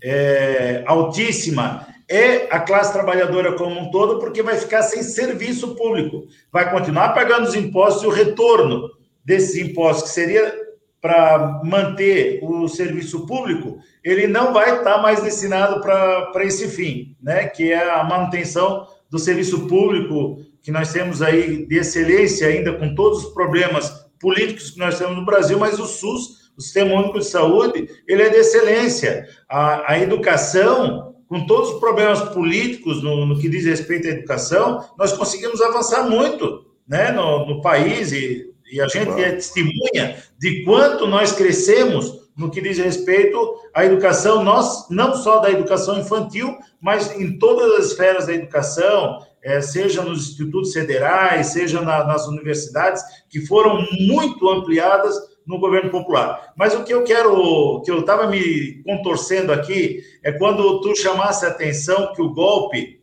é, 0.03 0.83
altíssima 0.85 1.87
é 2.11 2.47
a 2.51 2.59
classe 2.59 2.91
trabalhadora 2.91 3.53
como 3.53 3.79
um 3.79 3.89
todo, 3.89 4.19
porque 4.19 4.43
vai 4.43 4.57
ficar 4.57 4.83
sem 4.83 5.01
serviço 5.01 5.75
público, 5.75 6.27
vai 6.51 6.69
continuar 6.69 7.13
pagando 7.13 7.47
os 7.47 7.55
impostos 7.55 8.03
e 8.03 8.07
o 8.07 8.11
retorno 8.11 8.89
desses 9.23 9.55
impostos, 9.55 10.09
que 10.09 10.15
seria 10.15 10.53
para 10.99 11.61
manter 11.63 12.39
o 12.43 12.67
serviço 12.67 13.25
público, 13.25 13.79
ele 14.03 14.27
não 14.27 14.53
vai 14.53 14.77
estar 14.77 14.95
tá 14.95 15.01
mais 15.01 15.23
destinado 15.23 15.81
para 15.81 16.45
esse 16.45 16.67
fim, 16.67 17.15
né? 17.21 17.47
que 17.47 17.71
é 17.71 17.89
a 17.89 18.03
manutenção 18.03 18.85
do 19.09 19.17
serviço 19.17 19.67
público 19.67 20.37
que 20.61 20.69
nós 20.69 20.91
temos 20.91 21.21
aí 21.21 21.65
de 21.65 21.77
excelência, 21.77 22.47
ainda 22.47 22.73
com 22.73 22.93
todos 22.93 23.25
os 23.25 23.33
problemas 23.33 23.89
políticos 24.19 24.69
que 24.69 24.79
nós 24.79 24.99
temos 24.99 25.15
no 25.15 25.25
Brasil, 25.25 25.57
mas 25.57 25.79
o 25.79 25.85
SUS, 25.85 26.51
o 26.55 26.61
Sistema 26.61 26.93
Único 26.93 27.17
de 27.17 27.25
Saúde, 27.25 27.87
ele 28.07 28.21
é 28.21 28.29
de 28.29 28.37
excelência. 28.37 29.25
A, 29.49 29.93
a 29.93 29.99
educação, 29.99 31.10
com 31.31 31.45
todos 31.45 31.69
os 31.69 31.79
problemas 31.79 32.19
políticos 32.33 33.01
no, 33.01 33.25
no, 33.25 33.39
que 33.39 33.47
diz 33.47 33.63
respeito 33.63 34.05
à 34.05 34.11
educação, 34.11 34.83
nós 34.97 35.13
conseguimos 35.13 35.61
avançar 35.61 36.09
muito 36.09 36.65
né, 36.85 37.09
no, 37.13 37.45
no 37.45 37.61
país 37.61 38.11
e 38.11 38.51
e 38.71 38.79
a 38.79 38.87
gente 38.87 39.21
é 39.21 39.33
testemunha 39.33 40.23
de 40.39 40.63
quanto 40.63 41.05
nós 41.05 41.33
crescemos 41.33 42.21
no 42.37 42.49
que 42.49 42.61
diz 42.61 42.77
respeito 42.77 43.59
à 43.73 43.85
educação, 43.85 44.41
nós, 44.43 44.89
não 44.89 45.13
só 45.13 45.39
da 45.39 45.51
educação 45.51 45.99
infantil, 45.99 46.57
mas 46.79 47.13
em 47.19 47.37
todas 47.37 47.79
as 47.79 47.87
esferas 47.87 48.27
da 48.27 48.33
educação, 48.33 49.19
é, 49.43 49.59
seja 49.59 50.01
nos 50.01 50.29
institutos 50.29 50.71
federais, 50.71 51.47
seja 51.47 51.81
na, 51.81 52.05
nas 52.05 52.25
universidades, 52.27 53.03
que 53.29 53.45
foram 53.45 53.85
muito 53.99 54.49
ampliadas 54.49 55.15
no 55.45 55.59
governo 55.59 55.89
popular. 55.89 56.53
Mas 56.55 56.73
o 56.73 56.83
que 56.83 56.93
eu 56.93 57.03
quero, 57.03 57.81
que 57.83 57.91
eu 57.91 57.99
estava 57.99 58.27
me 58.27 58.81
contorcendo 58.83 59.51
aqui, 59.51 60.01
é 60.23 60.31
quando 60.31 60.81
tu 60.81 60.95
chamasse 60.95 61.45
a 61.45 61.49
atenção 61.49 62.13
que 62.13 62.21
o 62.21 62.33
golpe 62.33 63.01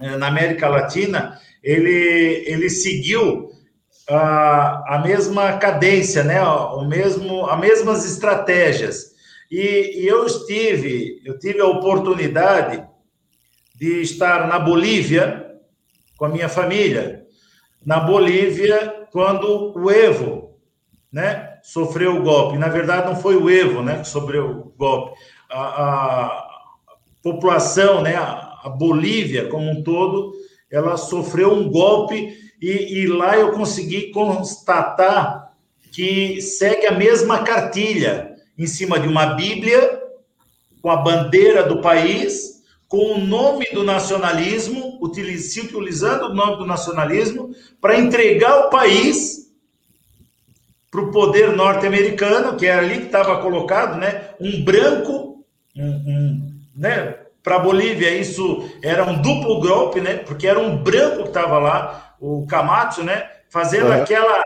é, 0.00 0.16
na 0.16 0.28
América 0.28 0.68
Latina, 0.68 1.38
ele, 1.62 2.44
ele 2.46 2.70
seguiu 2.70 3.50
a, 4.08 4.96
a 4.96 4.98
mesma 4.98 5.58
cadência, 5.58 6.24
né? 6.24 6.42
o 6.42 6.84
mesmo, 6.84 7.46
as 7.46 7.60
mesmas 7.60 8.04
estratégias. 8.04 9.10
E, 9.50 10.02
e 10.02 10.06
eu 10.06 10.26
estive, 10.26 11.20
eu 11.24 11.38
tive 11.38 11.60
a 11.60 11.66
oportunidade 11.66 12.86
de 13.74 14.02
estar 14.02 14.46
na 14.46 14.58
Bolívia 14.58 15.56
com 16.16 16.26
a 16.26 16.28
minha 16.28 16.48
família. 16.48 17.26
Na 17.84 17.98
Bolívia, 17.98 19.06
quando 19.10 19.72
o 19.76 19.90
Evo, 19.90 20.56
né, 21.12 21.49
sofreu 21.62 22.16
o 22.16 22.22
golpe. 22.22 22.58
Na 22.58 22.68
verdade, 22.68 23.06
não 23.06 23.16
foi 23.16 23.36
o 23.36 23.48
Evo, 23.48 23.82
né, 23.82 23.98
que 23.98 24.08
sofreu 24.08 24.50
o 24.50 24.72
golpe. 24.76 25.18
A, 25.50 25.62
a 25.62 26.46
população, 27.22 28.02
né, 28.02 28.16
a, 28.16 28.60
a 28.64 28.68
Bolívia 28.68 29.48
como 29.48 29.70
um 29.70 29.82
todo, 29.82 30.32
ela 30.70 30.96
sofreu 30.96 31.52
um 31.52 31.68
golpe 31.68 32.36
e, 32.60 33.02
e 33.02 33.06
lá 33.06 33.36
eu 33.36 33.52
consegui 33.52 34.10
constatar 34.10 35.52
que 35.92 36.40
segue 36.40 36.86
a 36.86 36.92
mesma 36.92 37.42
cartilha 37.42 38.36
em 38.56 38.66
cima 38.66 38.98
de 38.98 39.08
uma 39.08 39.34
Bíblia 39.34 40.00
com 40.80 40.90
a 40.90 40.96
bandeira 40.96 41.62
do 41.62 41.80
país, 41.80 42.62
com 42.88 43.14
o 43.14 43.18
nome 43.18 43.66
do 43.72 43.82
nacionalismo, 43.82 44.98
utilizando 45.00 46.24
o 46.26 46.34
nome 46.34 46.56
do 46.56 46.66
nacionalismo 46.66 47.50
para 47.80 47.98
entregar 47.98 48.66
o 48.66 48.70
país 48.70 49.49
para 50.90 51.00
o 51.00 51.10
poder 51.10 51.54
norte-americano, 51.54 52.56
que 52.56 52.66
era 52.66 52.82
ali 52.82 52.98
que 52.98 53.06
estava 53.06 53.40
colocado, 53.40 53.96
né? 53.96 54.30
Um 54.40 54.64
branco, 54.64 55.44
um, 55.76 55.86
um 55.86 56.60
né? 56.74 57.16
Para 57.42 57.56
a 57.56 57.60
Bolívia 57.60 58.10
isso 58.10 58.68
era 58.82 59.04
um 59.04 59.22
duplo 59.22 59.60
golpe, 59.60 60.00
né? 60.00 60.16
Porque 60.16 60.46
era 60.46 60.58
um 60.58 60.76
branco 60.76 61.22
que 61.22 61.28
estava 61.28 61.58
lá, 61.58 62.14
o 62.20 62.46
Camacho, 62.46 63.02
né? 63.02 63.28
Fazendo 63.48 63.86
uhum. 63.86 64.02
aquela, 64.02 64.42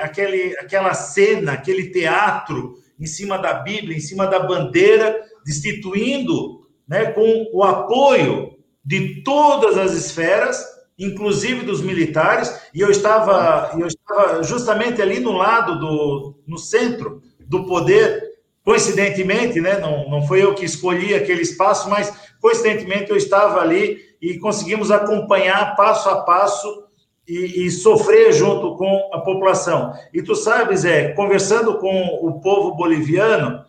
aquele, 0.00 0.56
aquela 0.58 0.94
cena, 0.94 1.52
aquele 1.52 1.90
teatro 1.90 2.78
em 2.98 3.06
cima 3.06 3.38
da 3.38 3.54
Bíblia, 3.54 3.96
em 3.96 4.00
cima 4.00 4.26
da 4.26 4.38
bandeira, 4.38 5.20
destituindo, 5.44 6.66
né, 6.86 7.06
com 7.06 7.50
o 7.52 7.62
apoio 7.64 8.56
de 8.84 9.22
todas 9.22 9.76
as 9.76 9.92
esferas, 9.92 10.64
inclusive 10.98 11.64
dos 11.64 11.80
militares, 11.80 12.54
e 12.72 12.80
eu 12.80 12.90
estava, 12.90 13.72
eu 13.78 13.86
estava 13.86 14.42
justamente 14.42 15.02
ali 15.02 15.18
no 15.18 15.32
lado 15.32 15.78
do, 15.78 16.34
no 16.46 16.58
centro 16.58 17.20
do 17.40 17.64
poder, 17.64 18.22
coincidentemente, 18.64 19.60
né, 19.60 19.78
não, 19.78 20.08
não 20.08 20.26
foi 20.26 20.42
eu 20.42 20.54
que 20.54 20.64
escolhi 20.64 21.14
aquele 21.14 21.42
espaço, 21.42 21.90
mas 21.90 22.12
coincidentemente 22.40 23.10
eu 23.10 23.16
estava 23.16 23.60
ali 23.60 23.98
e 24.20 24.38
conseguimos 24.38 24.90
acompanhar 24.90 25.76
passo 25.76 26.08
a 26.08 26.22
passo 26.22 26.84
e, 27.26 27.66
e, 27.66 27.70
sofrer 27.70 28.32
junto 28.32 28.76
com 28.76 29.10
a 29.12 29.20
população. 29.20 29.92
E 30.12 30.22
tu 30.22 30.34
sabes, 30.34 30.84
é, 30.84 31.12
conversando 31.12 31.78
com 31.78 32.18
o 32.22 32.40
povo 32.40 32.74
boliviano, 32.74 33.64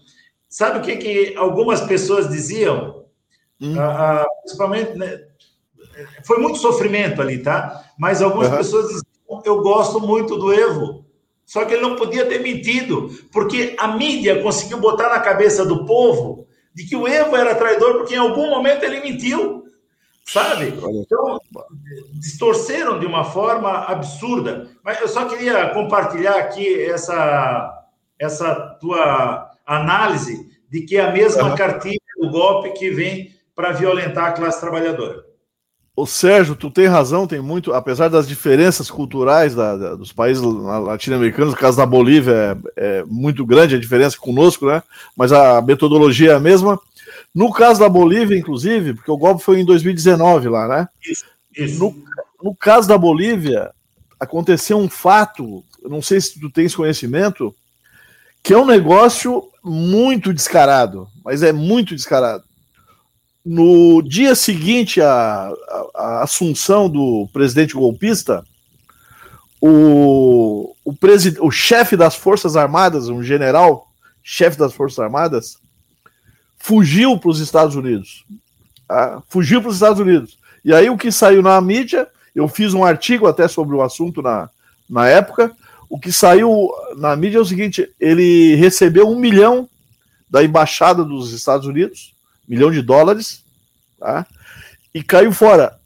sabe 0.49 0.79
o 0.79 0.81
que, 0.81 0.97
que 0.97 1.35
algumas 1.37 1.81
pessoas 1.81 2.29
diziam? 2.29 3.05
Hum. 3.59 3.79
Ah, 3.79 4.25
principalmente, 4.41 4.97
né, 4.97 5.21
foi 6.23 6.37
muito 6.39 6.57
sofrimento 6.59 7.21
ali, 7.21 7.39
tá? 7.39 7.83
Mas 7.97 8.21
algumas 8.21 8.49
uhum. 8.49 8.57
pessoas 8.57 8.87
diziam, 8.87 9.41
eu 9.45 9.61
gosto 9.61 9.99
muito 9.99 10.37
do 10.37 10.53
Evo. 10.53 11.05
Só 11.45 11.63
que 11.63 11.73
ele 11.73 11.83
não 11.83 11.95
podia 11.95 12.25
ter 12.25 12.39
mentido, 12.39 13.09
porque 13.31 13.75
a 13.77 13.89
mídia 13.89 14.41
conseguiu 14.41 14.79
botar 14.79 15.09
na 15.09 15.19
cabeça 15.19 15.63
do 15.63 15.85
povo 15.85 16.47
de 16.73 16.85
que 16.85 16.95
o 16.95 17.07
Evo 17.07 17.35
era 17.35 17.53
traidor, 17.53 17.97
porque 17.97 18.15
em 18.15 18.19
algum 18.19 18.49
momento 18.49 18.83
ele 18.83 18.99
mentiu 18.99 19.65
sabe? 20.25 20.69
Então, 20.69 21.39
distorceram 22.13 22.99
de 22.99 23.05
uma 23.05 23.23
forma 23.23 23.85
absurda. 23.85 24.69
Mas 24.83 24.99
eu 24.99 25.07
só 25.07 25.25
queria 25.25 25.69
compartilhar 25.69 26.37
aqui 26.37 26.81
essa, 26.83 27.85
essa 28.19 28.55
tua 28.81 29.51
análise 29.65 30.49
de 30.69 30.81
que 30.81 30.97
é 30.97 31.01
a 31.01 31.11
mesma 31.11 31.49
uhum. 31.49 31.55
cartilha 31.55 31.99
do 32.17 32.29
golpe 32.29 32.71
que 32.71 32.89
vem 32.89 33.33
para 33.55 33.71
violentar 33.71 34.25
a 34.25 34.31
classe 34.31 34.59
trabalhadora. 34.59 35.23
O 35.95 36.05
Sérgio, 36.05 36.55
tu 36.55 36.69
tem 36.69 36.87
razão, 36.87 37.25
tem 37.25 37.39
muito, 37.39 37.73
apesar 37.73 38.09
das 38.09 38.27
diferenças 38.27 38.91
culturais 38.91 39.55
da, 39.55 39.77
da, 39.77 39.95
dos 39.95 40.11
países 40.11 40.43
latino-americanos, 40.43 41.53
no 41.53 41.59
caso 41.59 41.77
da 41.77 41.85
Bolívia 41.85 42.57
é, 42.75 42.97
é, 42.99 43.03
muito 43.05 43.45
grande 43.45 43.75
a 43.75 43.79
diferença 43.79 44.17
conosco, 44.17 44.65
né? 44.65 44.83
Mas 45.15 45.31
a 45.31 45.61
metodologia 45.61 46.31
é 46.31 46.35
a 46.35 46.39
mesma. 46.39 46.77
No 47.33 47.51
caso 47.53 47.79
da 47.79 47.87
Bolívia, 47.87 48.37
inclusive, 48.37 48.93
porque 48.93 49.09
o 49.09 49.17
golpe 49.17 49.41
foi 49.41 49.61
em 49.61 49.65
2019 49.65 50.49
lá, 50.49 50.67
né? 50.67 50.89
Isso, 51.01 51.25
isso. 51.55 51.79
No, 51.79 51.95
no 52.43 52.53
caso 52.53 52.89
da 52.89 52.97
Bolívia, 52.97 53.71
aconteceu 54.19 54.77
um 54.77 54.89
fato, 54.89 55.63
não 55.81 56.01
sei 56.01 56.19
se 56.19 56.37
tu 56.39 56.49
tens 56.49 56.75
conhecimento, 56.75 57.55
que 58.43 58.53
é 58.53 58.57
um 58.57 58.65
negócio 58.65 59.49
muito 59.63 60.33
descarado, 60.33 61.07
mas 61.23 61.41
é 61.41 61.53
muito 61.53 61.95
descarado. 61.95 62.43
No 63.45 64.01
dia 64.01 64.33
seguinte 64.33 64.99
à, 64.99 65.53
à, 65.93 66.23
assunção 66.23 66.89
do 66.89 67.29
presidente 67.31 67.75
golpista, 67.75 68.43
o, 69.61 70.75
o, 70.83 70.95
o 71.41 71.51
chefe 71.51 71.95
das 71.95 72.15
Forças 72.15 72.55
Armadas, 72.55 73.07
um 73.07 73.21
general, 73.21 73.87
chefe 74.23 74.57
das 74.57 74.73
Forças 74.73 74.97
Armadas, 74.97 75.59
fugiu 76.57 77.19
para 77.19 77.29
os 77.29 77.39
Estados 77.39 77.75
Unidos. 77.75 78.25
Tá? 78.87 79.21
Fugiu 79.29 79.61
para 79.61 79.69
os 79.69 79.75
Estados 79.75 79.99
Unidos. 79.99 80.39
E 80.63 80.73
aí 80.73 80.89
o 80.89 80.97
que 80.97 81.11
saiu 81.11 81.43
na 81.43 81.61
mídia, 81.61 82.07
eu 82.33 82.47
fiz 82.47 82.73
um 82.73 82.83
artigo 82.83 83.27
até 83.27 83.47
sobre 83.47 83.75
o 83.75 83.83
assunto 83.83 84.23
na, 84.23 84.49
na 84.89 85.07
época. 85.07 85.55
O 85.87 85.99
que 85.99 86.11
saiu 86.11 86.71
na 86.97 87.15
mídia 87.15 87.37
é 87.37 87.41
o 87.41 87.45
seguinte: 87.45 87.87
ele 87.99 88.55
recebeu 88.55 89.07
um 89.07 89.19
milhão 89.19 89.69
da 90.27 90.43
embaixada 90.43 91.05
dos 91.05 91.31
Estados 91.31 91.67
Unidos, 91.67 92.14
milhão 92.47 92.71
de 92.71 92.81
dólares, 92.81 93.43
tá? 93.99 94.25
e 94.93 95.03
caiu 95.03 95.31
fora. 95.31 95.77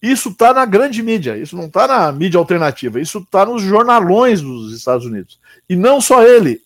Isso 0.00 0.28
está 0.28 0.52
na 0.52 0.64
grande 0.64 1.02
mídia, 1.02 1.36
isso 1.36 1.56
não 1.56 1.66
está 1.66 1.88
na 1.88 2.12
mídia 2.12 2.38
alternativa, 2.38 3.00
isso 3.00 3.18
está 3.18 3.44
nos 3.44 3.62
jornalões 3.62 4.40
dos 4.40 4.72
Estados 4.72 5.06
Unidos. 5.06 5.40
E 5.68 5.74
não 5.74 6.00
só 6.00 6.22
ele, 6.22 6.60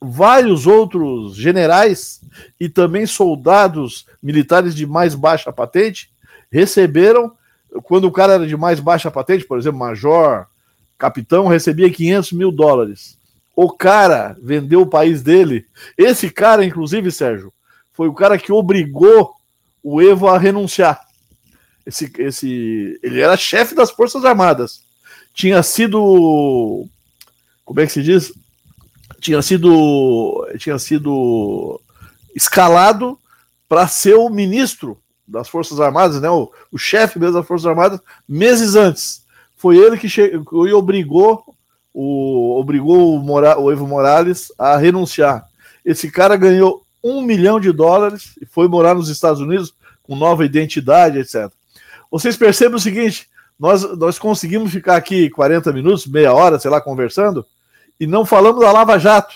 vários 0.00 0.66
outros 0.66 1.36
generais 1.36 2.20
e 2.58 2.68
também 2.68 3.06
soldados 3.06 4.06
militares 4.22 4.74
de 4.74 4.86
mais 4.86 5.14
baixa 5.14 5.52
patente 5.52 6.10
receberam, 6.50 7.32
quando 7.82 8.04
o 8.04 8.12
cara 8.12 8.34
era 8.34 8.46
de 8.46 8.56
mais 8.56 8.80
baixa 8.80 9.10
patente, 9.10 9.44
por 9.44 9.58
exemplo, 9.58 9.78
major, 9.78 10.46
capitão, 10.98 11.46
recebia 11.46 11.90
500 11.90 12.32
mil 12.32 12.50
dólares. 12.50 13.18
O 13.54 13.70
cara 13.70 14.36
vendeu 14.42 14.82
o 14.82 14.86
país 14.86 15.22
dele. 15.22 15.66
Esse 15.96 16.30
cara, 16.30 16.64
inclusive, 16.64 17.10
Sérgio, 17.12 17.52
foi 17.96 18.08
o 18.08 18.14
cara 18.14 18.38
que 18.38 18.52
obrigou 18.52 19.34
o 19.82 20.02
Evo 20.02 20.28
a 20.28 20.38
renunciar. 20.38 21.00
Esse, 21.84 22.12
esse, 22.18 22.98
ele 23.02 23.20
era 23.20 23.36
chefe 23.36 23.74
das 23.74 23.90
Forças 23.90 24.24
Armadas. 24.24 24.82
Tinha 25.32 25.62
sido. 25.62 26.86
Como 27.64 27.80
é 27.80 27.86
que 27.86 27.92
se 27.92 28.02
diz? 28.02 28.32
tinha 29.20 29.42
sido, 29.42 30.46
tinha 30.58 30.78
sido 30.78 31.80
escalado 32.34 33.18
para 33.68 33.88
ser 33.88 34.14
o 34.14 34.28
ministro 34.28 34.98
das 35.26 35.48
Forças 35.48 35.80
Armadas, 35.80 36.20
né, 36.20 36.30
o, 36.30 36.50
o 36.70 36.78
chefe 36.78 37.18
mesmo 37.18 37.34
das 37.34 37.46
Forças 37.46 37.66
Armadas, 37.66 38.00
meses 38.28 38.76
antes. 38.76 39.24
Foi 39.56 39.76
ele 39.76 39.98
que 39.98 40.08
chegou 40.08 40.68
e 40.68 40.72
obrigou 40.72 41.42
o, 41.92 42.60
obrigou 42.60 43.16
o, 43.16 43.18
Mora, 43.18 43.58
o 43.58 43.72
Evo 43.72 43.86
Morales 43.86 44.52
a 44.56 44.76
renunciar. 44.76 45.44
Esse 45.84 46.10
cara 46.10 46.36
ganhou 46.36 46.84
um 47.06 47.22
milhão 47.22 47.60
de 47.60 47.70
dólares 47.70 48.32
e 48.40 48.46
foi 48.46 48.66
morar 48.66 48.94
nos 48.94 49.08
Estados 49.08 49.40
Unidos 49.40 49.72
com 50.02 50.16
nova 50.16 50.44
identidade, 50.44 51.18
etc. 51.18 51.50
Vocês 52.10 52.36
percebem 52.36 52.76
o 52.76 52.80
seguinte: 52.80 53.28
nós, 53.58 53.82
nós 53.96 54.18
conseguimos 54.18 54.72
ficar 54.72 54.96
aqui 54.96 55.30
40 55.30 55.72
minutos, 55.72 56.06
meia 56.06 56.32
hora, 56.32 56.58
sei 56.58 56.70
lá, 56.70 56.80
conversando, 56.80 57.46
e 57.98 58.06
não 58.06 58.26
falamos 58.26 58.60
da 58.60 58.72
Lava 58.72 58.98
Jato. 58.98 59.34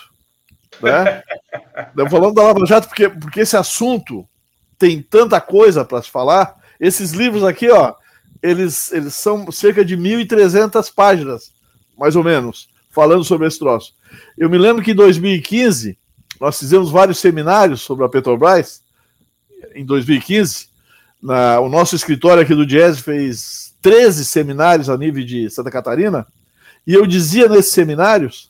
Né? 0.81 1.23
não 1.95 2.09
falamos 2.09 2.35
da 2.35 2.43
Lava 2.43 2.65
Jato 2.65 2.87
porque, 2.87 3.07
porque 3.07 3.39
esse 3.39 3.55
assunto 3.55 4.27
tem 4.77 5.01
tanta 5.01 5.39
coisa 5.39 5.85
para 5.85 6.01
se 6.01 6.09
falar. 6.09 6.55
Esses 6.79 7.11
livros 7.11 7.43
aqui, 7.43 7.69
ó, 7.69 7.93
eles, 8.41 8.91
eles 8.91 9.15
são 9.15 9.51
cerca 9.51 9.85
de 9.85 9.95
1.300 9.95 10.91
páginas, 10.93 11.51
mais 11.97 12.15
ou 12.15 12.23
menos, 12.23 12.67
falando 12.89 13.23
sobre 13.23 13.47
esse 13.47 13.59
troço. 13.59 13.93
Eu 14.37 14.49
me 14.49 14.57
lembro 14.57 14.83
que 14.83 14.91
em 14.91 14.95
2015 14.95 15.97
nós 16.41 16.57
fizemos 16.57 16.89
vários 16.89 17.19
seminários 17.19 17.81
sobre 17.81 18.03
a 18.03 18.09
Petrobras 18.09 18.81
em 19.75 19.85
2015. 19.85 20.69
Na, 21.21 21.59
o 21.59 21.69
nosso 21.69 21.95
escritório 21.95 22.41
aqui 22.41 22.55
do 22.55 22.65
Jazz 22.65 22.99
fez 22.99 23.75
13 23.79 24.25
seminários 24.25 24.89
a 24.89 24.97
nível 24.97 25.23
de 25.23 25.51
Santa 25.51 25.69
Catarina, 25.69 26.25
e 26.85 26.95
eu 26.95 27.05
dizia 27.05 27.47
nesses 27.47 27.71
seminários 27.71 28.49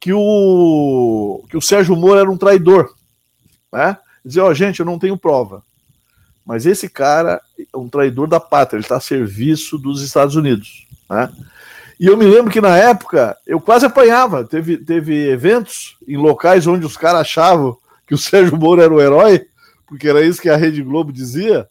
que 0.00 0.14
o, 0.14 1.44
que 1.50 1.58
o 1.58 1.60
Sérgio 1.60 1.94
Moro 1.94 2.18
era 2.18 2.30
um 2.30 2.38
traidor. 2.38 2.94
Né? 3.70 3.98
Dizia, 4.24 4.42
ó, 4.42 4.48
oh, 4.48 4.54
gente, 4.54 4.80
eu 4.80 4.86
não 4.86 4.98
tenho 4.98 5.18
prova. 5.18 5.62
Mas 6.44 6.64
esse 6.64 6.88
cara 6.88 7.42
é 7.58 7.76
um 7.76 7.88
traidor 7.88 8.28
da 8.28 8.40
pátria, 8.40 8.78
ele 8.78 8.84
está 8.84 8.96
a 8.96 9.00
serviço 9.00 9.76
dos 9.76 10.00
Estados 10.00 10.36
Unidos. 10.36 10.86
Né? 11.10 11.30
E 11.98 12.06
eu 12.06 12.16
me 12.16 12.26
lembro 12.26 12.50
que 12.50 12.60
na 12.60 12.76
época 12.76 13.36
eu 13.46 13.60
quase 13.60 13.86
apanhava. 13.86 14.44
Teve, 14.44 14.76
teve 14.76 15.30
eventos 15.30 15.96
em 16.06 16.16
locais 16.16 16.66
onde 16.66 16.84
os 16.84 16.96
caras 16.96 17.22
achavam 17.22 17.76
que 18.06 18.14
o 18.14 18.18
Sérgio 18.18 18.56
Moro 18.56 18.82
era 18.82 18.92
o 18.92 19.00
herói, 19.00 19.46
porque 19.86 20.08
era 20.08 20.24
isso 20.24 20.40
que 20.40 20.48
a 20.48 20.56
Rede 20.56 20.82
Globo 20.82 21.12
dizia. 21.12 21.68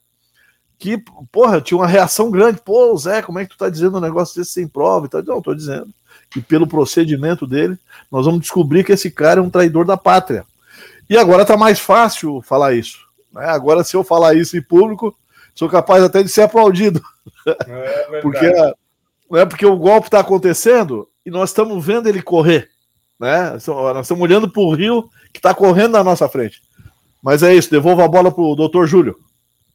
Que, 0.78 1.02
porra, 1.32 1.62
tinha 1.62 1.78
uma 1.78 1.88
reação 1.88 2.30
grande. 2.30 2.60
Pô, 2.64 2.96
Zé, 2.98 3.22
como 3.22 3.40
é 3.40 3.46
que 3.46 3.52
tu 3.52 3.58
tá 3.58 3.70
dizendo 3.70 3.98
um 3.98 4.02
negócio 4.02 4.36
desse 4.36 4.52
sem 4.52 4.68
prova? 4.68 5.06
Então, 5.06 5.24
não, 5.24 5.42
tô 5.42 5.54
dizendo 5.54 5.88
que 6.30 6.42
pelo 6.42 6.68
procedimento 6.68 7.48
dele, 7.48 7.78
nós 8.12 8.26
vamos 8.26 8.42
descobrir 8.42 8.84
que 8.84 8.92
esse 8.92 9.10
cara 9.10 9.40
é 9.40 9.44
um 9.44 9.50
traidor 9.50 9.86
da 9.86 9.96
pátria. 9.96 10.46
E 11.10 11.18
agora 11.18 11.46
tá 11.46 11.56
mais 11.56 11.80
fácil 11.80 12.42
falar 12.42 12.74
isso. 12.74 13.00
Né? 13.32 13.46
Agora, 13.46 13.84
se 13.84 13.96
eu 13.96 14.04
falar 14.04 14.34
isso 14.34 14.58
em 14.58 14.62
público, 14.62 15.16
sou 15.54 15.70
capaz 15.70 16.04
até 16.04 16.24
de 16.24 16.30
ser 16.30 16.42
aplaudido. 16.42 17.02
É 17.48 18.20
porque, 18.22 18.52
né, 19.30 19.46
porque 19.46 19.66
o 19.66 19.78
golpe 19.78 20.08
está 20.08 20.20
acontecendo 20.20 21.08
e 21.26 21.30
nós 21.30 21.50
estamos 21.50 21.84
vendo 21.86 22.08
ele 22.08 22.22
correr. 22.22 22.70
Né? 23.20 23.52
Nós 23.52 24.06
estamos 24.06 24.24
olhando 24.24 24.50
para 24.50 24.62
o 24.62 24.74
rio 24.74 25.10
que 25.32 25.40
está 25.40 25.54
correndo 25.54 25.94
na 25.94 26.04
nossa 26.04 26.28
frente. 26.28 26.62
Mas 27.24 27.42
é 27.42 27.54
isso, 27.54 27.72
devolvo 27.72 28.02
a 28.02 28.08
bola 28.08 28.32
para 28.32 28.44
o 28.44 28.56
doutor 28.56 28.88
Júlio. 28.88 29.18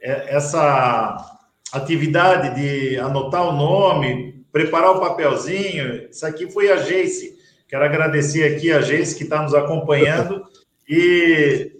é, 0.00 0.34
essa 0.34 1.38
atividade 1.70 2.54
de 2.54 2.98
anotar 2.98 3.46
o 3.46 3.52
nome, 3.52 4.42
preparar 4.50 4.92
o 4.92 5.00
papelzinho, 5.00 6.08
isso 6.10 6.24
aqui 6.24 6.50
foi 6.50 6.72
a 6.72 6.78
Geice. 6.78 7.37
Quero 7.68 7.84
agradecer 7.84 8.44
aqui 8.44 8.72
a 8.72 8.80
Geis 8.80 9.12
que 9.12 9.24
está 9.24 9.42
nos 9.42 9.54
acompanhando 9.54 10.42
e, 10.88 11.70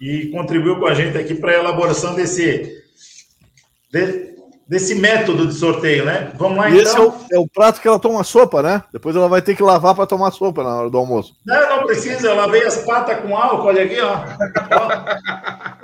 e 0.00 0.26
contribuiu 0.28 0.80
com 0.80 0.86
a 0.86 0.94
gente 0.94 1.16
aqui 1.16 1.34
para 1.34 1.52
a 1.52 1.60
elaboração 1.60 2.16
desse, 2.16 2.82
de, 3.92 4.34
desse 4.66 4.96
método 4.96 5.46
de 5.46 5.54
sorteio, 5.54 6.04
né? 6.04 6.32
Vamos 6.34 6.58
lá, 6.58 6.68
e 6.68 6.80
então. 6.80 6.82
Esse 6.82 6.96
é 6.96 7.00
o, 7.00 7.14
é 7.34 7.38
o, 7.38 7.48
prato 7.48 7.80
que 7.80 7.86
ela 7.86 8.00
toma 8.00 8.24
sopa, 8.24 8.60
né? 8.60 8.82
Depois 8.92 9.14
ela 9.14 9.28
vai 9.28 9.40
ter 9.40 9.54
que 9.54 9.62
lavar 9.62 9.94
para 9.94 10.04
tomar 10.04 10.32
sopa 10.32 10.64
na 10.64 10.76
hora 10.76 10.90
do 10.90 10.98
almoço. 10.98 11.36
Não, 11.46 11.76
não 11.76 11.86
precisa, 11.86 12.28
eu 12.28 12.36
lavei 12.36 12.64
as 12.64 12.78
patas 12.78 13.20
com 13.20 13.36
álcool, 13.36 13.68
olha 13.68 13.84
aqui, 13.84 14.00
ó. 14.00 14.16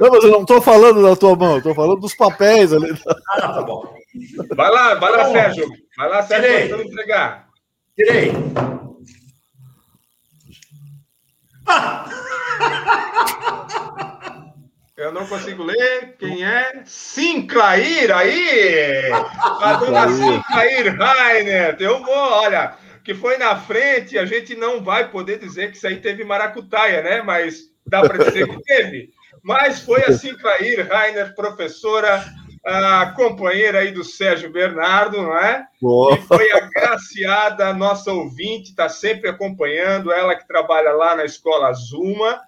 Não, 0.01 0.11
mas 0.11 0.25
eu 0.25 0.31
não 0.33 0.41
estou 0.41 0.61
falando 0.61 1.03
da 1.03 1.15
tua 1.15 1.37
mão, 1.37 1.59
estou 1.59 1.75
falando 1.75 2.01
dos 2.01 2.15
papéis 2.15 2.73
ali. 2.73 2.93
Ah, 3.29 3.53
tá 3.53 3.63
bom. 3.63 3.95
Vai 4.57 4.71
lá, 4.73 4.95
vai 4.97 5.13
lá, 5.13 5.31
Sérgio. 5.31 5.69
Vai 5.97 6.09
lá, 6.09 6.23
Sérgio, 6.25 6.77
para 6.77 6.85
entregar. 6.85 7.49
Tirei. 7.95 8.33
Eu 14.97 15.13
não 15.13 15.27
consigo 15.27 15.65
ler. 15.65 16.15
Quem 16.19 16.45
é? 16.45 16.83
Sinclair 16.85 18.15
aí! 18.15 19.11
A 19.13 19.73
dona 19.75 20.09
Sinclair 20.09 20.95
Rainer. 20.97 21.77
Eu 21.81 22.03
vou, 22.03 22.15
olha, 22.15 22.75
que 23.03 23.15
foi 23.15 23.39
na 23.39 23.57
frente, 23.57 24.19
a 24.19 24.27
gente 24.27 24.55
não 24.55 24.85
vai 24.85 25.09
poder 25.09 25.39
dizer 25.39 25.71
que 25.71 25.79
isso 25.79 25.87
aí 25.87 25.97
teve 25.97 26.23
maracutaia, 26.23 27.03
né? 27.03 27.23
Mas 27.23 27.63
dá 27.87 28.03
para 28.03 28.25
dizer 28.25 28.47
que 28.47 28.63
teve. 28.63 29.11
Mas 29.43 29.81
foi 29.81 30.03
a 30.05 30.13
Sinclair 30.13 30.87
Rainer, 30.87 31.35
professora 31.35 32.23
a 32.65 33.13
companheira 33.17 33.79
aí 33.81 33.91
do 33.91 34.05
Sérgio 34.05 34.51
Bernardo, 34.51 35.23
não 35.23 35.37
é? 35.37 35.67
Boa. 35.81 36.15
E 36.15 36.23
foi 36.23 36.51
agraciada, 36.53 37.73
nossa 37.73 38.13
ouvinte, 38.13 38.71
está 38.71 38.89
sempre 38.89 39.29
acompanhando, 39.29 40.13
ela 40.13 40.35
que 40.35 40.47
trabalha 40.47 40.93
lá 40.93 41.17
na 41.17 41.25
escola 41.25 41.73
Zuma, 41.73 42.41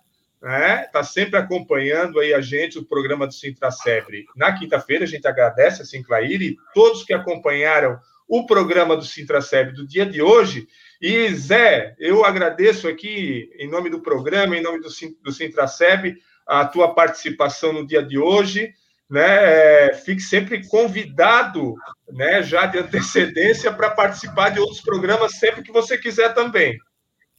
né? 0.42 0.84
Está 0.84 1.02
sempre 1.02 1.38
acompanhando 1.38 2.18
aí 2.20 2.34
a 2.34 2.40
gente, 2.40 2.78
o 2.78 2.84
programa 2.84 3.26
do 3.26 3.32
Sintracebre. 3.32 4.26
Na 4.36 4.52
quinta-feira, 4.52 5.04
a 5.04 5.08
gente 5.08 5.26
agradece 5.26 5.82
a 5.82 5.84
Sinclair 5.84 6.42
e 6.42 6.56
todos 6.74 7.04
que 7.04 7.14
acompanharam 7.14 7.98
o 8.28 8.44
programa 8.44 8.96
do 8.96 9.04
Sintracebre 9.04 9.72
do 9.72 9.86
dia 9.86 10.04
de 10.04 10.20
hoje. 10.20 10.66
E, 11.00 11.32
Zé, 11.34 11.94
eu 11.98 12.24
agradeço 12.24 12.88
aqui, 12.88 13.50
em 13.58 13.68
nome 13.68 13.88
do 13.88 14.00
programa, 14.00 14.56
em 14.56 14.62
nome 14.62 14.80
do, 14.80 14.88
do 15.22 15.32
Sintraceb, 15.32 16.16
a 16.46 16.64
tua 16.64 16.92
participação 16.94 17.72
no 17.72 17.86
dia 17.86 18.02
de 18.02 18.18
hoje 18.18 18.74
né, 19.12 19.90
é, 19.90 19.94
fique 19.94 20.22
sempre 20.22 20.66
convidado, 20.66 21.74
né, 22.10 22.42
já 22.42 22.64
de 22.64 22.78
antecedência 22.78 23.70
para 23.70 23.90
participar 23.90 24.48
de 24.48 24.58
outros 24.58 24.80
programas 24.80 25.38
sempre 25.38 25.62
que 25.62 25.70
você 25.70 25.98
quiser 25.98 26.32
também. 26.32 26.78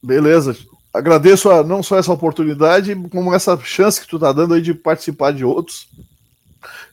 Beleza. 0.00 0.56
Agradeço 0.92 1.50
a, 1.50 1.64
não 1.64 1.82
só 1.82 1.98
essa 1.98 2.12
oportunidade, 2.12 2.94
como 3.10 3.34
essa 3.34 3.58
chance 3.58 4.00
que 4.00 4.06
tu 4.06 4.14
está 4.16 4.30
dando 4.30 4.54
aí 4.54 4.62
de 4.62 4.72
participar 4.72 5.32
de 5.32 5.44
outros. 5.44 5.88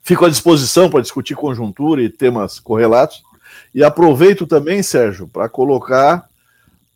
Fico 0.02 0.26
à 0.26 0.30
disposição 0.30 0.90
para 0.90 1.02
discutir 1.02 1.36
conjuntura 1.36 2.02
e 2.02 2.10
temas 2.10 2.60
correlatos. 2.60 3.22
E 3.76 3.84
aproveito 3.84 4.48
também, 4.48 4.82
Sérgio, 4.82 5.28
para 5.28 5.48
colocar 5.48 6.28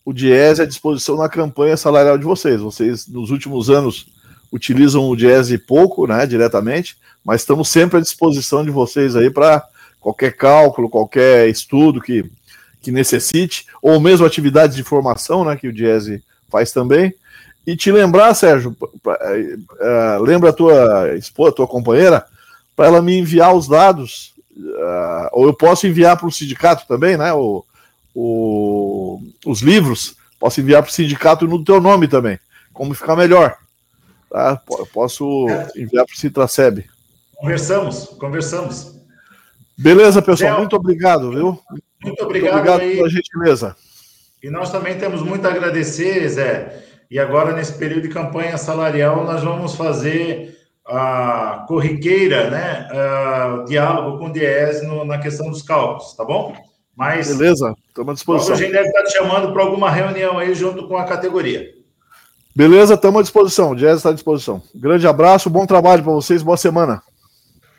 o 0.03 0.11
Diese 0.11 0.59
à 0.59 0.65
disposição 0.65 1.17
na 1.17 1.29
campanha 1.29 1.77
salarial 1.77 2.17
de 2.17 2.25
vocês. 2.25 2.59
Vocês, 2.59 3.07
nos 3.07 3.29
últimos 3.29 3.69
anos, 3.69 4.07
utilizam 4.55 5.09
o 5.09 5.15
Diese 5.15 5.57
pouco, 5.57 6.07
né, 6.07 6.25
diretamente, 6.25 6.97
mas 7.23 7.41
estamos 7.41 7.67
sempre 7.67 7.97
à 7.97 8.01
disposição 8.01 8.63
de 8.63 8.71
vocês 8.71 9.15
aí 9.15 9.29
para 9.29 9.63
qualquer 9.99 10.31
cálculo, 10.33 10.89
qualquer 10.89 11.49
estudo 11.49 12.01
que, 12.01 12.23
que 12.81 12.89
necessite, 12.89 13.65
ou 13.81 13.99
mesmo 13.99 14.25
atividades 14.25 14.77
de 14.77 14.83
formação, 14.83 15.43
né, 15.43 15.57
que 15.57 15.67
o 15.67 15.73
Diese 15.73 16.23
faz 16.49 16.71
também. 16.71 17.13
E 17.67 17.75
te 17.75 17.91
lembrar, 17.91 18.33
Sérgio, 18.33 18.75
uh, 18.79 20.23
lembra 20.23 20.51
a 20.51 20.53
tua 20.53 21.15
esposa, 21.17 21.55
tua 21.55 21.67
companheira, 21.67 22.25
para 22.75 22.85
ela 22.85 23.01
me 23.01 23.17
enviar 23.17 23.53
os 23.53 23.67
dados, 23.67 24.33
uh, 24.55 25.29
ou 25.33 25.47
eu 25.47 25.53
posso 25.53 25.87
enviar 25.87 26.15
para 26.15 26.27
o 26.27 26.31
sindicato 26.31 26.85
também, 26.87 27.17
né, 27.17 27.33
o, 27.33 27.65
o, 28.13 29.21
os 29.45 29.61
livros, 29.61 30.15
posso 30.39 30.61
enviar 30.61 30.81
para 30.81 30.89
o 30.89 30.93
sindicato 30.93 31.45
no 31.45 31.61
teu 31.61 31.81
nome 31.81 32.07
também, 32.07 32.39
como 32.71 32.93
ficar 32.93 33.17
melhor. 33.17 33.57
Tá? 34.29 34.61
Posso 34.93 35.47
enviar 35.75 36.05
para 36.05 36.13
o 36.13 36.17
Citraceb. 36.17 36.85
Conversamos, 37.35 38.05
conversamos. 38.19 38.95
Beleza, 39.77 40.21
pessoal. 40.21 40.59
Muito 40.59 40.75
obrigado, 40.75 41.31
viu? 41.31 41.59
Muito 42.01 42.23
obrigado, 42.23 42.53
muito 42.53 42.69
obrigado 42.69 42.95
pela 42.95 43.09
gentileza. 43.09 43.75
E 44.41 44.49
nós 44.49 44.71
também 44.71 44.97
temos 44.97 45.21
muito 45.21 45.45
a 45.45 45.51
agradecer, 45.51 46.27
Zé. 46.29 46.83
E 47.09 47.19
agora, 47.19 47.53
nesse 47.53 47.73
período 47.73 48.03
de 48.03 48.09
campanha 48.09 48.57
salarial, 48.57 49.23
nós 49.25 49.43
vamos 49.43 49.75
fazer 49.75 50.55
a 50.85 51.65
corriqueira, 51.67 52.49
né? 52.49 52.87
Uh, 52.91 53.65
diálogo 53.65 54.19
com 54.19 54.25
o 54.25 54.31
DIES 54.31 54.83
no, 54.83 55.03
na 55.03 55.17
questão 55.17 55.49
dos 55.49 55.61
cálculos, 55.61 56.13
tá 56.15 56.23
bom? 56.23 56.55
Mas. 56.95 57.35
Beleza, 57.35 57.73
estamos 57.87 58.11
à 58.11 58.13
disposição. 58.13 58.55
A 58.55 58.57
gente 58.57 58.71
deve 58.71 58.87
estar 58.87 59.03
te 59.03 59.13
chamando 59.13 59.51
para 59.51 59.63
alguma 59.63 59.89
reunião 59.89 60.37
aí 60.37 60.53
junto 60.53 60.87
com 60.87 60.97
a 60.97 61.05
categoria. 61.05 61.74
Beleza, 62.55 62.93
estamos 62.93 63.19
à 63.19 63.23
disposição. 63.23 63.71
O 63.71 63.75
Jazz 63.75 63.97
está 63.97 64.11
à 64.11 64.13
disposição. 64.13 64.63
Grande 64.73 65.05
abraço, 65.05 65.49
bom 65.49 65.65
trabalho 65.65 66.01
para 66.01 66.13
vocês, 66.13 66.41
boa 66.41 66.55
semana. 66.55 67.03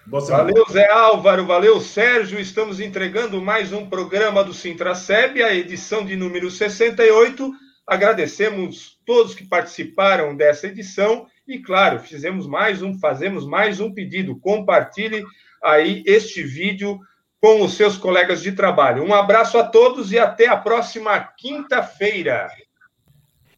Valeu, 0.06 0.66
Zé 0.70 0.86
Álvaro, 0.90 1.46
valeu, 1.46 1.80
Sérgio. 1.80 2.38
Estamos 2.38 2.78
entregando 2.78 3.40
mais 3.40 3.72
um 3.72 3.88
programa 3.88 4.44
do 4.44 4.52
Sintraceb, 4.52 5.42
a 5.42 5.54
edição 5.54 6.04
de 6.04 6.14
número 6.14 6.50
68. 6.50 7.50
Agradecemos 7.86 8.98
todos 9.06 9.34
que 9.34 9.46
participaram 9.46 10.36
dessa 10.36 10.66
edição 10.66 11.26
e, 11.48 11.58
claro, 11.58 11.98
fizemos 12.00 12.46
mais 12.46 12.82
um, 12.82 12.98
fazemos 12.98 13.46
mais 13.46 13.80
um 13.80 13.90
pedido. 13.94 14.38
Compartilhe 14.38 15.24
aí 15.64 16.02
este 16.04 16.42
vídeo 16.42 17.00
com 17.40 17.62
os 17.62 17.74
seus 17.74 17.96
colegas 17.96 18.42
de 18.42 18.52
trabalho. 18.52 19.02
Um 19.02 19.14
abraço 19.14 19.56
a 19.56 19.64
todos 19.64 20.12
e 20.12 20.18
até 20.18 20.46
a 20.46 20.56
próxima 20.56 21.18
quinta-feira. 21.18 22.50